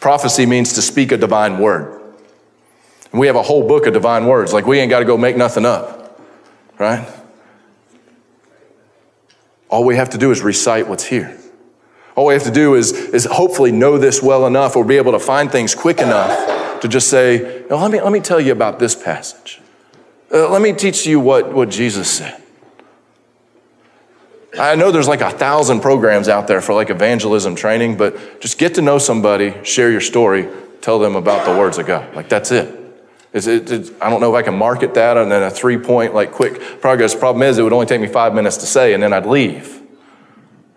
Prophecy 0.00 0.46
means 0.46 0.72
to 0.72 0.82
speak 0.82 1.12
a 1.12 1.16
divine 1.16 1.58
word. 1.58 2.02
And 3.12 3.20
we 3.20 3.28
have 3.28 3.36
a 3.36 3.42
whole 3.42 3.68
book 3.68 3.86
of 3.86 3.92
divine 3.92 4.26
words. 4.26 4.52
Like 4.52 4.66
we 4.66 4.80
ain't 4.80 4.90
got 4.90 4.98
to 4.98 5.04
go 5.04 5.16
make 5.16 5.36
nothing 5.36 5.64
up, 5.64 6.20
right? 6.76 7.08
All 9.68 9.84
we 9.84 9.94
have 9.94 10.10
to 10.10 10.18
do 10.18 10.32
is 10.32 10.42
recite 10.42 10.88
what's 10.88 11.04
here. 11.04 11.38
All 12.16 12.26
we 12.26 12.34
have 12.34 12.42
to 12.42 12.50
do 12.50 12.74
is, 12.74 12.90
is 12.90 13.26
hopefully 13.26 13.70
know 13.70 13.96
this 13.96 14.20
well 14.20 14.48
enough 14.48 14.74
or 14.74 14.84
be 14.84 14.96
able 14.96 15.12
to 15.12 15.20
find 15.20 15.52
things 15.52 15.76
quick 15.76 16.00
enough 16.00 16.80
to 16.80 16.88
just 16.88 17.08
say, 17.08 17.59
no, 17.70 17.76
let, 17.76 17.90
me, 17.90 18.00
let 18.00 18.12
me 18.12 18.20
tell 18.20 18.40
you 18.40 18.50
about 18.50 18.80
this 18.80 18.96
passage. 18.96 19.60
Uh, 20.32 20.50
let 20.50 20.60
me 20.60 20.72
teach 20.72 21.06
you 21.06 21.20
what, 21.20 21.52
what 21.52 21.70
Jesus 21.70 22.10
said. 22.10 22.42
I 24.58 24.74
know 24.74 24.90
there's 24.90 25.06
like 25.06 25.20
a 25.20 25.30
thousand 25.30 25.80
programs 25.80 26.28
out 26.28 26.48
there 26.48 26.60
for 26.60 26.74
like 26.74 26.90
evangelism 26.90 27.54
training, 27.54 27.96
but 27.96 28.40
just 28.40 28.58
get 28.58 28.74
to 28.74 28.82
know 28.82 28.98
somebody, 28.98 29.54
share 29.62 29.90
your 29.90 30.00
story, 30.00 30.48
tell 30.80 30.98
them 30.98 31.14
about 31.14 31.46
the 31.46 31.56
words 31.56 31.78
of 31.78 31.86
God. 31.86 32.14
Like 32.16 32.28
that's 32.28 32.50
it. 32.50 32.76
It's, 33.32 33.46
it, 33.46 33.92
I 34.02 34.10
don't 34.10 34.20
know 34.20 34.34
if 34.34 34.38
I 34.38 34.42
can 34.42 34.58
market 34.58 34.94
that 34.94 35.16
and 35.16 35.30
then 35.30 35.44
a 35.44 35.50
three 35.50 35.78
point, 35.78 36.14
like 36.14 36.32
quick 36.32 36.80
progress. 36.80 37.14
Problem 37.14 37.42
is, 37.42 37.58
it 37.58 37.62
would 37.62 37.72
only 37.72 37.86
take 37.86 38.00
me 38.00 38.08
five 38.08 38.34
minutes 38.34 38.56
to 38.58 38.66
say 38.66 38.92
and 38.92 39.00
then 39.00 39.12
I'd 39.12 39.26
leave. 39.26 39.80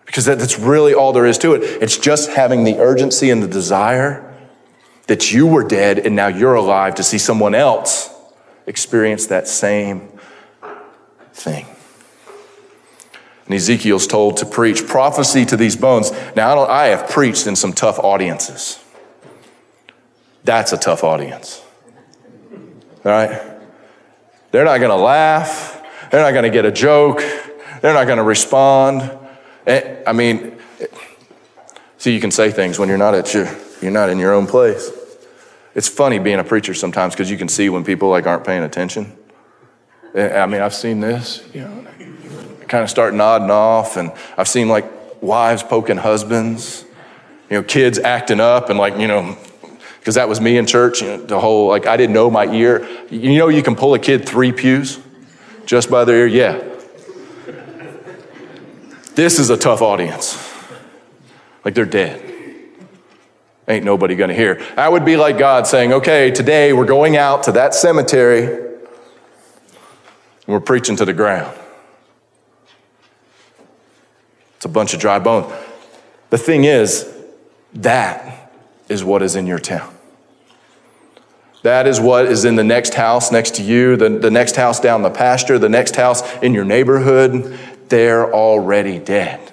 Because 0.06 0.26
that, 0.26 0.38
that's 0.38 0.60
really 0.60 0.94
all 0.94 1.12
there 1.12 1.26
is 1.26 1.40
to 1.40 1.56
it. 1.56 1.64
It's 1.82 1.98
just 1.98 2.30
having 2.30 2.64
the 2.64 2.78
urgency 2.78 3.32
and 3.32 3.42
the 3.42 3.48
desire 3.48 4.33
that 5.08 5.32
you 5.32 5.48
were 5.48 5.64
dead 5.64 6.00
and 6.00 6.16
now 6.16 6.28
you're 6.28 6.56
alive 6.56 6.96
to 6.96 7.04
see 7.04 7.18
someone 7.18 7.56
else 7.56 8.10
experience 8.66 9.28
that 9.28 9.48
same 9.48 10.10
thing. 11.34 11.66
And 13.46 13.56
Ezekiel's 13.56 14.08
told 14.08 14.38
to 14.38 14.46
preach 14.46 14.88
prophecy 14.88 15.46
to 15.46 15.58
these 15.58 15.76
bones. 15.76 16.12
Now, 16.36 16.60
I, 16.60 16.84
I 16.84 16.88
have 16.88 17.10
preached 17.10 17.46
in 17.46 17.56
some 17.56 17.74
tough 17.74 18.00
audiences. 18.00 18.82
That's 20.46 20.72
a 20.72 20.78
tough 20.78 21.04
audience. 21.04 21.62
All 23.06 23.12
right? 23.12 23.42
They're 24.52 24.66
not 24.66 24.78
going 24.78 24.92
to 24.92 25.04
laugh. 25.04 25.82
They're 26.10 26.22
not 26.22 26.32
going 26.32 26.44
to 26.44 26.50
get 26.50 26.66
a 26.66 26.72
joke. 26.72 27.20
They're 27.82 27.94
not 27.94 28.06
going 28.06 28.18
to 28.18 28.24
respond. 28.24 29.18
Eh, 29.68 30.04
I 30.08 30.14
mean, 30.14 30.53
see, 32.04 32.14
you 32.14 32.20
can 32.20 32.32
say 32.32 32.52
things 32.52 32.78
when 32.78 32.90
you're 32.90 32.98
not 32.98 33.16
at 33.16 33.34
your, 33.34 33.48
you're 33.82 33.90
not 33.90 34.10
in 34.10 34.20
your 34.20 34.34
own 34.34 34.46
place. 34.46 34.92
It's 35.74 35.88
funny 35.88 36.20
being 36.20 36.38
a 36.38 36.44
preacher 36.44 36.74
sometimes 36.74 37.14
because 37.14 37.32
you 37.32 37.38
can 37.38 37.48
see 37.48 37.70
when 37.70 37.86
people 37.86 38.10
like 38.10 38.28
aren't 38.28 38.44
paying 38.44 38.64
attention. 38.64 39.14
Eh, 40.14 40.38
I 40.38 40.46
mean, 40.46 40.60
I've 40.60 40.74
seen 40.74 41.00
this, 41.00 41.48
you 41.54 41.62
know, 41.62 41.88
kind 42.68 42.84
of 42.84 42.90
start 42.90 43.14
nodding 43.14 43.50
off. 43.50 43.96
And 43.96 44.12
I've 44.38 44.50
seen 44.50 44.68
like 44.68 44.86
wives 45.22 45.64
poking 45.64 45.96
husbands, 45.96 46.84
you 47.50 47.56
know, 47.56 47.64
kids 47.64 48.00
acting 48.00 48.42
up 48.42 48.70
and 48.70 48.78
like, 48.78 48.98
you 48.98 49.08
know, 49.08 49.38
because 50.00 50.16
that 50.16 50.28
was 50.28 50.42
me 50.42 50.58
in 50.58 50.66
church, 50.66 51.02
you 51.02 51.08
know, 51.08 51.18
the 51.26 51.40
whole, 51.40 51.70
like, 51.70 51.88
I 51.88 51.96
didn't 51.96 52.14
know 52.14 52.30
my 52.30 52.54
ear. 52.54 52.86
You 53.10 53.38
know, 53.38 53.48
you 53.48 53.64
can 53.64 53.78
pull 53.78 53.94
a 53.94 54.00
kid 54.00 54.28
three 54.28 54.52
pews 54.52 55.00
just 55.66 55.90
by 55.90 56.04
their 56.04 56.28
ear? 56.28 56.28
Yeah. 56.28 56.70
This 59.16 59.40
is 59.40 59.50
a 59.50 59.56
tough 59.56 59.82
audience. 59.82 60.53
Like, 61.64 61.74
they're 61.74 61.86
dead. 61.86 62.34
Ain't 63.68 63.86
nobody 63.86 64.16
gonna 64.16 64.34
hear. 64.34 64.62
I 64.76 64.90
would 64.90 65.06
be 65.06 65.16
like 65.16 65.38
God 65.38 65.68
saying, 65.68 65.94
okay, 65.94 66.32
today 66.32 66.74
we're 66.74 66.86
going 66.86 67.16
out 67.16 67.44
to 67.44 67.54
that 67.54 67.74
cemetery 67.74 68.46
and 68.46 68.88
we're 70.48 70.60
preaching 70.60 70.98
to 70.98 71.06
the 71.06 71.14
ground. 71.14 71.58
It's 74.58 74.66
a 74.66 74.70
bunch 74.70 74.94
of 74.94 75.00
dry 75.00 75.20
bones. 75.20 75.54
The 76.30 76.38
thing 76.38 76.66
is, 76.66 77.10
that 77.76 78.52
is 78.90 79.04
what 79.04 79.22
is 79.22 79.36
in 79.36 79.48
your 79.48 79.60
town. 79.60 79.94
That 81.62 81.88
is 81.88 82.02
what 82.02 82.26
is 82.26 82.44
in 82.44 82.58
the 82.58 82.64
next 82.66 82.94
house 82.94 83.32
next 83.32 83.56
to 83.56 83.64
you, 83.64 83.96
the, 83.96 84.10
the 84.10 84.30
next 84.30 84.58
house 84.58 84.82
down 84.82 85.02
the 85.02 85.10
pasture, 85.10 85.58
the 85.58 85.70
next 85.70 85.96
house 85.96 86.22
in 86.42 86.54
your 86.54 86.66
neighborhood. 86.66 87.58
They're 87.88 88.34
already 88.34 89.00
dead. 89.00 89.53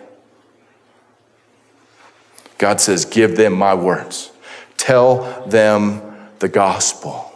God 2.61 2.79
says, 2.79 3.07
Give 3.07 3.37
them 3.37 3.55
my 3.55 3.75
words, 3.75 4.31
tell 4.77 5.43
them 5.49 6.03
the 6.41 6.49
gospel. 6.49 7.33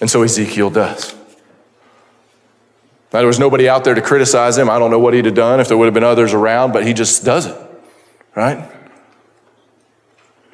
And 0.00 0.10
so 0.10 0.22
Ezekiel 0.22 0.70
does. 0.70 1.14
Now, 3.12 3.18
there 3.18 3.26
was 3.26 3.38
nobody 3.38 3.68
out 3.68 3.84
there 3.84 3.94
to 3.94 4.00
criticize 4.00 4.56
him. 4.56 4.70
I 4.70 4.78
don't 4.78 4.90
know 4.90 4.98
what 4.98 5.12
he'd 5.12 5.26
have 5.26 5.34
done 5.34 5.60
if 5.60 5.68
there 5.68 5.76
would 5.76 5.84
have 5.84 5.92
been 5.92 6.02
others 6.02 6.32
around, 6.32 6.72
but 6.72 6.86
he 6.86 6.94
just 6.94 7.22
does 7.22 7.44
it, 7.44 7.56
right? 8.34 8.66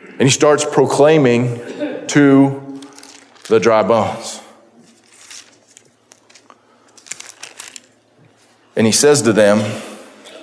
And 0.02 0.22
he 0.22 0.30
starts 0.30 0.64
proclaiming 0.64 1.58
to 2.08 2.80
the 3.46 3.60
dry 3.60 3.84
bones. 3.84 4.42
And 8.74 8.84
he 8.84 8.92
says 8.92 9.22
to 9.22 9.32
them, 9.32 9.60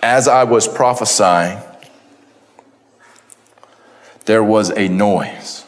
As 0.01 0.29
I 0.29 0.45
was 0.45 0.69
prophesying, 0.69 1.59
there 4.25 4.43
was 4.43 4.71
a 4.71 4.87
noise. 4.87 5.65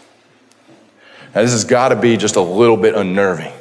Now, 1.33 1.41
this 1.43 1.51
has 1.51 1.63
got 1.63 1.89
to 1.89 1.95
be 1.95 2.17
just 2.17 2.35
a 2.35 2.41
little 2.41 2.77
bit 2.77 2.95
unnerving. 2.95 3.53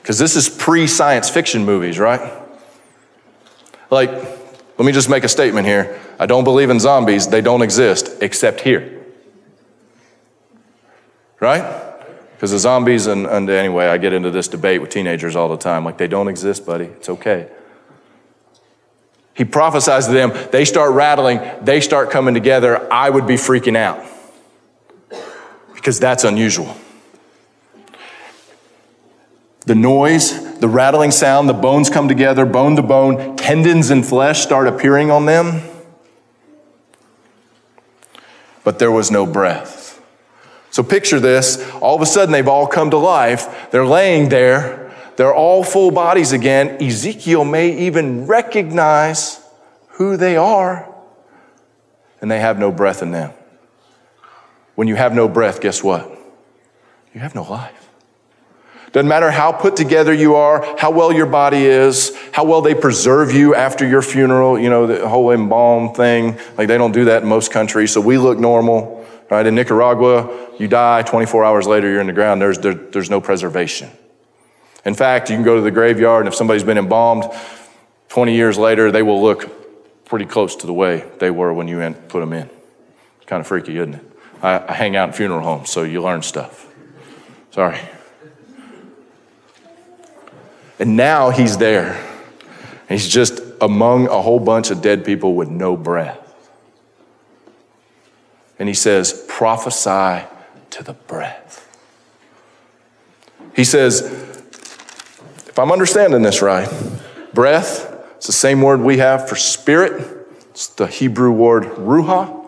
Because 0.00 0.18
this 0.18 0.36
is 0.36 0.48
pre 0.48 0.86
science 0.86 1.28
fiction 1.28 1.64
movies, 1.64 1.98
right? 1.98 2.32
Like, 3.90 4.10
let 4.10 4.84
me 4.84 4.92
just 4.92 5.08
make 5.08 5.24
a 5.24 5.28
statement 5.28 5.66
here. 5.66 6.00
I 6.18 6.26
don't 6.26 6.44
believe 6.44 6.70
in 6.70 6.78
zombies, 6.78 7.28
they 7.28 7.40
don't 7.40 7.62
exist 7.62 8.22
except 8.22 8.60
here. 8.60 9.02
Right? 11.40 11.82
Because 12.34 12.52
the 12.52 12.58
zombies, 12.58 13.06
and, 13.06 13.26
and 13.26 13.48
anyway, 13.48 13.86
I 13.86 13.98
get 13.98 14.12
into 14.12 14.30
this 14.30 14.48
debate 14.48 14.80
with 14.80 14.90
teenagers 14.90 15.36
all 15.36 15.48
the 15.48 15.56
time. 15.56 15.84
Like, 15.84 15.98
they 15.98 16.08
don't 16.08 16.28
exist, 16.28 16.64
buddy. 16.66 16.84
It's 16.84 17.08
okay. 17.08 17.48
He 19.34 19.44
prophesies 19.44 20.06
to 20.06 20.12
them, 20.12 20.32
they 20.52 20.64
start 20.64 20.92
rattling, 20.92 21.40
they 21.62 21.80
start 21.80 22.10
coming 22.10 22.34
together. 22.34 22.92
I 22.92 23.10
would 23.10 23.26
be 23.26 23.34
freaking 23.34 23.76
out 23.76 24.04
because 25.84 26.00
that's 26.00 26.24
unusual. 26.24 26.74
The 29.66 29.74
noise, 29.74 30.58
the 30.58 30.66
rattling 30.66 31.10
sound, 31.10 31.46
the 31.46 31.52
bones 31.52 31.90
come 31.90 32.08
together, 32.08 32.46
bone 32.46 32.76
to 32.76 32.82
bone, 32.82 33.36
tendons 33.36 33.90
and 33.90 34.04
flesh 34.04 34.40
start 34.40 34.66
appearing 34.66 35.10
on 35.10 35.26
them. 35.26 35.60
But 38.64 38.78
there 38.78 38.90
was 38.90 39.10
no 39.10 39.26
breath. 39.26 40.02
So 40.70 40.82
picture 40.82 41.20
this 41.20 41.62
all 41.82 41.94
of 41.94 42.00
a 42.00 42.06
sudden, 42.06 42.32
they've 42.32 42.48
all 42.48 42.66
come 42.66 42.88
to 42.88 42.96
life. 42.96 43.70
They're 43.70 43.84
laying 43.84 44.30
there, 44.30 44.90
they're 45.16 45.34
all 45.34 45.62
full 45.62 45.90
bodies 45.90 46.32
again. 46.32 46.82
Ezekiel 46.82 47.44
may 47.44 47.76
even 47.86 48.26
recognize 48.26 49.38
who 49.88 50.16
they 50.16 50.38
are, 50.38 50.90
and 52.22 52.30
they 52.30 52.40
have 52.40 52.58
no 52.58 52.72
breath 52.72 53.02
in 53.02 53.10
them. 53.10 53.34
When 54.74 54.88
you 54.88 54.96
have 54.96 55.14
no 55.14 55.28
breath, 55.28 55.60
guess 55.60 55.82
what? 55.82 56.10
You 57.12 57.20
have 57.20 57.34
no 57.34 57.42
life. 57.44 57.84
Doesn't 58.94 59.08
matter 59.08 59.30
how 59.30 59.50
put 59.50 59.74
together 59.74 60.14
you 60.14 60.36
are, 60.36 60.64
how 60.78 60.92
well 60.92 61.12
your 61.12 61.26
body 61.26 61.64
is, 61.64 62.16
how 62.30 62.44
well 62.44 62.62
they 62.62 62.76
preserve 62.76 63.32
you 63.32 63.52
after 63.52 63.84
your 63.84 64.02
funeral, 64.02 64.56
you 64.56 64.70
know, 64.70 64.86
the 64.86 65.08
whole 65.08 65.32
embalm 65.32 65.92
thing. 65.94 66.38
Like 66.56 66.68
they 66.68 66.78
don't 66.78 66.92
do 66.92 67.06
that 67.06 67.24
in 67.24 67.28
most 67.28 67.50
countries. 67.50 67.92
So 67.92 68.00
we 68.00 68.18
look 68.18 68.38
normal, 68.38 69.04
right? 69.30 69.44
In 69.44 69.56
Nicaragua, 69.56 70.48
you 70.60 70.68
die, 70.68 71.02
24 71.02 71.44
hours 71.44 71.66
later, 71.66 71.90
you're 71.90 72.00
in 72.00 72.06
the 72.06 72.12
ground. 72.12 72.40
There's, 72.40 72.58
there, 72.58 72.74
there's 72.74 73.10
no 73.10 73.20
preservation. 73.20 73.90
In 74.84 74.94
fact, 74.94 75.28
you 75.28 75.34
can 75.34 75.44
go 75.44 75.56
to 75.56 75.62
the 75.62 75.72
graveyard, 75.72 76.26
and 76.26 76.28
if 76.28 76.36
somebody's 76.36 76.62
been 76.62 76.78
embalmed, 76.78 77.24
20 78.10 78.36
years 78.36 78.58
later, 78.58 78.92
they 78.92 79.02
will 79.02 79.20
look 79.20 80.04
pretty 80.04 80.26
close 80.26 80.54
to 80.54 80.68
the 80.68 80.72
way 80.72 81.04
they 81.18 81.32
were 81.32 81.52
when 81.52 81.66
you 81.66 81.78
put 82.08 82.20
them 82.20 82.32
in. 82.32 82.48
It's 83.16 83.26
kind 83.26 83.40
of 83.40 83.46
freaky, 83.48 83.76
isn't 83.76 83.94
it? 83.94 84.13
I, 84.44 84.64
I 84.68 84.72
hang 84.74 84.94
out 84.94 85.08
in 85.08 85.14
funeral 85.14 85.40
homes, 85.40 85.70
so 85.70 85.82
you 85.82 86.02
learn 86.02 86.22
stuff. 86.22 86.66
Sorry. 87.50 87.78
And 90.78 90.96
now 90.96 91.30
he's 91.30 91.56
there. 91.56 92.00
He's 92.88 93.08
just 93.08 93.40
among 93.60 94.08
a 94.08 94.20
whole 94.20 94.40
bunch 94.40 94.70
of 94.70 94.82
dead 94.82 95.04
people 95.04 95.34
with 95.34 95.48
no 95.48 95.76
breath. 95.76 96.20
And 98.58 98.68
he 98.68 98.74
says, 98.74 99.24
prophesy 99.28 100.26
to 100.70 100.82
the 100.82 100.92
breath. 100.92 101.66
He 103.56 103.64
says, 103.64 104.02
if 104.02 105.58
I'm 105.58 105.72
understanding 105.72 106.22
this 106.22 106.42
right, 106.42 106.68
breath 107.32 107.92
it's 108.24 108.26
the 108.28 108.32
same 108.32 108.62
word 108.62 108.80
we 108.80 108.96
have 108.98 109.28
for 109.28 109.36
spirit. 109.36 110.26
It's 110.48 110.68
the 110.68 110.86
Hebrew 110.86 111.30
word 111.30 111.64
ruach. 111.64 112.43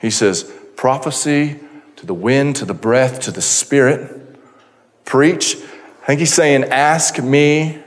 He 0.00 0.10
says, 0.10 0.50
prophecy 0.76 1.60
to 1.96 2.06
the 2.06 2.14
wind, 2.14 2.56
to 2.56 2.64
the 2.64 2.74
breath, 2.74 3.20
to 3.20 3.30
the 3.30 3.42
spirit. 3.42 4.38
Preach. 5.04 5.56
I 6.02 6.06
think 6.06 6.20
he's 6.20 6.32
saying, 6.32 6.64
ask 6.64 7.22
me, 7.22 7.78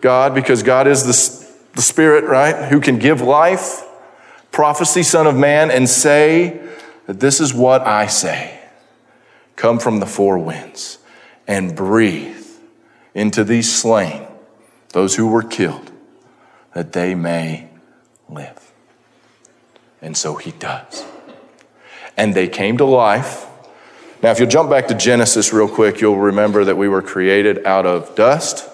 God, 0.00 0.34
because 0.34 0.62
God 0.62 0.86
is 0.86 1.02
the, 1.02 1.54
the 1.74 1.82
spirit, 1.82 2.24
right? 2.24 2.70
Who 2.70 2.80
can 2.80 2.98
give 2.98 3.20
life. 3.20 3.82
Prophecy, 4.50 5.02
son 5.02 5.26
of 5.26 5.36
man, 5.36 5.70
and 5.70 5.88
say 5.88 6.60
that 7.06 7.20
this 7.20 7.40
is 7.40 7.52
what 7.52 7.82
I 7.82 8.06
say. 8.06 8.58
Come 9.56 9.78
from 9.78 10.00
the 10.00 10.06
four 10.06 10.38
winds 10.38 10.98
and 11.46 11.76
breathe 11.76 12.46
into 13.14 13.44
these 13.44 13.72
slain 13.72 14.26
those 14.96 15.16
who 15.16 15.26
were 15.26 15.42
killed, 15.42 15.90
that 16.72 16.94
they 16.94 17.14
may 17.14 17.68
live. 18.30 18.72
And 20.00 20.16
so 20.16 20.36
he 20.36 20.52
does. 20.52 21.04
And 22.16 22.34
they 22.34 22.48
came 22.48 22.78
to 22.78 22.84
life. 22.84 23.46
Now, 24.22 24.30
if 24.30 24.38
you'll 24.38 24.48
jump 24.48 24.70
back 24.70 24.88
to 24.88 24.94
Genesis 24.94 25.52
real 25.52 25.68
quick, 25.68 26.00
you'll 26.00 26.18
remember 26.18 26.64
that 26.64 26.76
we 26.76 26.88
were 26.88 27.02
created 27.02 27.64
out 27.66 27.86
of 27.86 28.14
dust. 28.14 28.68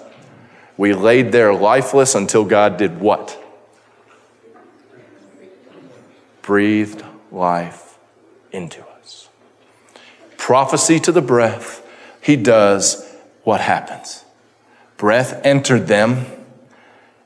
We 0.77 0.93
laid 0.93 1.31
there 1.31 1.53
lifeless 1.53 2.15
until 2.15 2.45
God 2.45 2.77
did 2.77 2.99
what? 2.99 3.39
Breathed 6.41 7.03
life 7.31 7.97
into 8.51 8.83
us. 8.99 9.29
Prophecy 10.37 10.99
to 11.01 11.11
the 11.11 11.21
breath, 11.21 11.85
he 12.21 12.35
does 12.35 13.09
what 13.43 13.61
happens 13.61 14.23
breath 15.03 15.45
entered 15.45 15.87
them, 15.87 16.25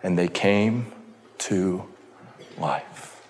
and 0.02 0.18
they 0.18 0.28
came 0.28 0.92
to 1.38 1.84
life. 2.58 3.22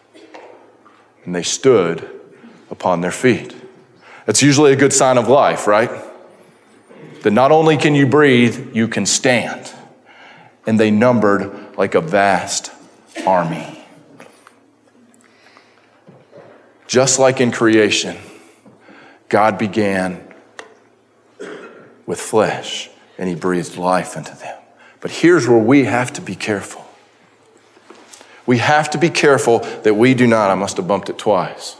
And 1.25 1.35
they 1.35 1.43
stood 1.43 2.16
upon 2.79 3.01
their 3.01 3.11
feet. 3.11 3.55
That's 4.27 4.43
usually 4.43 4.71
a 4.71 4.75
good 4.75 4.93
sign 4.93 5.17
of 5.17 5.27
life, 5.27 5.65
right? 5.65 5.89
That 7.23 7.31
not 7.31 7.51
only 7.51 7.75
can 7.75 7.95
you 7.95 8.05
breathe, 8.05 8.75
you 8.75 8.87
can 8.87 9.05
stand. 9.05 9.73
And 10.67 10.79
they 10.79 10.91
numbered 10.91 11.75
like 11.77 11.95
a 11.95 12.01
vast 12.01 12.71
army. 13.25 13.83
Just 16.85 17.19
like 17.19 17.41
in 17.41 17.51
creation, 17.51 18.17
God 19.27 19.57
began 19.57 20.23
with 22.05 22.19
flesh 22.19 22.89
and 23.17 23.27
he 23.27 23.35
breathed 23.35 23.75
life 23.77 24.15
into 24.15 24.35
them. 24.35 24.57
But 24.99 25.11
here's 25.11 25.47
where 25.47 25.57
we 25.57 25.85
have 25.85 26.13
to 26.13 26.21
be 26.21 26.35
careful. 26.35 26.85
We 28.45 28.59
have 28.59 28.89
to 28.91 28.97
be 28.97 29.09
careful 29.09 29.59
that 29.83 29.95
we 29.95 30.13
do 30.13 30.27
not, 30.27 30.49
I 30.51 30.55
must 30.55 30.77
have 30.77 30.87
bumped 30.87 31.09
it 31.09 31.17
twice, 31.17 31.75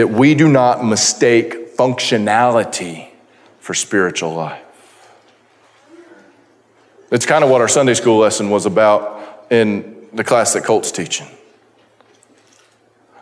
that 0.00 0.08
we 0.08 0.34
do 0.34 0.48
not 0.48 0.82
mistake 0.82 1.76
functionality 1.76 3.10
for 3.58 3.74
spiritual 3.74 4.32
life. 4.32 4.64
It's 7.10 7.26
kind 7.26 7.44
of 7.44 7.50
what 7.50 7.60
our 7.60 7.68
Sunday 7.68 7.92
school 7.92 8.16
lesson 8.16 8.48
was 8.48 8.64
about 8.64 9.44
in 9.50 10.08
the 10.14 10.24
class 10.24 10.54
that 10.54 10.64
Colt's 10.64 10.90
teaching. 10.90 11.26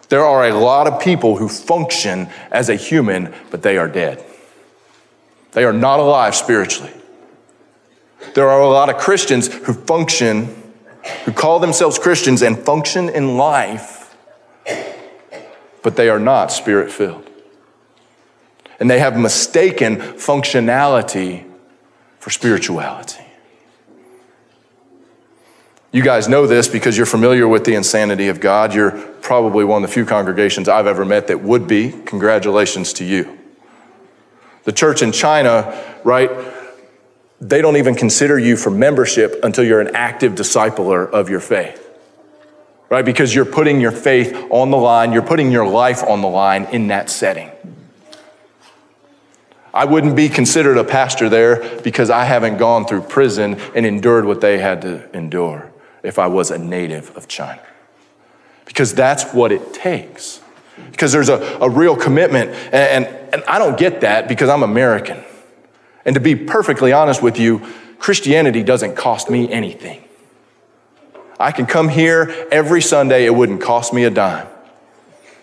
There 0.08 0.24
are 0.24 0.46
a 0.46 0.54
lot 0.54 0.86
of 0.86 1.00
people 1.00 1.36
who 1.36 1.48
function 1.48 2.28
as 2.52 2.68
a 2.68 2.76
human, 2.76 3.34
but 3.50 3.62
they 3.62 3.76
are 3.76 3.88
dead. 3.88 4.24
They 5.50 5.64
are 5.64 5.72
not 5.72 5.98
alive 5.98 6.36
spiritually. 6.36 6.92
There 8.34 8.48
are 8.48 8.60
a 8.60 8.68
lot 8.68 8.88
of 8.88 8.98
Christians 8.98 9.52
who 9.52 9.72
function, 9.72 10.72
who 11.24 11.32
call 11.32 11.58
themselves 11.58 11.98
Christians 11.98 12.40
and 12.40 12.56
function 12.56 13.08
in 13.08 13.36
life, 13.36 13.97
but 15.82 15.96
they 15.96 16.08
are 16.08 16.18
not 16.18 16.52
spirit 16.52 16.90
filled. 16.90 17.28
And 18.80 18.88
they 18.88 18.98
have 18.98 19.18
mistaken 19.18 19.96
functionality 19.96 21.50
for 22.18 22.30
spirituality. 22.30 23.24
You 25.90 26.02
guys 26.02 26.28
know 26.28 26.46
this 26.46 26.68
because 26.68 26.96
you're 26.96 27.06
familiar 27.06 27.48
with 27.48 27.64
the 27.64 27.74
insanity 27.74 28.28
of 28.28 28.40
God. 28.40 28.74
You're 28.74 28.90
probably 29.22 29.64
one 29.64 29.82
of 29.82 29.88
the 29.88 29.94
few 29.94 30.04
congregations 30.04 30.68
I've 30.68 30.86
ever 30.86 31.04
met 31.04 31.28
that 31.28 31.42
would 31.42 31.66
be. 31.66 31.92
Congratulations 32.04 32.92
to 32.94 33.04
you. 33.04 33.38
The 34.64 34.72
church 34.72 35.00
in 35.00 35.12
China, 35.12 35.82
right, 36.04 36.30
they 37.40 37.62
don't 37.62 37.76
even 37.76 37.94
consider 37.94 38.38
you 38.38 38.56
for 38.56 38.70
membership 38.70 39.40
until 39.42 39.64
you're 39.64 39.80
an 39.80 39.94
active 39.96 40.32
discipler 40.32 41.08
of 41.10 41.30
your 41.30 41.40
faith. 41.40 41.87
Right? 42.90 43.04
Because 43.04 43.34
you're 43.34 43.44
putting 43.44 43.80
your 43.80 43.90
faith 43.90 44.34
on 44.50 44.70
the 44.70 44.76
line, 44.76 45.12
you're 45.12 45.22
putting 45.22 45.52
your 45.52 45.66
life 45.66 46.02
on 46.02 46.22
the 46.22 46.28
line 46.28 46.64
in 46.66 46.88
that 46.88 47.10
setting. 47.10 47.50
I 49.74 49.84
wouldn't 49.84 50.16
be 50.16 50.28
considered 50.28 50.78
a 50.78 50.84
pastor 50.84 51.28
there 51.28 51.80
because 51.80 52.08
I 52.08 52.24
haven't 52.24 52.56
gone 52.56 52.86
through 52.86 53.02
prison 53.02 53.60
and 53.74 53.84
endured 53.84 54.24
what 54.24 54.40
they 54.40 54.58
had 54.58 54.82
to 54.82 55.14
endure 55.14 55.70
if 56.02 56.18
I 56.18 56.26
was 56.26 56.50
a 56.50 56.58
native 56.58 57.14
of 57.16 57.28
China. 57.28 57.62
Because 58.64 58.94
that's 58.94 59.32
what 59.34 59.52
it 59.52 59.74
takes 59.74 60.40
because 60.90 61.12
there's 61.12 61.28
a, 61.28 61.58
a 61.60 61.68
real 61.68 61.96
commitment. 61.96 62.50
And, 62.50 63.06
and, 63.06 63.34
and 63.34 63.44
I 63.44 63.58
don't 63.58 63.78
get 63.78 64.00
that 64.02 64.28
because 64.28 64.48
I'm 64.48 64.62
American. 64.62 65.22
And 66.04 66.14
to 66.14 66.20
be 66.20 66.34
perfectly 66.34 66.92
honest 66.92 67.22
with 67.22 67.38
you, 67.38 67.66
Christianity 67.98 68.62
doesn't 68.62 68.96
cost 68.96 69.30
me 69.30 69.50
anything. 69.50 70.02
I 71.38 71.52
can 71.52 71.66
come 71.66 71.88
here 71.88 72.48
every 72.50 72.82
Sunday, 72.82 73.24
it 73.24 73.34
wouldn't 73.34 73.60
cost 73.60 73.92
me 73.92 74.04
a 74.04 74.10
dime. 74.10 74.48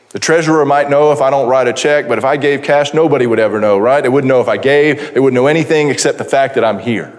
The 0.10 0.20
treasurer 0.20 0.66
might 0.66 0.90
know 0.90 1.12
if 1.12 1.22
I 1.22 1.30
don't 1.30 1.50
write 1.50 1.68
a 1.68 1.74
check, 1.74 2.08
but 2.08 2.18
if 2.18 2.24
I 2.24 2.38
gave 2.38 2.64
cash, 2.64 2.94
nobody 2.94 3.28
would 3.28 3.40
ever 3.40 3.60
know, 3.60 3.78
right? 3.78 4.02
They 4.02 4.10
wouldn't 4.10 4.30
know 4.30 4.40
if 4.40 4.48
I 4.48 4.58
gave, 4.58 5.14
they 5.14 5.20
wouldn't 5.20 5.36
know 5.36 5.48
anything 5.48 5.90
except 5.90 6.18
the 6.18 6.24
fact 6.24 6.56
that 6.56 6.64
I'm 6.64 6.80
here. 6.80 7.18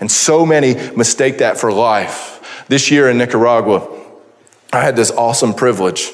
And 0.00 0.10
so 0.10 0.46
many 0.46 0.74
mistake 0.96 1.38
that 1.38 1.58
for 1.58 1.70
life. 1.70 2.64
This 2.68 2.90
year 2.90 3.10
in 3.10 3.18
Nicaragua, 3.18 3.86
I 4.72 4.80
had 4.80 4.96
this 4.96 5.10
awesome 5.10 5.52
privilege 5.52 6.10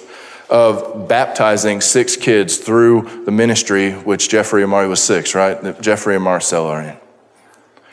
of 0.50 1.08
baptizing 1.08 1.80
six 1.80 2.16
kids 2.16 2.56
through 2.56 3.24
the 3.24 3.30
ministry, 3.30 3.92
which 3.92 4.28
Jeffrey 4.28 4.62
and 4.62 4.70
Mari 4.70 4.88
was 4.88 5.02
six, 5.02 5.34
right? 5.34 5.60
That 5.62 5.80
Jeffrey 5.80 6.14
and 6.14 6.24
Marcel 6.24 6.66
are 6.66 6.82
in. 6.82 6.96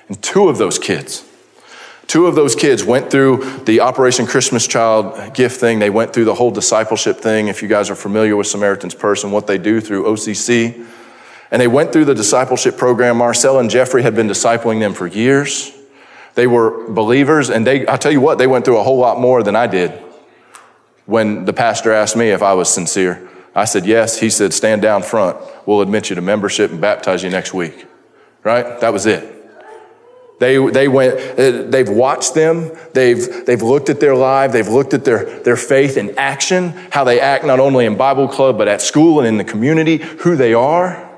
And 0.07 0.21
two 0.21 0.49
of 0.49 0.57
those 0.57 0.79
kids, 0.79 1.23
two 2.07 2.27
of 2.27 2.35
those 2.35 2.55
kids 2.55 2.83
went 2.83 3.09
through 3.09 3.61
the 3.65 3.79
Operation 3.81 4.25
Christmas 4.25 4.67
Child 4.67 5.33
gift 5.33 5.59
thing. 5.59 5.79
They 5.79 5.89
went 5.89 6.13
through 6.13 6.25
the 6.25 6.35
whole 6.35 6.51
discipleship 6.51 7.17
thing. 7.17 7.47
If 7.47 7.61
you 7.61 7.67
guys 7.67 7.89
are 7.89 7.95
familiar 7.95 8.35
with 8.35 8.47
Samaritan's 8.47 8.95
Purse 8.95 9.23
and 9.23 9.31
what 9.31 9.47
they 9.47 9.57
do 9.57 9.81
through 9.81 10.05
OCC. 10.05 10.85
And 11.51 11.61
they 11.61 11.67
went 11.67 11.93
through 11.93 12.05
the 12.05 12.15
discipleship 12.15 12.77
program. 12.77 13.17
Marcel 13.17 13.59
and 13.59 13.69
Jeffrey 13.69 14.01
had 14.03 14.15
been 14.15 14.27
discipling 14.27 14.79
them 14.79 14.93
for 14.93 15.07
years. 15.07 15.71
They 16.35 16.47
were 16.47 16.89
believers, 16.89 17.51
and 17.51 17.65
they, 17.65 17.87
I 17.87 17.97
tell 17.97 18.11
you 18.11 18.19
what, 18.19 18.39
they 18.39 18.47
went 18.47 18.65
through 18.65 18.79
a 18.79 18.83
whole 18.83 18.97
lot 18.97 19.19
more 19.19 19.43
than 19.43 19.55
I 19.55 19.67
did 19.67 19.91
when 21.05 21.45
the 21.45 21.53
pastor 21.53 21.91
asked 21.91 22.15
me 22.15 22.29
if 22.29 22.41
I 22.41 22.53
was 22.53 22.69
sincere, 22.69 23.27
I 23.55 23.65
said, 23.65 23.85
yes. 23.85 24.19
He 24.19 24.29
said, 24.29 24.53
stand 24.53 24.81
down 24.81 25.03
front. 25.03 25.37
We'll 25.67 25.81
admit 25.81 26.09
you 26.09 26.15
to 26.15 26.21
membership 26.21 26.71
and 26.71 26.81
baptize 26.81 27.23
you 27.23 27.29
next 27.29 27.53
week. 27.53 27.85
Right? 28.43 28.79
That 28.79 28.93
was 28.93 29.05
it. 29.05 29.42
They, 30.39 30.57
they 30.71 30.87
went, 30.87 31.39
uh, 31.39 31.63
they've 31.69 31.89
watched 31.89 32.33
them. 32.33 32.71
They've, 32.93 33.45
they've 33.45 33.61
looked 33.61 33.89
at 33.89 33.99
their 33.99 34.15
life. 34.15 34.51
They've 34.51 34.67
looked 34.67 34.93
at 34.93 35.05
their, 35.05 35.39
their 35.41 35.55
faith 35.55 35.95
in 35.95 36.17
action, 36.17 36.69
how 36.91 37.03
they 37.03 37.19
act 37.19 37.45
not 37.45 37.59
only 37.59 37.85
in 37.85 37.95
Bible 37.95 38.27
club, 38.27 38.57
but 38.57 38.67
at 38.67 38.81
school 38.81 39.19
and 39.19 39.27
in 39.27 39.37
the 39.37 39.43
community, 39.43 39.97
who 39.97 40.35
they 40.35 40.53
are. 40.53 41.09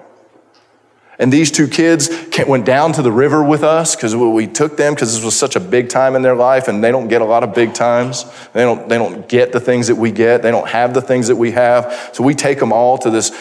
And 1.18 1.32
these 1.32 1.50
two 1.50 1.68
kids 1.68 2.10
went 2.46 2.66
down 2.66 2.92
to 2.94 3.02
the 3.02 3.12
river 3.12 3.42
with 3.42 3.64
us 3.64 3.96
because 3.96 4.16
we 4.16 4.48
took 4.48 4.76
them 4.76 4.94
because 4.94 5.16
this 5.16 5.24
was 5.24 5.36
such 5.36 5.56
a 5.56 5.62
big 5.62 5.88
time 5.88 6.16
in 6.16 6.22
their 6.22 6.36
life 6.36 6.68
and 6.68 6.84
they 6.84 6.92
don't 6.92 7.08
get 7.08 7.22
a 7.22 7.26
lot 7.26 7.42
of 7.42 7.56
big 7.56 7.74
times. 7.74 8.26
They 8.52 8.64
don't, 8.64 8.90
they 8.90 8.98
don't 8.98 9.28
get 9.30 9.54
the 9.54 9.62
things 9.62 9.88
that 9.88 9.96
we 9.96 10.12
get. 10.12 10.42
They 10.42 10.52
don't 10.52 10.68
have 10.68 10.94
the 10.94 11.02
things 11.02 11.30
that 11.30 11.38
we 11.38 11.52
have. 11.52 12.10
So 12.14 12.24
we 12.24 12.34
take 12.34 12.60
them 12.60 12.74
all 12.74 12.98
to 12.98 13.10
this 13.10 13.32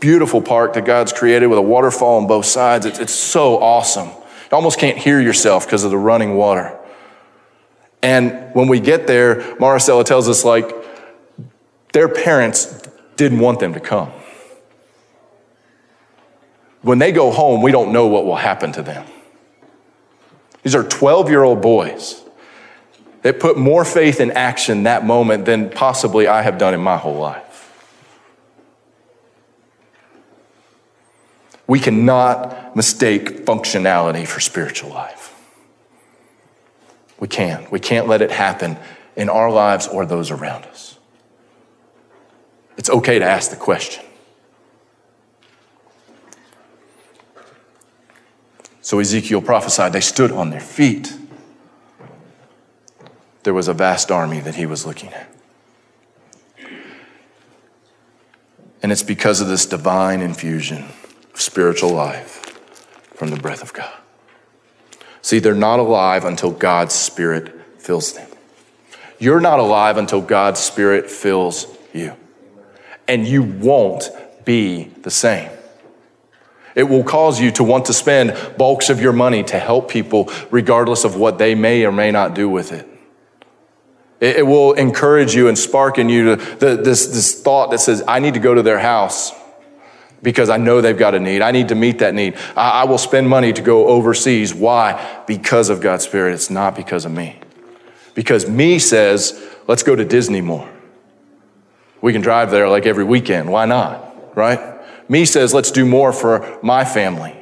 beautiful 0.00 0.42
park 0.42 0.74
that 0.74 0.84
God's 0.84 1.14
created 1.14 1.46
with 1.46 1.58
a 1.58 1.62
waterfall 1.62 2.18
on 2.18 2.26
both 2.26 2.44
sides. 2.44 2.84
It's, 2.84 2.98
it's 2.98 3.14
so 3.14 3.56
awesome. 3.56 4.10
Almost 4.54 4.78
can't 4.78 4.96
hear 4.96 5.20
yourself 5.20 5.66
because 5.66 5.82
of 5.82 5.90
the 5.90 5.98
running 5.98 6.36
water. 6.36 6.78
And 8.02 8.54
when 8.54 8.68
we 8.68 8.78
get 8.78 9.06
there, 9.06 9.40
Maricela 9.56 10.04
tells 10.04 10.28
us 10.28 10.44
like 10.44 10.70
their 11.92 12.08
parents 12.08 12.86
didn't 13.16 13.40
want 13.40 13.60
them 13.60 13.74
to 13.74 13.80
come. 13.80 14.12
When 16.82 16.98
they 16.98 17.12
go 17.12 17.30
home, 17.30 17.62
we 17.62 17.72
don't 17.72 17.92
know 17.92 18.06
what 18.06 18.26
will 18.26 18.36
happen 18.36 18.72
to 18.72 18.82
them. 18.82 19.06
These 20.62 20.74
are 20.74 20.84
12 20.84 21.30
year 21.30 21.42
old 21.42 21.60
boys 21.60 22.22
that 23.22 23.40
put 23.40 23.56
more 23.56 23.84
faith 23.84 24.20
in 24.20 24.30
action 24.32 24.84
that 24.84 25.04
moment 25.04 25.46
than 25.46 25.70
possibly 25.70 26.28
I 26.28 26.42
have 26.42 26.58
done 26.58 26.74
in 26.74 26.80
my 26.80 26.96
whole 26.96 27.18
life. 27.18 27.43
We 31.66 31.80
cannot 31.80 32.76
mistake 32.76 33.44
functionality 33.46 34.26
for 34.26 34.40
spiritual 34.40 34.90
life. 34.90 35.34
We 37.18 37.28
can't. 37.28 37.70
We 37.70 37.80
can't 37.80 38.06
let 38.06 38.20
it 38.20 38.30
happen 38.30 38.76
in 39.16 39.28
our 39.28 39.50
lives 39.50 39.86
or 39.86 40.04
those 40.04 40.30
around 40.30 40.64
us. 40.64 40.98
It's 42.76 42.90
okay 42.90 43.18
to 43.18 43.24
ask 43.24 43.50
the 43.50 43.56
question. 43.56 44.04
So 48.82 48.98
Ezekiel 48.98 49.40
prophesied, 49.40 49.94
they 49.94 50.00
stood 50.00 50.30
on 50.30 50.50
their 50.50 50.60
feet. 50.60 51.16
There 53.44 53.54
was 53.54 53.68
a 53.68 53.72
vast 53.72 54.10
army 54.10 54.40
that 54.40 54.56
he 54.56 54.66
was 54.66 54.84
looking 54.84 55.12
at. 55.14 55.30
And 58.82 58.92
it's 58.92 59.02
because 59.02 59.40
of 59.40 59.48
this 59.48 59.64
divine 59.64 60.20
infusion 60.20 60.84
spiritual 61.34 61.90
life 61.90 62.40
from 63.14 63.30
the 63.30 63.36
breath 63.36 63.62
of 63.62 63.72
God. 63.72 63.92
See, 65.22 65.38
they're 65.38 65.54
not 65.54 65.78
alive 65.78 66.24
until 66.24 66.50
God's 66.50 66.94
Spirit 66.94 67.80
fills 67.80 68.12
them. 68.12 68.28
You're 69.18 69.40
not 69.40 69.58
alive 69.58 69.96
until 69.96 70.20
God's 70.20 70.60
Spirit 70.60 71.10
fills 71.10 71.66
you. 71.92 72.14
And 73.08 73.26
you 73.26 73.42
won't 73.42 74.10
be 74.44 74.84
the 75.02 75.10
same. 75.10 75.50
It 76.74 76.84
will 76.84 77.04
cause 77.04 77.40
you 77.40 77.50
to 77.52 77.64
want 77.64 77.86
to 77.86 77.92
spend 77.92 78.36
bulks 78.58 78.90
of 78.90 79.00
your 79.00 79.12
money 79.12 79.44
to 79.44 79.58
help 79.58 79.90
people, 79.90 80.30
regardless 80.50 81.04
of 81.04 81.16
what 81.16 81.38
they 81.38 81.54
may 81.54 81.84
or 81.84 81.92
may 81.92 82.10
not 82.10 82.34
do 82.34 82.48
with 82.48 82.72
it. 82.72 82.88
It, 84.20 84.46
will 84.46 84.72
encourage 84.72 85.34
you 85.34 85.48
and 85.48 85.58
spark 85.58 85.98
in 85.98 86.08
you 86.08 86.36
to 86.36 86.56
this, 86.56 87.06
this 87.06 87.42
thought 87.42 87.70
that 87.70 87.78
says, 87.78 88.02
I 88.08 88.20
need 88.20 88.34
to 88.34 88.40
go 88.40 88.54
to 88.54 88.62
their 88.62 88.78
house 88.78 89.32
because 90.24 90.48
I 90.48 90.56
know 90.56 90.80
they've 90.80 90.98
got 90.98 91.14
a 91.14 91.20
need. 91.20 91.42
I 91.42 91.52
need 91.52 91.68
to 91.68 91.76
meet 91.76 92.00
that 92.00 92.14
need. 92.14 92.34
I, 92.56 92.82
I 92.82 92.84
will 92.84 92.98
spend 92.98 93.28
money 93.28 93.52
to 93.52 93.62
go 93.62 93.86
overseas. 93.86 94.52
Why? 94.52 95.22
Because 95.28 95.68
of 95.68 95.80
God's 95.80 96.02
Spirit. 96.02 96.34
It's 96.34 96.50
not 96.50 96.74
because 96.74 97.04
of 97.04 97.12
me. 97.12 97.38
Because 98.14 98.48
me 98.48 98.80
says, 98.80 99.40
let's 99.68 99.84
go 99.84 99.94
to 99.94 100.04
Disney 100.04 100.40
more. 100.40 100.68
We 102.00 102.12
can 102.12 102.22
drive 102.22 102.50
there 102.50 102.68
like 102.68 102.86
every 102.86 103.04
weekend. 103.04 103.50
Why 103.50 103.66
not? 103.66 104.36
Right? 104.36 104.60
Me 105.08 105.24
says, 105.24 105.54
let's 105.54 105.70
do 105.70 105.84
more 105.84 106.12
for 106.12 106.58
my 106.62 106.84
family. 106.84 107.36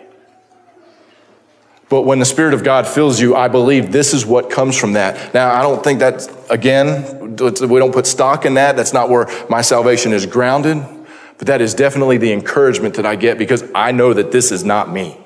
But 1.88 2.02
when 2.02 2.18
the 2.18 2.24
Spirit 2.24 2.54
of 2.54 2.64
God 2.64 2.88
fills 2.88 3.20
you, 3.20 3.36
I 3.36 3.48
believe 3.48 3.92
this 3.92 4.14
is 4.14 4.24
what 4.24 4.50
comes 4.50 4.76
from 4.76 4.94
that. 4.94 5.34
Now, 5.34 5.54
I 5.54 5.62
don't 5.62 5.84
think 5.84 6.00
that, 6.00 6.26
again, 6.48 7.36
we 7.36 7.78
don't 7.78 7.92
put 7.92 8.06
stock 8.06 8.46
in 8.46 8.54
that. 8.54 8.76
That's 8.76 8.94
not 8.94 9.10
where 9.10 9.28
my 9.50 9.60
salvation 9.60 10.12
is 10.12 10.24
grounded. 10.26 10.82
But 11.42 11.48
that 11.48 11.60
is 11.60 11.74
definitely 11.74 12.18
the 12.18 12.32
encouragement 12.32 12.94
that 12.94 13.04
I 13.04 13.16
get 13.16 13.36
because 13.36 13.64
I 13.74 13.90
know 13.90 14.14
that 14.14 14.30
this 14.30 14.52
is 14.52 14.62
not 14.64 14.92
me. 14.92 15.18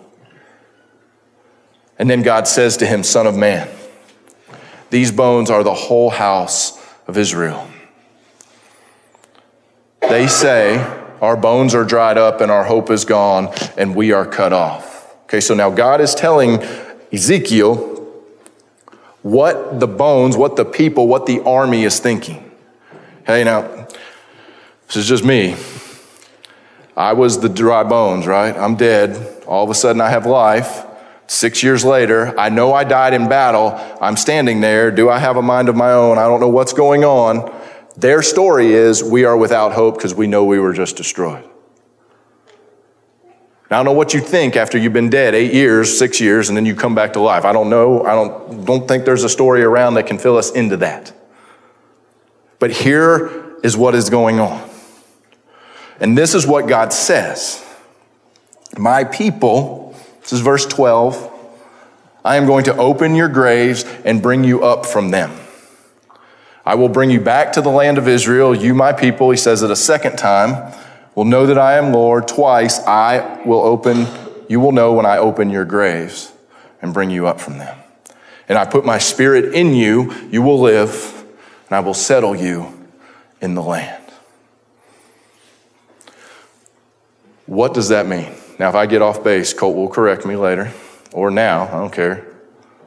And 1.98 2.08
then 2.08 2.22
God 2.22 2.48
says 2.48 2.78
to 2.78 2.86
him, 2.86 3.02
Son 3.02 3.26
of 3.26 3.36
man, 3.36 3.68
these 4.88 5.12
bones 5.12 5.50
are 5.50 5.62
the 5.62 5.74
whole 5.74 6.08
house 6.08 6.82
of 7.06 7.18
Israel. 7.18 7.68
They 10.08 10.26
say, 10.26 10.78
our 11.20 11.36
bones 11.36 11.74
are 11.74 11.84
dried 11.84 12.16
up 12.16 12.40
and 12.40 12.50
our 12.50 12.64
hope 12.64 12.88
is 12.90 13.04
gone 13.04 13.52
and 13.76 13.94
we 13.94 14.12
are 14.12 14.24
cut 14.24 14.54
off. 14.54 15.14
Okay, 15.24 15.40
so 15.42 15.52
now 15.52 15.68
God 15.68 16.00
is 16.00 16.14
telling 16.14 16.62
Ezekiel 17.12 17.76
what 19.20 19.80
the 19.80 19.86
bones, 19.86 20.34
what 20.34 20.56
the 20.56 20.64
people, 20.64 21.08
what 21.08 21.26
the 21.26 21.42
army 21.42 21.84
is 21.84 22.00
thinking. 22.00 22.50
Hey, 23.26 23.44
now, 23.44 23.86
this 24.86 24.96
is 24.96 25.06
just 25.06 25.22
me. 25.22 25.56
I 26.96 27.12
was 27.12 27.40
the 27.40 27.48
dry 27.48 27.82
bones, 27.82 28.26
right? 28.26 28.56
I'm 28.56 28.76
dead. 28.76 29.44
All 29.46 29.62
of 29.62 29.70
a 29.70 29.74
sudden, 29.74 30.00
I 30.00 30.08
have 30.08 30.24
life. 30.24 30.84
Six 31.26 31.62
years 31.62 31.84
later, 31.84 32.38
I 32.38 32.48
know 32.48 32.72
I 32.72 32.84
died 32.84 33.12
in 33.12 33.28
battle. 33.28 33.78
I'm 34.00 34.16
standing 34.16 34.60
there. 34.60 34.90
Do 34.90 35.10
I 35.10 35.18
have 35.18 35.36
a 35.36 35.42
mind 35.42 35.68
of 35.68 35.76
my 35.76 35.92
own? 35.92 36.18
I 36.18 36.22
don't 36.22 36.40
know 36.40 36.48
what's 36.48 36.72
going 36.72 37.04
on. 37.04 37.52
Their 37.96 38.22
story 38.22 38.72
is 38.72 39.02
we 39.02 39.24
are 39.24 39.36
without 39.36 39.72
hope 39.72 39.96
because 39.96 40.14
we 40.14 40.26
know 40.26 40.44
we 40.44 40.58
were 40.58 40.72
just 40.72 40.96
destroyed. 40.96 41.44
Now, 43.70 43.80
I 43.80 43.82
don't 43.82 43.86
know 43.86 43.98
what 43.98 44.14
you 44.14 44.20
think 44.20 44.54
after 44.54 44.78
you've 44.78 44.92
been 44.92 45.10
dead 45.10 45.34
eight 45.34 45.52
years, 45.52 45.98
six 45.98 46.20
years, 46.20 46.48
and 46.48 46.56
then 46.56 46.64
you 46.64 46.74
come 46.76 46.94
back 46.94 47.14
to 47.14 47.20
life. 47.20 47.44
I 47.44 47.52
don't 47.52 47.68
know. 47.68 48.04
I 48.04 48.14
don't, 48.14 48.64
don't 48.64 48.86
think 48.86 49.04
there's 49.04 49.24
a 49.24 49.28
story 49.28 49.62
around 49.62 49.94
that 49.94 50.06
can 50.06 50.18
fill 50.18 50.36
us 50.36 50.52
into 50.52 50.76
that. 50.78 51.12
But 52.60 52.70
here 52.70 53.56
is 53.64 53.76
what 53.76 53.96
is 53.96 54.08
going 54.08 54.38
on. 54.38 54.70
And 56.00 56.16
this 56.16 56.34
is 56.34 56.46
what 56.46 56.68
God 56.68 56.92
says 56.92 57.64
My 58.76 59.04
people, 59.04 59.94
this 60.20 60.32
is 60.32 60.40
verse 60.40 60.66
12, 60.66 61.32
I 62.24 62.36
am 62.36 62.46
going 62.46 62.64
to 62.64 62.76
open 62.76 63.14
your 63.14 63.28
graves 63.28 63.84
and 64.04 64.20
bring 64.20 64.44
you 64.44 64.64
up 64.64 64.84
from 64.84 65.10
them. 65.10 65.32
I 66.64 66.74
will 66.74 66.88
bring 66.88 67.10
you 67.10 67.20
back 67.20 67.52
to 67.52 67.60
the 67.60 67.70
land 67.70 67.96
of 67.96 68.08
Israel, 68.08 68.52
you, 68.52 68.74
my 68.74 68.92
people. 68.92 69.30
He 69.30 69.36
says 69.36 69.62
it 69.62 69.70
a 69.70 69.76
second 69.76 70.16
time. 70.16 70.74
Will 71.14 71.24
know 71.24 71.46
that 71.46 71.56
I 71.56 71.78
am 71.78 71.92
Lord. 71.92 72.26
Twice 72.26 72.80
I 72.80 73.40
will 73.44 73.60
open, 73.60 74.06
you 74.48 74.58
will 74.58 74.72
know 74.72 74.92
when 74.92 75.06
I 75.06 75.18
open 75.18 75.50
your 75.50 75.64
graves 75.64 76.32
and 76.82 76.92
bring 76.92 77.10
you 77.10 77.28
up 77.28 77.40
from 77.40 77.58
them. 77.58 77.78
And 78.48 78.58
I 78.58 78.64
put 78.64 78.84
my 78.84 78.98
spirit 78.98 79.54
in 79.54 79.74
you, 79.74 80.12
you 80.30 80.42
will 80.42 80.60
live, 80.60 81.24
and 81.68 81.76
I 81.76 81.80
will 81.80 81.94
settle 81.94 82.34
you 82.34 82.88
in 83.40 83.54
the 83.54 83.62
land. 83.62 83.95
What 87.46 87.74
does 87.74 87.88
that 87.88 88.06
mean? 88.06 88.30
Now, 88.58 88.68
if 88.68 88.74
I 88.74 88.86
get 88.86 89.02
off 89.02 89.22
base, 89.22 89.52
Colt 89.52 89.76
will 89.76 89.88
correct 89.88 90.26
me 90.26 90.36
later, 90.36 90.72
or 91.12 91.30
now, 91.30 91.68
I 91.68 91.78
don't 91.78 91.92
care. 91.92 92.26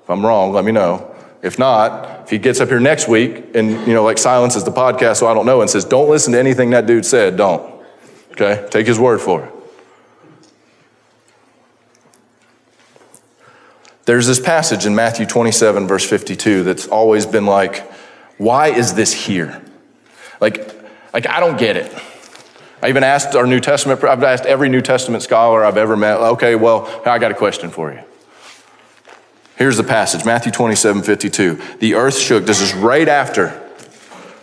If 0.04 0.10
I'm 0.10 0.26
wrong, 0.26 0.52
let 0.52 0.66
me 0.66 0.72
know. 0.72 1.16
If 1.42 1.58
not, 1.58 2.24
if 2.24 2.30
he 2.30 2.38
gets 2.38 2.60
up 2.60 2.68
here 2.68 2.80
next 2.80 3.08
week 3.08 3.56
and, 3.56 3.72
you 3.88 3.94
know, 3.94 4.04
like 4.04 4.18
silences 4.18 4.64
the 4.66 4.72
podcast 4.72 5.18
so 5.18 5.28
I 5.28 5.34
don't 5.34 5.46
know 5.46 5.62
and 5.62 5.70
says, 5.70 5.86
don't 5.86 6.10
listen 6.10 6.34
to 6.34 6.40
anything 6.40 6.72
that 6.72 6.86
dude 6.86 7.06
said, 7.06 7.38
don't. 7.38 7.82
Okay? 8.32 8.68
Take 8.70 8.88
his 8.88 9.00
word 9.00 9.22
for 9.22 9.46
it. 9.46 9.54
There's 14.06 14.26
this 14.26 14.40
passage 14.40 14.86
in 14.86 14.96
Matthew 14.96 15.28
27, 15.28 15.88
verse 15.88 16.04
52, 16.04 16.64
that's 16.64 16.88
always 16.88 17.26
been 17.28 17.46
like, 17.46 17.90
why 18.38 18.70
is 18.70 18.96
this 18.96 19.14
here? 19.14 19.62
Like, 20.42 20.76
like 21.14 21.28
I 21.28 21.40
don't 21.40 21.60
get 21.60 21.78
it. 21.78 21.94
I 22.82 22.90
even 22.90 23.04
asked 23.04 23.36
our 23.36 23.46
New 23.46 23.60
Testament, 23.60 24.04
I've 24.04 24.24
asked 24.24 24.46
every 24.46 24.70
New 24.70 24.82
Testament 24.82 25.24
scholar 25.24 25.66
I've 25.66 25.78
ever 25.78 25.98
met, 25.98 26.18
okay, 26.18 26.56
well, 26.56 27.02
I 27.06 27.20
got 27.20 27.32
a 27.32 27.36
question 27.36 27.70
for 27.70 27.92
you. 27.92 28.00
Here's 29.58 29.76
the 29.76 29.84
passage 29.84 30.24
Matthew 30.24 30.54
27 30.54 31.04
52. 31.04 31.60
The 31.80 31.96
earth 31.96 32.18
shook. 32.18 32.46
This 32.46 32.62
is 32.62 32.74
right 32.74 33.08
after 33.10 33.62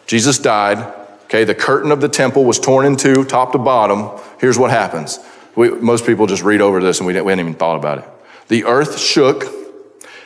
Jesus 0.07 0.39
died. 0.39 0.79
Okay, 1.25 1.45
the 1.45 1.55
curtain 1.55 1.91
of 1.91 2.03
the 2.03 2.09
temple 2.09 2.45
was 2.45 2.61
torn 2.61 2.85
in 2.85 2.97
two, 2.97 3.25
top 3.25 3.53
to 3.53 3.59
bottom. 3.59 4.11
Here's 4.39 4.59
what 4.59 4.71
happens. 4.71 5.19
We, 5.57 5.71
most 5.71 6.05
people 6.05 6.27
just 6.27 6.43
read 6.43 6.61
over 6.61 6.83
this 6.83 6.99
and 6.99 7.07
we, 7.07 7.15
didn't, 7.15 7.25
we 7.25 7.33
hadn't 7.33 7.47
even 7.47 7.59
thought 7.59 7.77
about 7.77 7.99
it. 7.99 8.05
The 8.49 8.65
earth 8.65 9.01
shook, 9.01 9.47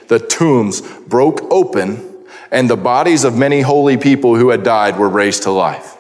the 0.08 0.18
tombs 0.18 0.82
broke 0.82 1.40
open, 1.52 2.26
and 2.50 2.68
the 2.68 2.76
bodies 2.76 3.22
of 3.22 3.36
many 3.36 3.60
holy 3.60 3.96
people 3.96 4.34
who 4.34 4.50
had 4.50 4.64
died 4.64 4.98
were 4.98 5.08
raised 5.08 5.44
to 5.44 5.52
life. 5.52 5.96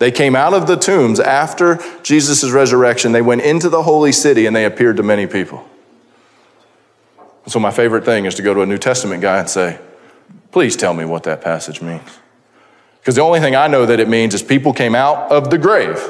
They 0.00 0.10
came 0.10 0.34
out 0.34 0.54
of 0.54 0.66
the 0.66 0.76
tombs 0.76 1.20
after 1.20 1.78
Jesus' 2.02 2.50
resurrection. 2.50 3.12
They 3.12 3.20
went 3.20 3.42
into 3.42 3.68
the 3.68 3.82
holy 3.82 4.12
city 4.12 4.46
and 4.46 4.56
they 4.56 4.64
appeared 4.64 4.96
to 4.96 5.02
many 5.02 5.26
people. 5.26 5.68
So, 7.46 7.60
my 7.60 7.70
favorite 7.70 8.06
thing 8.06 8.24
is 8.24 8.34
to 8.36 8.42
go 8.42 8.54
to 8.54 8.62
a 8.62 8.66
New 8.66 8.78
Testament 8.78 9.20
guy 9.20 9.40
and 9.40 9.48
say, 9.48 9.78
Please 10.52 10.74
tell 10.74 10.94
me 10.94 11.04
what 11.04 11.24
that 11.24 11.42
passage 11.42 11.82
means. 11.82 12.18
Because 13.00 13.14
the 13.14 13.20
only 13.20 13.40
thing 13.40 13.54
I 13.54 13.66
know 13.66 13.84
that 13.84 14.00
it 14.00 14.08
means 14.08 14.32
is 14.32 14.42
people 14.42 14.72
came 14.72 14.94
out 14.94 15.30
of 15.30 15.50
the 15.50 15.58
grave. 15.58 16.02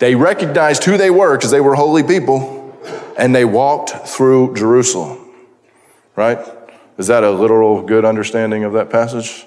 They 0.00 0.16
recognized 0.16 0.82
who 0.82 0.96
they 0.96 1.10
were 1.10 1.36
because 1.36 1.52
they 1.52 1.60
were 1.60 1.76
holy 1.76 2.02
people. 2.02 2.60
and 3.16 3.32
they 3.32 3.44
walked 3.44 3.90
through 4.08 4.56
Jerusalem. 4.56 5.30
Right? 6.16 6.38
Is 6.98 7.06
that 7.06 7.22
a 7.22 7.30
literal 7.30 7.82
good 7.82 8.04
understanding 8.04 8.64
of 8.64 8.72
that 8.72 8.90
passage? 8.90 9.46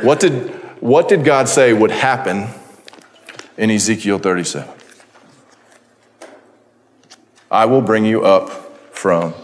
What 0.00 0.20
did, 0.20 0.59
what 0.80 1.08
did 1.08 1.24
God 1.24 1.48
say 1.48 1.72
would 1.72 1.90
happen 1.90 2.48
in 3.56 3.70
Ezekiel 3.70 4.18
37? 4.18 4.68
I 7.50 7.66
will 7.66 7.82
bring 7.82 8.04
you 8.04 8.22
up 8.22 8.50
from 8.96 9.34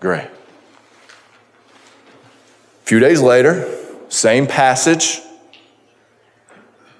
grave. 0.00 0.30
A 2.82 2.86
few 2.86 3.00
days 3.00 3.20
later, 3.20 3.68
same 4.08 4.46
passage. 4.46 5.20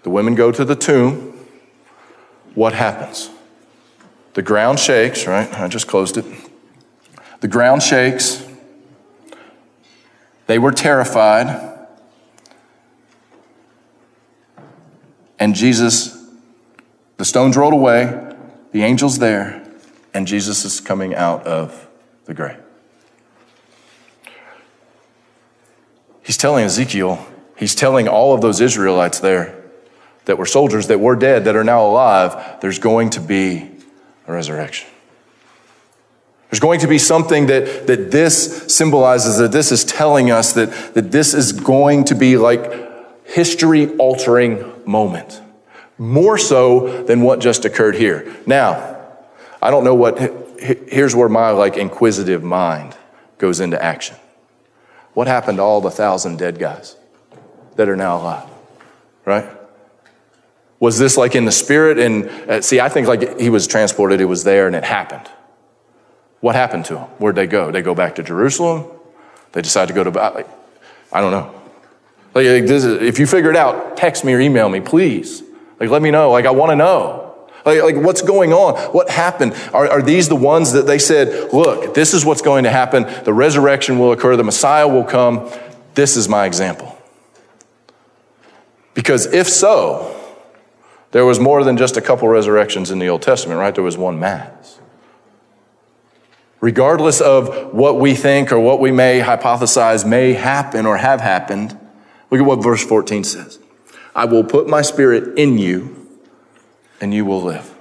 The 0.03 0.11
women 0.11 0.35
go 0.35 0.53
to 0.53 0.65
the 0.65 0.77
tomb. 0.77 1.47
What 2.55 2.75
happens? 2.75 3.31
The 4.35 4.43
ground 4.43 4.79
shakes, 4.79 5.27
right? 5.27 5.53
I 5.59 5.69
just 5.69 5.87
closed 5.87 6.19
it. 6.19 6.25
The 7.41 7.49
ground 7.49 7.83
shakes. 7.83 8.45
They 10.47 10.59
were 10.59 10.73
terrified. 10.73 11.78
And 15.39 15.55
Jesus, 15.55 16.17
the 17.17 17.25
stones 17.25 17.57
rolled 17.57 17.75
away, 17.75 18.35
the 18.73 18.83
angel's 18.83 19.19
there, 19.19 19.65
and 20.13 20.27
Jesus 20.27 20.65
is 20.65 20.81
coming 20.81 21.15
out 21.15 21.47
of 21.47 21.89
the 22.25 22.35
grave. 22.35 22.59
He's 26.23 26.37
telling 26.37 26.65
Ezekiel, 26.65 27.27
he's 27.57 27.75
telling 27.75 28.09
all 28.09 28.35
of 28.35 28.41
those 28.41 28.61
Israelites 28.61 29.21
there 29.21 29.59
that 30.27 30.37
were 30.37 30.45
soldiers 30.45 30.89
that 30.89 31.01
were 31.01 31.17
dead, 31.17 31.47
that 31.47 31.57
are 31.57 31.65
now 31.65 31.87
alive, 31.87 32.61
there's 32.61 32.79
going 32.79 33.09
to 33.11 33.21
be 33.21 33.71
a 34.27 34.33
resurrection. 34.33 34.87
There's 36.51 36.61
going 36.61 36.81
to 36.81 36.87
be 36.87 36.99
something 36.99 37.47
that, 37.47 37.87
that 37.87 38.11
this 38.11 38.75
symbolizes, 38.75 39.39
that 39.39 39.53
this 39.53 39.73
is 39.73 39.85
telling 39.85 40.31
us 40.31 40.53
that, 40.53 40.95
that 40.95 41.11
this 41.13 41.33
is 41.33 41.53
going 41.53 42.05
to 42.05 42.15
be 42.15 42.37
like 42.37 43.27
history 43.27 43.97
altering 43.97 44.59
moment. 44.89 45.41
More 45.99 46.39
so 46.39 47.03
than 47.05 47.23
what 47.23 47.41
just 47.41 47.65
occurred 47.65 47.95
here. 47.95 48.35
Now, 48.47 48.97
I 49.61 49.71
don't 49.71 49.85
know 49.85 49.95
what, 49.95 50.19
here's 50.59 51.15
where 51.15 51.29
my 51.29 51.51
like 51.51 51.77
inquisitive 51.77 52.43
mind 52.43 52.97
goes 53.37 53.61
into 53.61 53.83
action. 53.83 54.17
What 55.15 55.27
happened 55.27 55.59
to 55.59 55.63
all 55.63 55.81
the 55.81 55.91
thousand 55.91 56.39
dead 56.39 56.59
guys 56.59 56.97
that 57.77 57.89
are 57.89 57.97
now 57.97 58.19
alive? 58.19 58.49
Right? 59.25 59.49
Was 60.81 60.99
this 60.99 61.17
like 61.17 61.35
in 61.35 61.45
the 61.45 61.53
spirit? 61.53 61.99
And 61.99 62.29
uh, 62.49 62.61
see, 62.63 62.81
I 62.81 62.89
think 62.89 63.09
like 63.09 63.39
he 63.39 63.51
was 63.51 63.67
transported, 63.67 64.21
it 64.21 64.27
was 64.27 64.45
there 64.45 64.67
and 64.69 64.77
it 64.77 64.85
happened. 64.85 65.29
What 66.41 66.55
happened 66.55 66.85
to 66.87 66.95
them? 66.95 67.09
Where'd 67.19 67.35
they 67.35 67.49
go? 67.49 67.73
They 67.73 67.83
go 67.83 67.97
back 67.97 68.15
to 68.15 68.23
Jerusalem? 68.23 68.87
They 69.53 69.61
decide 69.61 69.89
to 69.89 69.95
go 69.95 70.05
to, 70.05 70.11
like, 70.11 70.49
I 71.13 71.21
don't 71.21 71.33
know. 71.33 71.58
Like, 72.47 72.71
is, 72.71 72.85
if 72.85 73.19
you 73.19 73.27
figure 73.27 73.51
it 73.51 73.57
out, 73.57 73.97
text 73.97 74.25
me 74.25 74.33
or 74.33 74.41
email 74.41 74.69
me, 74.69 74.81
please. 74.81 75.43
Like, 75.81 75.91
let 75.91 76.03
me 76.03 76.11
know. 76.11 76.31
Like, 76.31 76.47
I 76.47 76.51
want 76.51 76.71
to 76.71 76.77
know. 76.77 77.49
Like, 77.65 77.83
like, 77.83 77.97
what's 77.97 78.23
going 78.23 78.53
on? 78.53 78.77
What 78.93 79.11
happened? 79.11 79.55
Are, 79.73 79.89
are 79.89 80.03
these 80.03 80.29
the 80.29 80.37
ones 80.37 80.73
that 80.73 80.87
they 80.87 80.99
said, 80.99 81.53
look, 81.53 81.95
this 81.95 82.15
is 82.15 82.25
what's 82.25 82.43
going 82.43 82.65
to 82.65 82.71
happen. 82.71 83.05
The 83.25 83.33
resurrection 83.33 83.99
will 83.99 84.13
occur. 84.13 84.37
The 84.37 84.45
Messiah 84.45 84.89
will 84.89 85.05
come. 85.05 85.51
This 85.95 86.17
is 86.17 86.29
my 86.29 86.47
example. 86.47 86.97
Because 88.95 89.27
if 89.27 89.49
so, 89.49 90.15
there 91.11 91.25
was 91.25 91.39
more 91.39 91.65
than 91.65 91.77
just 91.77 91.97
a 91.97 92.01
couple 92.01 92.29
resurrections 92.29 92.91
in 92.91 92.99
the 92.99 93.09
Old 93.09 93.23
Testament, 93.23 93.59
right? 93.59 93.75
There 93.75 93.85
was 93.85 93.97
one 93.97 94.19
mass. 94.19 94.79
Regardless 96.61 97.21
of 97.21 97.73
what 97.73 98.01
we 98.01 98.15
think 98.15 98.51
or 98.51 98.59
what 98.59 98.81
we 98.81 98.91
may 98.91 99.21
hypothesize 99.21 100.07
may 100.07 100.33
happen 100.33 100.87
or 100.87 100.97
have 100.97 101.21
happened, 101.21 101.79
look 102.31 102.41
at 102.41 102.47
what 102.47 102.63
verse 102.63 102.85
14 102.85 103.25
says. 103.25 103.59
I 104.15 104.25
will 104.25 104.45
put 104.45 104.69
my 104.69 104.83
spirit 104.83 105.39
in 105.39 105.59
you 105.59 106.09
and 107.01 107.15
you 107.15 107.25
will 107.25 107.43
live. 107.43 107.75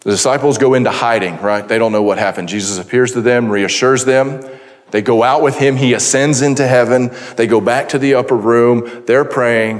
The 0.00 0.10
disciples 0.10 0.58
go 0.58 0.74
into 0.74 0.90
hiding, 0.90 1.40
right? 1.40 1.66
They 1.66 1.78
don't 1.78 1.92
know 1.92 2.02
what 2.02 2.18
happened. 2.18 2.48
Jesus 2.48 2.78
appears 2.78 3.12
to 3.12 3.22
them, 3.22 3.48
reassures 3.48 4.04
them. 4.04 4.44
They 4.90 5.00
go 5.00 5.22
out 5.22 5.42
with 5.42 5.56
him. 5.56 5.76
He 5.76 5.94
ascends 5.94 6.42
into 6.42 6.66
heaven. 6.66 7.10
They 7.36 7.46
go 7.46 7.60
back 7.60 7.88
to 7.90 7.98
the 7.98 8.14
upper 8.14 8.36
room. 8.36 9.04
They're 9.06 9.24
praying. 9.24 9.78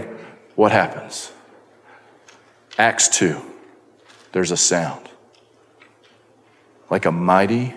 What 0.57 0.73
happens? 0.73 1.31
Acts 2.79 3.09
2. 3.09 3.41
There's 4.33 4.51
a 4.51 4.57
sound 4.57 5.09
like 6.91 7.07
a 7.07 7.13
mighty 7.13 7.75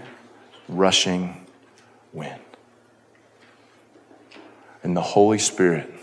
rushing 0.67 1.45
wind. 2.13 2.39
And 4.87 4.95
the 4.95 5.01
Holy 5.01 5.37
Spirit 5.37 5.93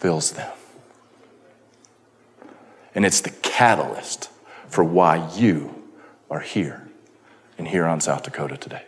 fills 0.00 0.32
them. 0.32 0.50
And 2.96 3.06
it's 3.06 3.20
the 3.20 3.30
catalyst 3.30 4.28
for 4.66 4.82
why 4.82 5.30
you 5.36 5.84
are 6.28 6.40
here 6.40 6.88
in 7.58 7.66
on 7.86 8.00
South 8.00 8.24
Dakota 8.24 8.56
today. 8.56 8.82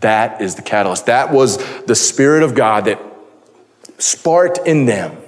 That 0.00 0.40
is 0.40 0.54
the 0.54 0.62
catalyst. 0.62 1.04
That 1.04 1.30
was 1.30 1.58
the 1.82 1.94
Spirit 1.94 2.42
of 2.42 2.54
God 2.54 2.86
that 2.86 3.02
sparked 3.98 4.60
in 4.66 4.86
them 4.86 5.18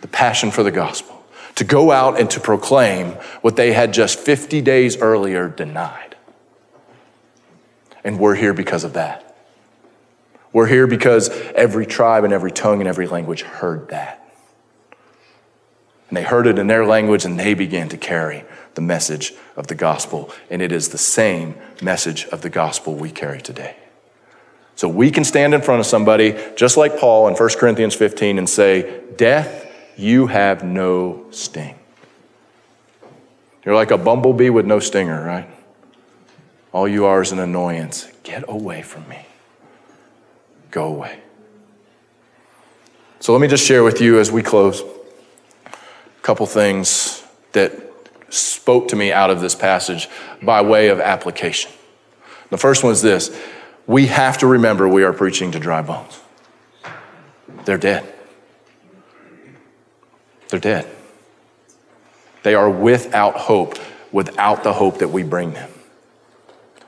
the 0.00 0.06
passion 0.06 0.52
for 0.52 0.62
the 0.62 0.70
gospel 0.70 1.26
to 1.56 1.64
go 1.64 1.90
out 1.90 2.20
and 2.20 2.30
to 2.30 2.38
proclaim 2.38 3.14
what 3.40 3.56
they 3.56 3.72
had 3.72 3.92
just 3.92 4.16
50 4.20 4.60
days 4.60 4.96
earlier 4.98 5.48
denied. 5.48 6.14
And 8.04 8.20
we're 8.20 8.36
here 8.36 8.54
because 8.54 8.84
of 8.84 8.92
that. 8.92 9.23
We're 10.54 10.68
here 10.68 10.86
because 10.86 11.30
every 11.56 11.84
tribe 11.84 12.22
and 12.22 12.32
every 12.32 12.52
tongue 12.52 12.80
and 12.80 12.88
every 12.88 13.08
language 13.08 13.42
heard 13.42 13.88
that. 13.88 14.20
And 16.08 16.16
they 16.16 16.22
heard 16.22 16.46
it 16.46 16.60
in 16.60 16.68
their 16.68 16.86
language 16.86 17.24
and 17.24 17.38
they 17.38 17.54
began 17.54 17.88
to 17.88 17.96
carry 17.96 18.44
the 18.76 18.80
message 18.80 19.34
of 19.56 19.66
the 19.66 19.74
gospel. 19.74 20.30
And 20.48 20.62
it 20.62 20.70
is 20.70 20.90
the 20.90 20.98
same 20.98 21.56
message 21.82 22.26
of 22.26 22.42
the 22.42 22.50
gospel 22.50 22.94
we 22.94 23.10
carry 23.10 23.42
today. 23.42 23.74
So 24.76 24.88
we 24.88 25.10
can 25.10 25.24
stand 25.24 25.54
in 25.54 25.60
front 25.60 25.80
of 25.80 25.86
somebody, 25.86 26.38
just 26.54 26.76
like 26.76 27.00
Paul 27.00 27.26
in 27.26 27.34
1 27.34 27.48
Corinthians 27.58 27.96
15, 27.96 28.38
and 28.38 28.48
say, 28.48 29.02
Death, 29.16 29.66
you 29.96 30.28
have 30.28 30.62
no 30.62 31.26
sting. 31.30 31.76
You're 33.64 33.74
like 33.74 33.90
a 33.90 33.98
bumblebee 33.98 34.50
with 34.50 34.66
no 34.66 34.78
stinger, 34.78 35.24
right? 35.24 35.48
All 36.72 36.86
you 36.86 37.06
are 37.06 37.22
is 37.22 37.32
an 37.32 37.40
annoyance. 37.40 38.08
Get 38.22 38.44
away 38.48 38.82
from 38.82 39.08
me. 39.08 39.26
Go 40.74 40.88
away. 40.88 41.20
So 43.20 43.32
let 43.32 43.40
me 43.40 43.46
just 43.46 43.64
share 43.64 43.84
with 43.84 44.00
you 44.00 44.18
as 44.18 44.32
we 44.32 44.42
close 44.42 44.82
a 45.64 46.22
couple 46.22 46.46
things 46.46 47.22
that 47.52 47.72
spoke 48.28 48.88
to 48.88 48.96
me 48.96 49.12
out 49.12 49.30
of 49.30 49.40
this 49.40 49.54
passage 49.54 50.08
by 50.42 50.62
way 50.62 50.88
of 50.88 50.98
application. 50.98 51.70
The 52.50 52.58
first 52.58 52.82
one 52.82 52.92
is 52.92 53.02
this 53.02 53.30
we 53.86 54.08
have 54.08 54.38
to 54.38 54.48
remember 54.48 54.88
we 54.88 55.04
are 55.04 55.12
preaching 55.12 55.52
to 55.52 55.60
dry 55.60 55.80
bones. 55.80 56.20
They're 57.64 57.78
dead. 57.78 58.12
They're 60.48 60.58
dead. 60.58 60.88
They 62.42 62.56
are 62.56 62.68
without 62.68 63.36
hope, 63.36 63.78
without 64.10 64.64
the 64.64 64.72
hope 64.72 64.98
that 64.98 65.10
we 65.10 65.22
bring 65.22 65.52
them. 65.52 65.70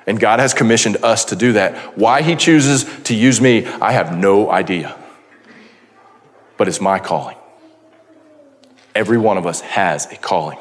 And 0.06 0.20
God 0.20 0.38
has 0.38 0.54
commissioned 0.54 0.98
us 1.02 1.26
to 1.26 1.36
do 1.36 1.54
that. 1.54 1.98
Why 1.98 2.22
He 2.22 2.36
chooses 2.36 2.84
to 3.04 3.14
use 3.14 3.40
me, 3.40 3.66
I 3.66 3.92
have 3.92 4.16
no 4.16 4.50
idea. 4.50 4.96
But 6.56 6.68
it's 6.68 6.80
my 6.80 6.98
calling. 6.98 7.36
Every 8.94 9.18
one 9.18 9.36
of 9.36 9.46
us 9.46 9.60
has 9.60 10.06
a 10.06 10.16
calling 10.16 10.58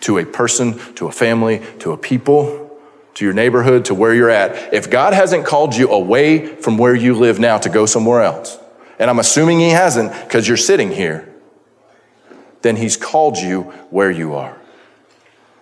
to 0.00 0.18
a 0.18 0.24
person, 0.24 0.78
to 0.94 1.08
a 1.08 1.12
family, 1.12 1.60
to 1.80 1.92
a 1.92 1.96
people, 1.96 2.78
to 3.14 3.24
your 3.24 3.34
neighborhood, 3.34 3.86
to 3.86 3.94
where 3.94 4.14
you're 4.14 4.30
at. 4.30 4.72
If 4.72 4.90
God 4.90 5.12
hasn't 5.12 5.44
called 5.44 5.74
you 5.74 5.90
away 5.90 6.46
from 6.46 6.78
where 6.78 6.94
you 6.94 7.14
live 7.14 7.40
now 7.40 7.58
to 7.58 7.68
go 7.68 7.84
somewhere 7.84 8.22
else, 8.22 8.58
and 9.00 9.10
I'm 9.10 9.18
assuming 9.18 9.58
He 9.58 9.70
hasn't 9.70 10.12
because 10.24 10.46
you're 10.46 10.56
sitting 10.56 10.92
here, 10.92 11.28
then 12.62 12.76
He's 12.76 12.96
called 12.96 13.36
you 13.36 13.62
where 13.90 14.10
you 14.10 14.34
are 14.34 14.58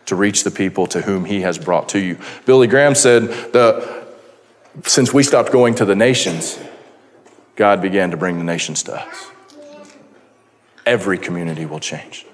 to 0.06 0.16
reach 0.16 0.44
the 0.44 0.50
people 0.50 0.86
to 0.88 1.02
whom 1.02 1.24
He 1.24 1.42
has 1.42 1.58
brought 1.58 1.90
to 1.90 1.98
you. 1.98 2.18
Billy 2.44 2.66
Graham 2.66 2.94
said, 2.94 3.22
the, 3.52 4.06
since 4.84 5.12
we 5.12 5.22
stopped 5.22 5.52
going 5.52 5.74
to 5.76 5.84
the 5.84 5.96
nations, 5.96 6.58
God 7.54 7.80
began 7.80 8.10
to 8.10 8.16
bring 8.16 8.38
the 8.38 8.44
nations 8.44 8.82
to 8.84 8.94
us 8.94 9.30
every 10.86 11.18
community 11.18 11.66
will 11.66 11.80
change. 11.80 12.24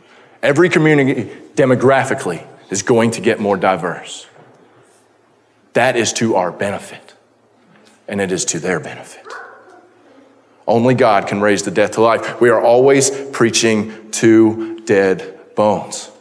Every 0.43 0.69
community 0.69 1.33
demographically 1.55 2.47
is 2.71 2.83
going 2.83 3.13
to 3.13 3.21
get 3.21 3.41
more 3.41 3.57
diverse. 3.57 4.27
That 5.73 5.97
is 5.97 6.13
to 6.15 6.37
our 6.37 6.53
benefit, 6.53 7.15
and 8.07 8.21
it 8.21 8.31
is 8.31 8.45
to 8.47 8.61
their 8.61 8.79
benefit. 8.79 9.27
Only 10.67 10.95
God 10.95 11.27
can 11.27 11.41
raise 11.41 11.63
the 11.63 11.71
dead 11.71 11.95
to 11.95 12.03
life. 12.03 12.41
We 12.41 12.51
are 12.51 12.61
always 12.61 13.11
preaching 13.33 14.11
to 14.13 14.81
dead 14.81 15.55
bones. 15.57 16.12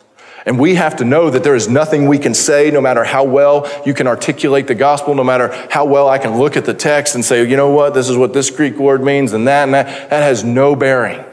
And 0.45 0.59
we 0.59 0.75
have 0.75 0.95
to 0.97 1.05
know 1.05 1.29
that 1.29 1.43
there 1.43 1.55
is 1.55 1.69
nothing 1.69 2.07
we 2.07 2.17
can 2.17 2.33
say, 2.33 2.71
no 2.71 2.81
matter 2.81 3.03
how 3.03 3.23
well 3.23 3.69
you 3.85 3.93
can 3.93 4.07
articulate 4.07 4.67
the 4.67 4.75
gospel, 4.75 5.13
no 5.13 5.23
matter 5.23 5.49
how 5.69 5.85
well 5.85 6.07
I 6.07 6.17
can 6.17 6.37
look 6.37 6.57
at 6.57 6.65
the 6.65 6.73
text 6.73 7.13
and 7.13 7.23
say, 7.23 7.47
you 7.47 7.55
know 7.55 7.69
what, 7.69 7.93
this 7.93 8.09
is 8.09 8.17
what 8.17 8.33
this 8.33 8.49
Greek 8.49 8.77
word 8.77 9.03
means, 9.03 9.33
and 9.33 9.47
that 9.47 9.63
and 9.63 9.73
that. 9.73 10.09
That 10.09 10.23
has 10.23 10.43
no 10.43 10.75
bearing. 10.75 11.23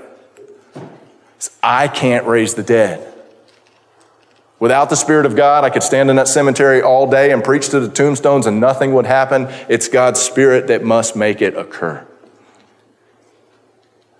I 1.62 1.88
can't 1.88 2.26
raise 2.26 2.54
the 2.54 2.62
dead. 2.62 3.04
Without 4.60 4.90
the 4.90 4.96
Spirit 4.96 5.24
of 5.24 5.36
God, 5.36 5.62
I 5.62 5.70
could 5.70 5.84
stand 5.84 6.10
in 6.10 6.16
that 6.16 6.26
cemetery 6.26 6.82
all 6.82 7.08
day 7.08 7.30
and 7.30 7.44
preach 7.44 7.68
to 7.68 7.78
the 7.78 7.88
tombstones 7.88 8.46
and 8.46 8.60
nothing 8.60 8.92
would 8.94 9.06
happen. 9.06 9.46
It's 9.68 9.88
God's 9.88 10.20
Spirit 10.20 10.66
that 10.66 10.82
must 10.82 11.14
make 11.14 11.40
it 11.40 11.56
occur. 11.56 12.07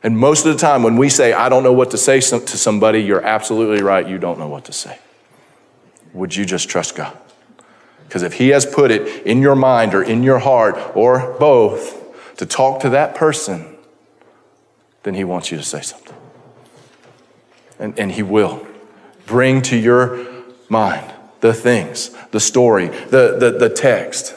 And 0.03 0.16
most 0.16 0.46
of 0.46 0.53
the 0.53 0.59
time, 0.59 0.82
when 0.82 0.96
we 0.96 1.09
say, 1.09 1.32
I 1.32 1.49
don't 1.49 1.62
know 1.62 1.72
what 1.72 1.90
to 1.90 1.99
say 1.99 2.20
to 2.20 2.46
somebody, 2.46 3.01
you're 3.01 3.24
absolutely 3.24 3.82
right. 3.82 4.07
You 4.07 4.18
don't 4.18 4.38
know 4.38 4.49
what 4.49 4.64
to 4.66 4.72
say. 4.72 4.99
Would 6.12 6.36
you 6.36 6.44
just 6.44 6.68
trust 6.68 6.94
God? 6.94 7.16
Because 8.05 8.22
if 8.22 8.34
He 8.34 8.49
has 8.51 8.64
put 8.64 8.90
it 8.90 9.26
in 9.26 9.42
your 9.42 9.57
mind 9.57 9.94
or 9.94 10.03
in 10.03 10.22
your 10.22 10.38
heart 10.38 10.96
or 10.96 11.36
both 11.38 12.36
to 12.36 12.46
talk 12.46 12.80
to 12.80 12.90
that 12.90 13.14
person, 13.14 13.76
then 15.03 15.14
He 15.14 15.24
wants 15.24 15.51
you 15.51 15.59
to 15.59 15.64
say 15.64 15.80
something. 15.80 16.16
And, 17.78 17.99
and 17.99 18.12
He 18.12 18.22
will 18.22 18.66
bring 19.26 19.62
to 19.62 19.76
your 19.76 20.26
mind 20.68 21.12
the 21.40 21.53
things, 21.53 22.11
the 22.30 22.40
story, 22.40 22.88
the, 22.88 23.36
the, 23.38 23.57
the 23.59 23.68
text. 23.68 24.34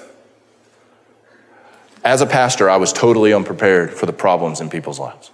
As 2.03 2.21
a 2.21 2.25
pastor, 2.25 2.69
I 2.69 2.77
was 2.77 2.91
totally 2.91 3.31
unprepared 3.31 3.93
for 3.93 4.07
the 4.07 4.13
problems 4.13 4.59
in 4.59 4.69
people's 4.69 4.99
lives. 4.99 5.29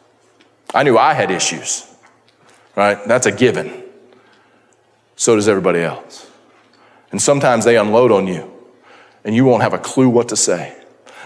I 0.73 0.83
knew 0.83 0.97
I 0.97 1.13
had 1.13 1.31
issues, 1.31 1.87
right? 2.75 2.99
That's 3.07 3.25
a 3.25 3.31
given. 3.31 3.83
So 5.15 5.35
does 5.35 5.47
everybody 5.47 5.79
else. 5.79 6.29
And 7.11 7.21
sometimes 7.21 7.65
they 7.65 7.77
unload 7.77 8.11
on 8.11 8.27
you, 8.27 8.51
and 9.23 9.35
you 9.35 9.45
won't 9.45 9.63
have 9.63 9.73
a 9.73 9.79
clue 9.79 10.09
what 10.09 10.29
to 10.29 10.35
say. 10.35 10.75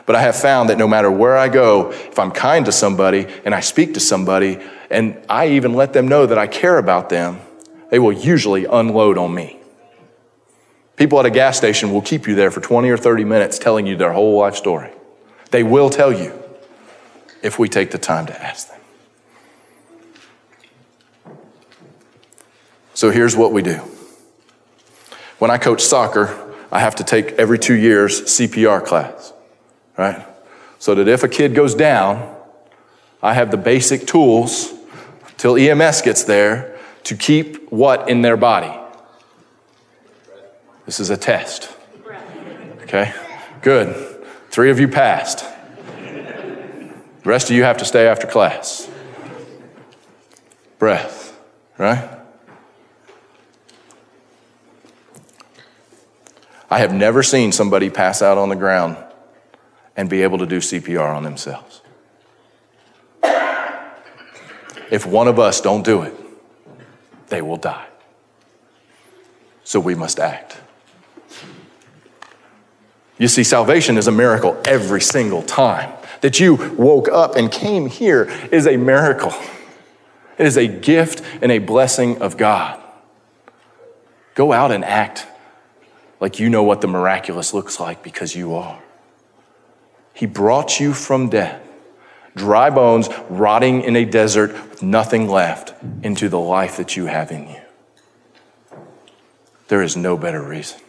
But 0.06 0.16
I 0.16 0.22
have 0.22 0.36
found 0.36 0.70
that 0.70 0.78
no 0.78 0.88
matter 0.88 1.12
where 1.12 1.38
I 1.38 1.48
go, 1.48 1.92
if 1.92 2.18
I'm 2.18 2.32
kind 2.32 2.66
to 2.66 2.72
somebody 2.72 3.28
and 3.46 3.54
I 3.54 3.60
speak 3.60 3.94
to 3.96 4.00
somebody, 4.00 4.60
and 4.90 5.24
I 5.30 5.50
even 5.50 5.74
let 5.74 5.94
them 5.94 6.08
know 6.08 6.26
that 6.26 6.38
I 6.38 6.48
care 6.48 6.78
about 6.78 7.10
them, 7.10 7.40
they 7.90 8.00
will 8.00 8.12
usually 8.12 8.66
unload 8.66 9.18
on 9.18 9.34
me. 9.34 9.60
People 10.96 11.20
at 11.20 11.26
a 11.26 11.32
gas 11.32 11.58
station 11.58 11.92
will 11.92 12.02
keep 12.02 12.28
you 12.28 12.36
there 12.36 12.52
for 12.52 12.62
20 12.62 12.90
or 12.90 12.98
30 12.98 13.24
minutes 13.24 13.58
telling 13.58 13.88
you 13.88 13.96
their 13.96 14.14
whole 14.14 14.38
life 14.38 14.56
story. 14.56 14.92
They 15.52 15.64
will 15.64 15.90
tell 15.90 16.12
you 16.12 16.34
if 17.42 17.58
we 17.58 17.70
take 17.70 17.92
the 17.92 17.98
time 17.98 18.28
to 18.28 18.42
ask 18.42 18.70
them. 18.70 18.81
So 23.02 23.10
here's 23.10 23.36
what 23.36 23.52
we 23.52 23.64
do. 23.64 23.82
When 25.40 25.50
I 25.50 25.58
coach 25.58 25.82
soccer, 25.82 26.38
I 26.72 26.82
have 26.82 26.98
to 26.98 27.04
take 27.04 27.32
every 27.32 27.58
two 27.58 27.74
years 27.74 28.22
CPR 28.22 28.86
class, 28.86 29.34
right? 29.98 30.24
So 30.78 30.94
that 30.94 31.08
if 31.08 31.24
a 31.24 31.28
kid 31.28 31.56
goes 31.56 31.74
down, 31.74 32.36
I 33.20 33.34
have 33.34 33.50
the 33.50 33.58
basic 33.58 34.06
tools 34.06 34.72
till 35.38 35.58
EMS 35.58 36.04
gets 36.04 36.26
there 36.26 36.78
to 37.06 37.18
keep 37.18 37.72
what 37.72 38.08
in 38.08 38.22
their 38.22 38.38
body? 38.38 38.72
This 40.86 41.00
is 41.00 41.10
a 41.10 41.18
test. 41.18 41.76
Okay? 42.84 43.16
Good. 43.64 43.96
Three 44.52 44.70
of 44.70 44.80
you 44.80 44.88
passed. 44.88 45.44
The 45.98 46.94
rest 47.26 47.50
of 47.50 47.56
you 47.56 47.64
have 47.64 47.78
to 47.78 47.86
stay 47.86 48.06
after 48.06 48.28
class. 48.28 48.88
Breath, 50.78 51.36
right? 51.80 52.21
I 56.72 56.80
have 56.80 56.94
never 56.94 57.22
seen 57.22 57.52
somebody 57.52 57.90
pass 57.90 58.22
out 58.22 58.38
on 58.38 58.48
the 58.48 58.56
ground 58.56 58.96
and 59.98 60.10
be 60.10 60.24
able 60.24 60.38
to 60.38 60.46
do 60.46 60.60
CPR 60.60 61.14
on 61.14 61.24
themselves. 61.24 61.82
If 64.90 65.06
one 65.06 65.28
of 65.28 65.38
us 65.38 65.60
don't 65.60 65.84
do 65.84 66.04
it, 66.04 66.16
they 67.28 67.42
will 67.42 67.58
die. 67.58 67.88
So 69.66 69.82
we 69.82 69.96
must 69.96 70.18
act. 70.18 70.62
You 73.18 73.28
see, 73.28 73.44
salvation 73.44 73.98
is 73.98 74.08
a 74.08 74.12
miracle 74.12 74.60
every 74.66 75.02
single 75.02 75.44
time. 75.44 75.92
That 76.22 76.40
you 76.40 76.56
woke 76.78 77.10
up 77.10 77.36
and 77.36 77.52
came 77.52 77.88
here 77.88 78.24
is 78.50 78.66
a 78.66 78.78
miracle. 78.78 79.34
It 80.38 80.46
is 80.46 80.58
a 80.58 80.68
gift 80.68 81.22
and 81.42 81.52
a 81.52 81.60
blessing 81.60 82.22
of 82.22 82.38
God. 82.38 82.82
Go 84.36 84.54
out 84.54 84.72
and 84.72 84.86
act 84.86 85.28
like 86.22 86.40
you 86.40 86.50
know 86.50 86.64
what 86.64 86.80
the 86.80 86.88
miraculous 86.88 87.54
looks 87.54 87.80
like 87.80 88.04
because 88.04 88.36
you 88.36 88.54
are. 88.54 88.82
He 90.14 90.28
brought 90.28 90.80
you 90.80 90.94
from 90.94 91.30
death, 91.30 91.62
dry 92.36 92.70
bones 92.70 93.10
rotting 93.28 93.82
in 93.82 93.96
a 93.96 94.06
desert 94.06 94.54
with 94.70 94.84
nothing 94.84 95.28
left, 95.28 95.74
into 96.04 96.30
the 96.30 96.40
life 96.40 96.78
that 96.78 96.96
you 96.96 97.08
have 97.08 97.32
in 97.32 97.50
you. 97.50 97.62
There 99.68 99.82
is 99.82 99.98
no 99.98 100.16
better 100.16 100.42
reason. 100.42 100.80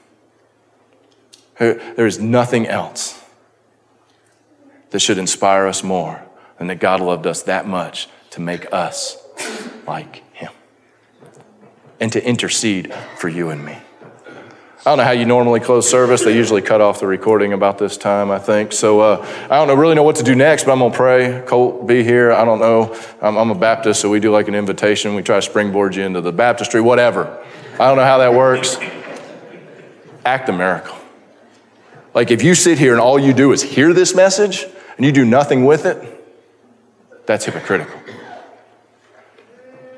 There 1.58 2.06
is 2.06 2.18
nothing 2.18 2.66
else 2.66 3.22
that 4.90 5.00
should 5.00 5.18
inspire 5.18 5.66
us 5.66 5.82
more 5.82 6.22
than 6.58 6.66
that 6.66 6.80
God 6.80 7.00
loved 7.00 7.26
us 7.26 7.42
that 7.44 7.66
much 7.66 8.08
to 8.30 8.40
make 8.40 8.70
us 8.72 9.16
like 9.86 10.22
Him 10.34 10.52
and 12.00 12.12
to 12.12 12.26
intercede 12.26 12.92
for 13.16 13.28
you 13.28 13.48
and 13.48 13.64
me. 13.64 13.78
I 14.84 14.90
don't 14.90 14.98
know 14.98 15.04
how 15.04 15.12
you 15.12 15.26
normally 15.26 15.60
close 15.60 15.88
service. 15.88 16.24
They 16.24 16.34
usually 16.34 16.60
cut 16.60 16.80
off 16.80 16.98
the 16.98 17.06
recording 17.06 17.52
about 17.52 17.78
this 17.78 17.96
time, 17.96 18.32
I 18.32 18.40
think. 18.40 18.72
So 18.72 18.98
uh, 18.98 19.24
I 19.44 19.54
don't 19.54 19.68
know, 19.68 19.74
really 19.74 19.94
know 19.94 20.02
what 20.02 20.16
to 20.16 20.24
do 20.24 20.34
next, 20.34 20.64
but 20.64 20.72
I'm 20.72 20.80
going 20.80 20.90
to 20.90 20.96
pray. 20.96 21.42
Colt, 21.46 21.86
be 21.86 22.02
here. 22.02 22.32
I 22.32 22.44
don't 22.44 22.58
know. 22.58 22.98
I'm, 23.20 23.36
I'm, 23.36 23.50
a 23.50 23.54
Baptist, 23.54 24.00
so 24.00 24.10
we 24.10 24.18
do 24.18 24.32
like 24.32 24.48
an 24.48 24.56
invitation. 24.56 25.14
We 25.14 25.22
try 25.22 25.36
to 25.36 25.42
springboard 25.42 25.94
you 25.94 26.02
into 26.02 26.20
the 26.20 26.32
baptistry, 26.32 26.80
whatever. 26.80 27.44
I 27.74 27.86
don't 27.86 27.96
know 27.96 28.04
how 28.04 28.18
that 28.18 28.34
works. 28.34 28.76
Act 30.24 30.46
the 30.46 30.52
miracle. 30.52 30.96
Like 32.12 32.32
if 32.32 32.42
you 32.42 32.56
sit 32.56 32.76
here 32.76 32.90
and 32.90 33.00
all 33.00 33.20
you 33.20 33.32
do 33.32 33.52
is 33.52 33.62
hear 33.62 33.92
this 33.92 34.16
message 34.16 34.66
and 34.96 35.06
you 35.06 35.12
do 35.12 35.24
nothing 35.24 35.64
with 35.64 35.86
it, 35.86 36.26
that's 37.24 37.44
hypocritical. 37.44 38.00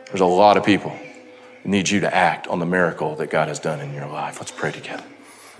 There's 0.08 0.20
a 0.20 0.26
lot 0.26 0.58
of 0.58 0.64
people 0.64 0.94
need 1.64 1.88
you 1.88 2.00
to 2.00 2.14
act 2.14 2.46
on 2.46 2.58
the 2.58 2.66
miracle 2.66 3.16
that 3.16 3.30
God 3.30 3.48
has 3.48 3.58
done 3.58 3.80
in 3.80 3.94
your 3.94 4.06
life. 4.06 4.38
Let's 4.38 4.50
pray 4.50 4.70
together. 4.70 5.04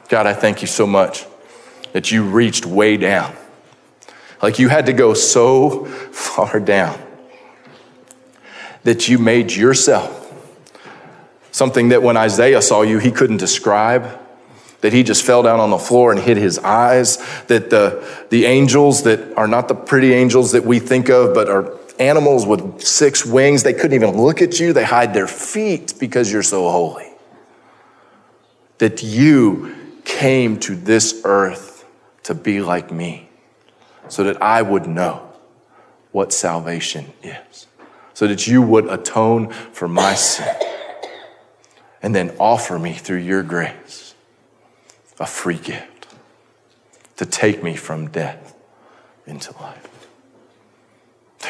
God, 0.09 0.27
I 0.27 0.35
thank 0.35 0.61
you 0.61 0.67
so 0.67 0.87
much 0.87 1.27
that 1.93 2.13
you 2.13 2.25
reached 2.25 2.67
way 2.67 2.97
down. 2.97 3.35
Like 4.43 4.59
you 4.59 4.69
had 4.69 4.87
to 4.87 4.93
go 4.93 5.15
so 5.15 5.85
far 6.13 6.61
down 6.61 7.01
that 8.83 9.09
you 9.09 9.19
made 9.19 9.51
yourself 9.53 10.21
something 11.51 11.89
that 11.89 12.03
when 12.03 12.17
Isaiah 12.17 12.61
saw 12.61 12.83
you, 12.83 12.99
he 12.99 13.11
couldn't 13.11 13.39
describe. 13.39 14.21
That 14.81 14.93
he 14.93 15.03
just 15.03 15.23
fell 15.23 15.43
down 15.43 15.61
on 15.61 15.71
the 15.71 15.79
floor 15.79 16.13
and 16.13 16.21
hid 16.21 16.37
his 16.37 16.59
eyes. 16.59 17.17
That 17.47 17.71
the, 17.71 18.07
the 18.29 18.45
angels 18.45 19.05
that 19.05 19.35
are 19.39 19.49
not 19.49 19.69
the 19.69 19.75
pretty 19.75 20.13
angels 20.13 20.53
that 20.53 20.65
we 20.65 20.79
think 20.79 21.09
of, 21.09 21.33
but 21.33 21.49
are 21.49 21.79
animals 21.99 22.47
with 22.47 22.81
six 22.81 23.25
wings. 23.25 23.63
They 23.63 23.73
couldn't 23.73 23.95
even 23.95 24.17
look 24.21 24.43
at 24.43 24.61
you. 24.61 24.73
They 24.73 24.85
hide 24.85 25.15
their 25.15 25.27
feet 25.27 25.95
because 25.99 26.33
you're 26.33 26.43
so 26.43 26.69
holy. 26.69 27.11
That 28.79 29.03
you 29.03 29.75
came 30.05 30.59
to 30.61 30.75
this 30.75 31.23
earth 31.25 31.85
to 32.25 32.35
be 32.35 32.61
like 32.61 32.91
me 32.91 33.29
so 34.09 34.25
that 34.25 34.41
I 34.43 34.63
would 34.63 34.87
know 34.87 35.33
what 36.13 36.33
salvation 36.33 37.13
is, 37.23 37.67
so 38.13 38.27
that 38.27 38.47
you 38.47 38.63
would 38.63 38.87
atone 38.87 39.51
for 39.51 39.89
my 39.89 40.15
sin 40.15 40.55
and 42.03 42.15
then 42.15 42.35
offer 42.39 42.79
me 42.79 42.93
through 42.93 43.19
your 43.19 43.43
grace 43.43 44.15
a 45.19 45.27
free 45.27 45.59
gift 45.59 46.07
to 47.17 47.25
take 47.25 47.63
me 47.63 47.77
from 47.77 48.09
death 48.09 48.55
into 49.27 49.53
life. 49.61 49.94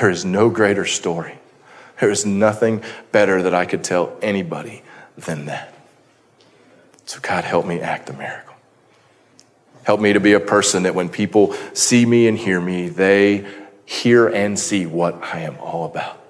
There 0.00 0.10
is 0.10 0.24
no 0.24 0.48
greater 0.50 0.84
story. 0.84 1.38
There 2.00 2.10
is 2.10 2.26
nothing 2.26 2.82
better 3.12 3.42
that 3.42 3.54
I 3.54 3.66
could 3.66 3.84
tell 3.84 4.16
anybody 4.20 4.82
than 5.16 5.46
that. 5.46 5.72
So, 7.06 7.20
God, 7.20 7.44
help 7.44 7.66
me 7.66 7.80
act 7.80 8.10
a 8.10 8.12
miracle. 8.12 8.54
Help 9.84 10.00
me 10.00 10.14
to 10.14 10.20
be 10.20 10.32
a 10.32 10.40
person 10.40 10.84
that 10.84 10.94
when 10.94 11.08
people 11.08 11.52
see 11.74 12.04
me 12.06 12.26
and 12.26 12.38
hear 12.38 12.60
me, 12.60 12.88
they 12.88 13.46
hear 13.84 14.26
and 14.26 14.58
see 14.58 14.86
what 14.86 15.22
I 15.22 15.40
am 15.40 15.58
all 15.58 15.84
about. 15.84 16.20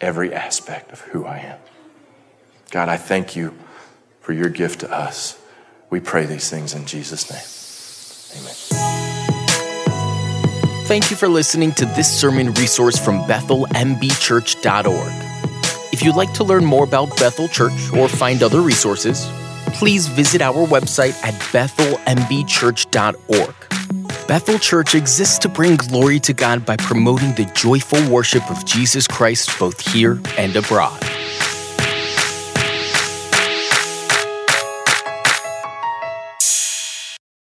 Every 0.00 0.34
aspect 0.34 0.92
of 0.92 1.00
who 1.00 1.24
I 1.24 1.38
am. 1.38 1.58
God, 2.70 2.88
I 2.88 2.96
thank 2.96 3.34
you 3.34 3.56
for 4.20 4.32
your 4.32 4.48
gift 4.48 4.80
to 4.80 4.92
us. 4.92 5.40
We 5.90 6.00
pray 6.00 6.26
these 6.26 6.48
things 6.50 6.74
in 6.74 6.86
Jesus' 6.86 7.30
name. 7.30 8.42
Amen. 8.42 8.81
Thank 10.86 11.10
you 11.10 11.16
for 11.16 11.28
listening 11.28 11.72
to 11.72 11.84
this 11.86 12.20
sermon 12.20 12.52
resource 12.54 12.98
from 12.98 13.20
BethelMBChurch.org. 13.22 15.12
If 15.92 16.02
you'd 16.02 16.16
like 16.16 16.32
to 16.34 16.44
learn 16.44 16.64
more 16.64 16.84
about 16.84 17.16
Bethel 17.16 17.48
Church 17.48 17.72
or 17.94 18.08
find 18.08 18.42
other 18.42 18.60
resources, 18.60 19.26
please 19.74 20.08
visit 20.08 20.42
our 20.42 20.66
website 20.66 21.14
at 21.22 21.34
bethelmbchurch.org. 21.52 24.26
Bethel 24.26 24.58
Church 24.58 24.94
exists 24.94 25.38
to 25.38 25.48
bring 25.48 25.76
glory 25.76 26.18
to 26.20 26.32
God 26.32 26.66
by 26.66 26.76
promoting 26.76 27.34
the 27.34 27.44
joyful 27.54 28.10
worship 28.10 28.50
of 28.50 28.64
Jesus 28.64 29.06
Christ 29.06 29.56
both 29.58 29.80
here 29.80 30.20
and 30.36 30.56
abroad. 30.56 31.00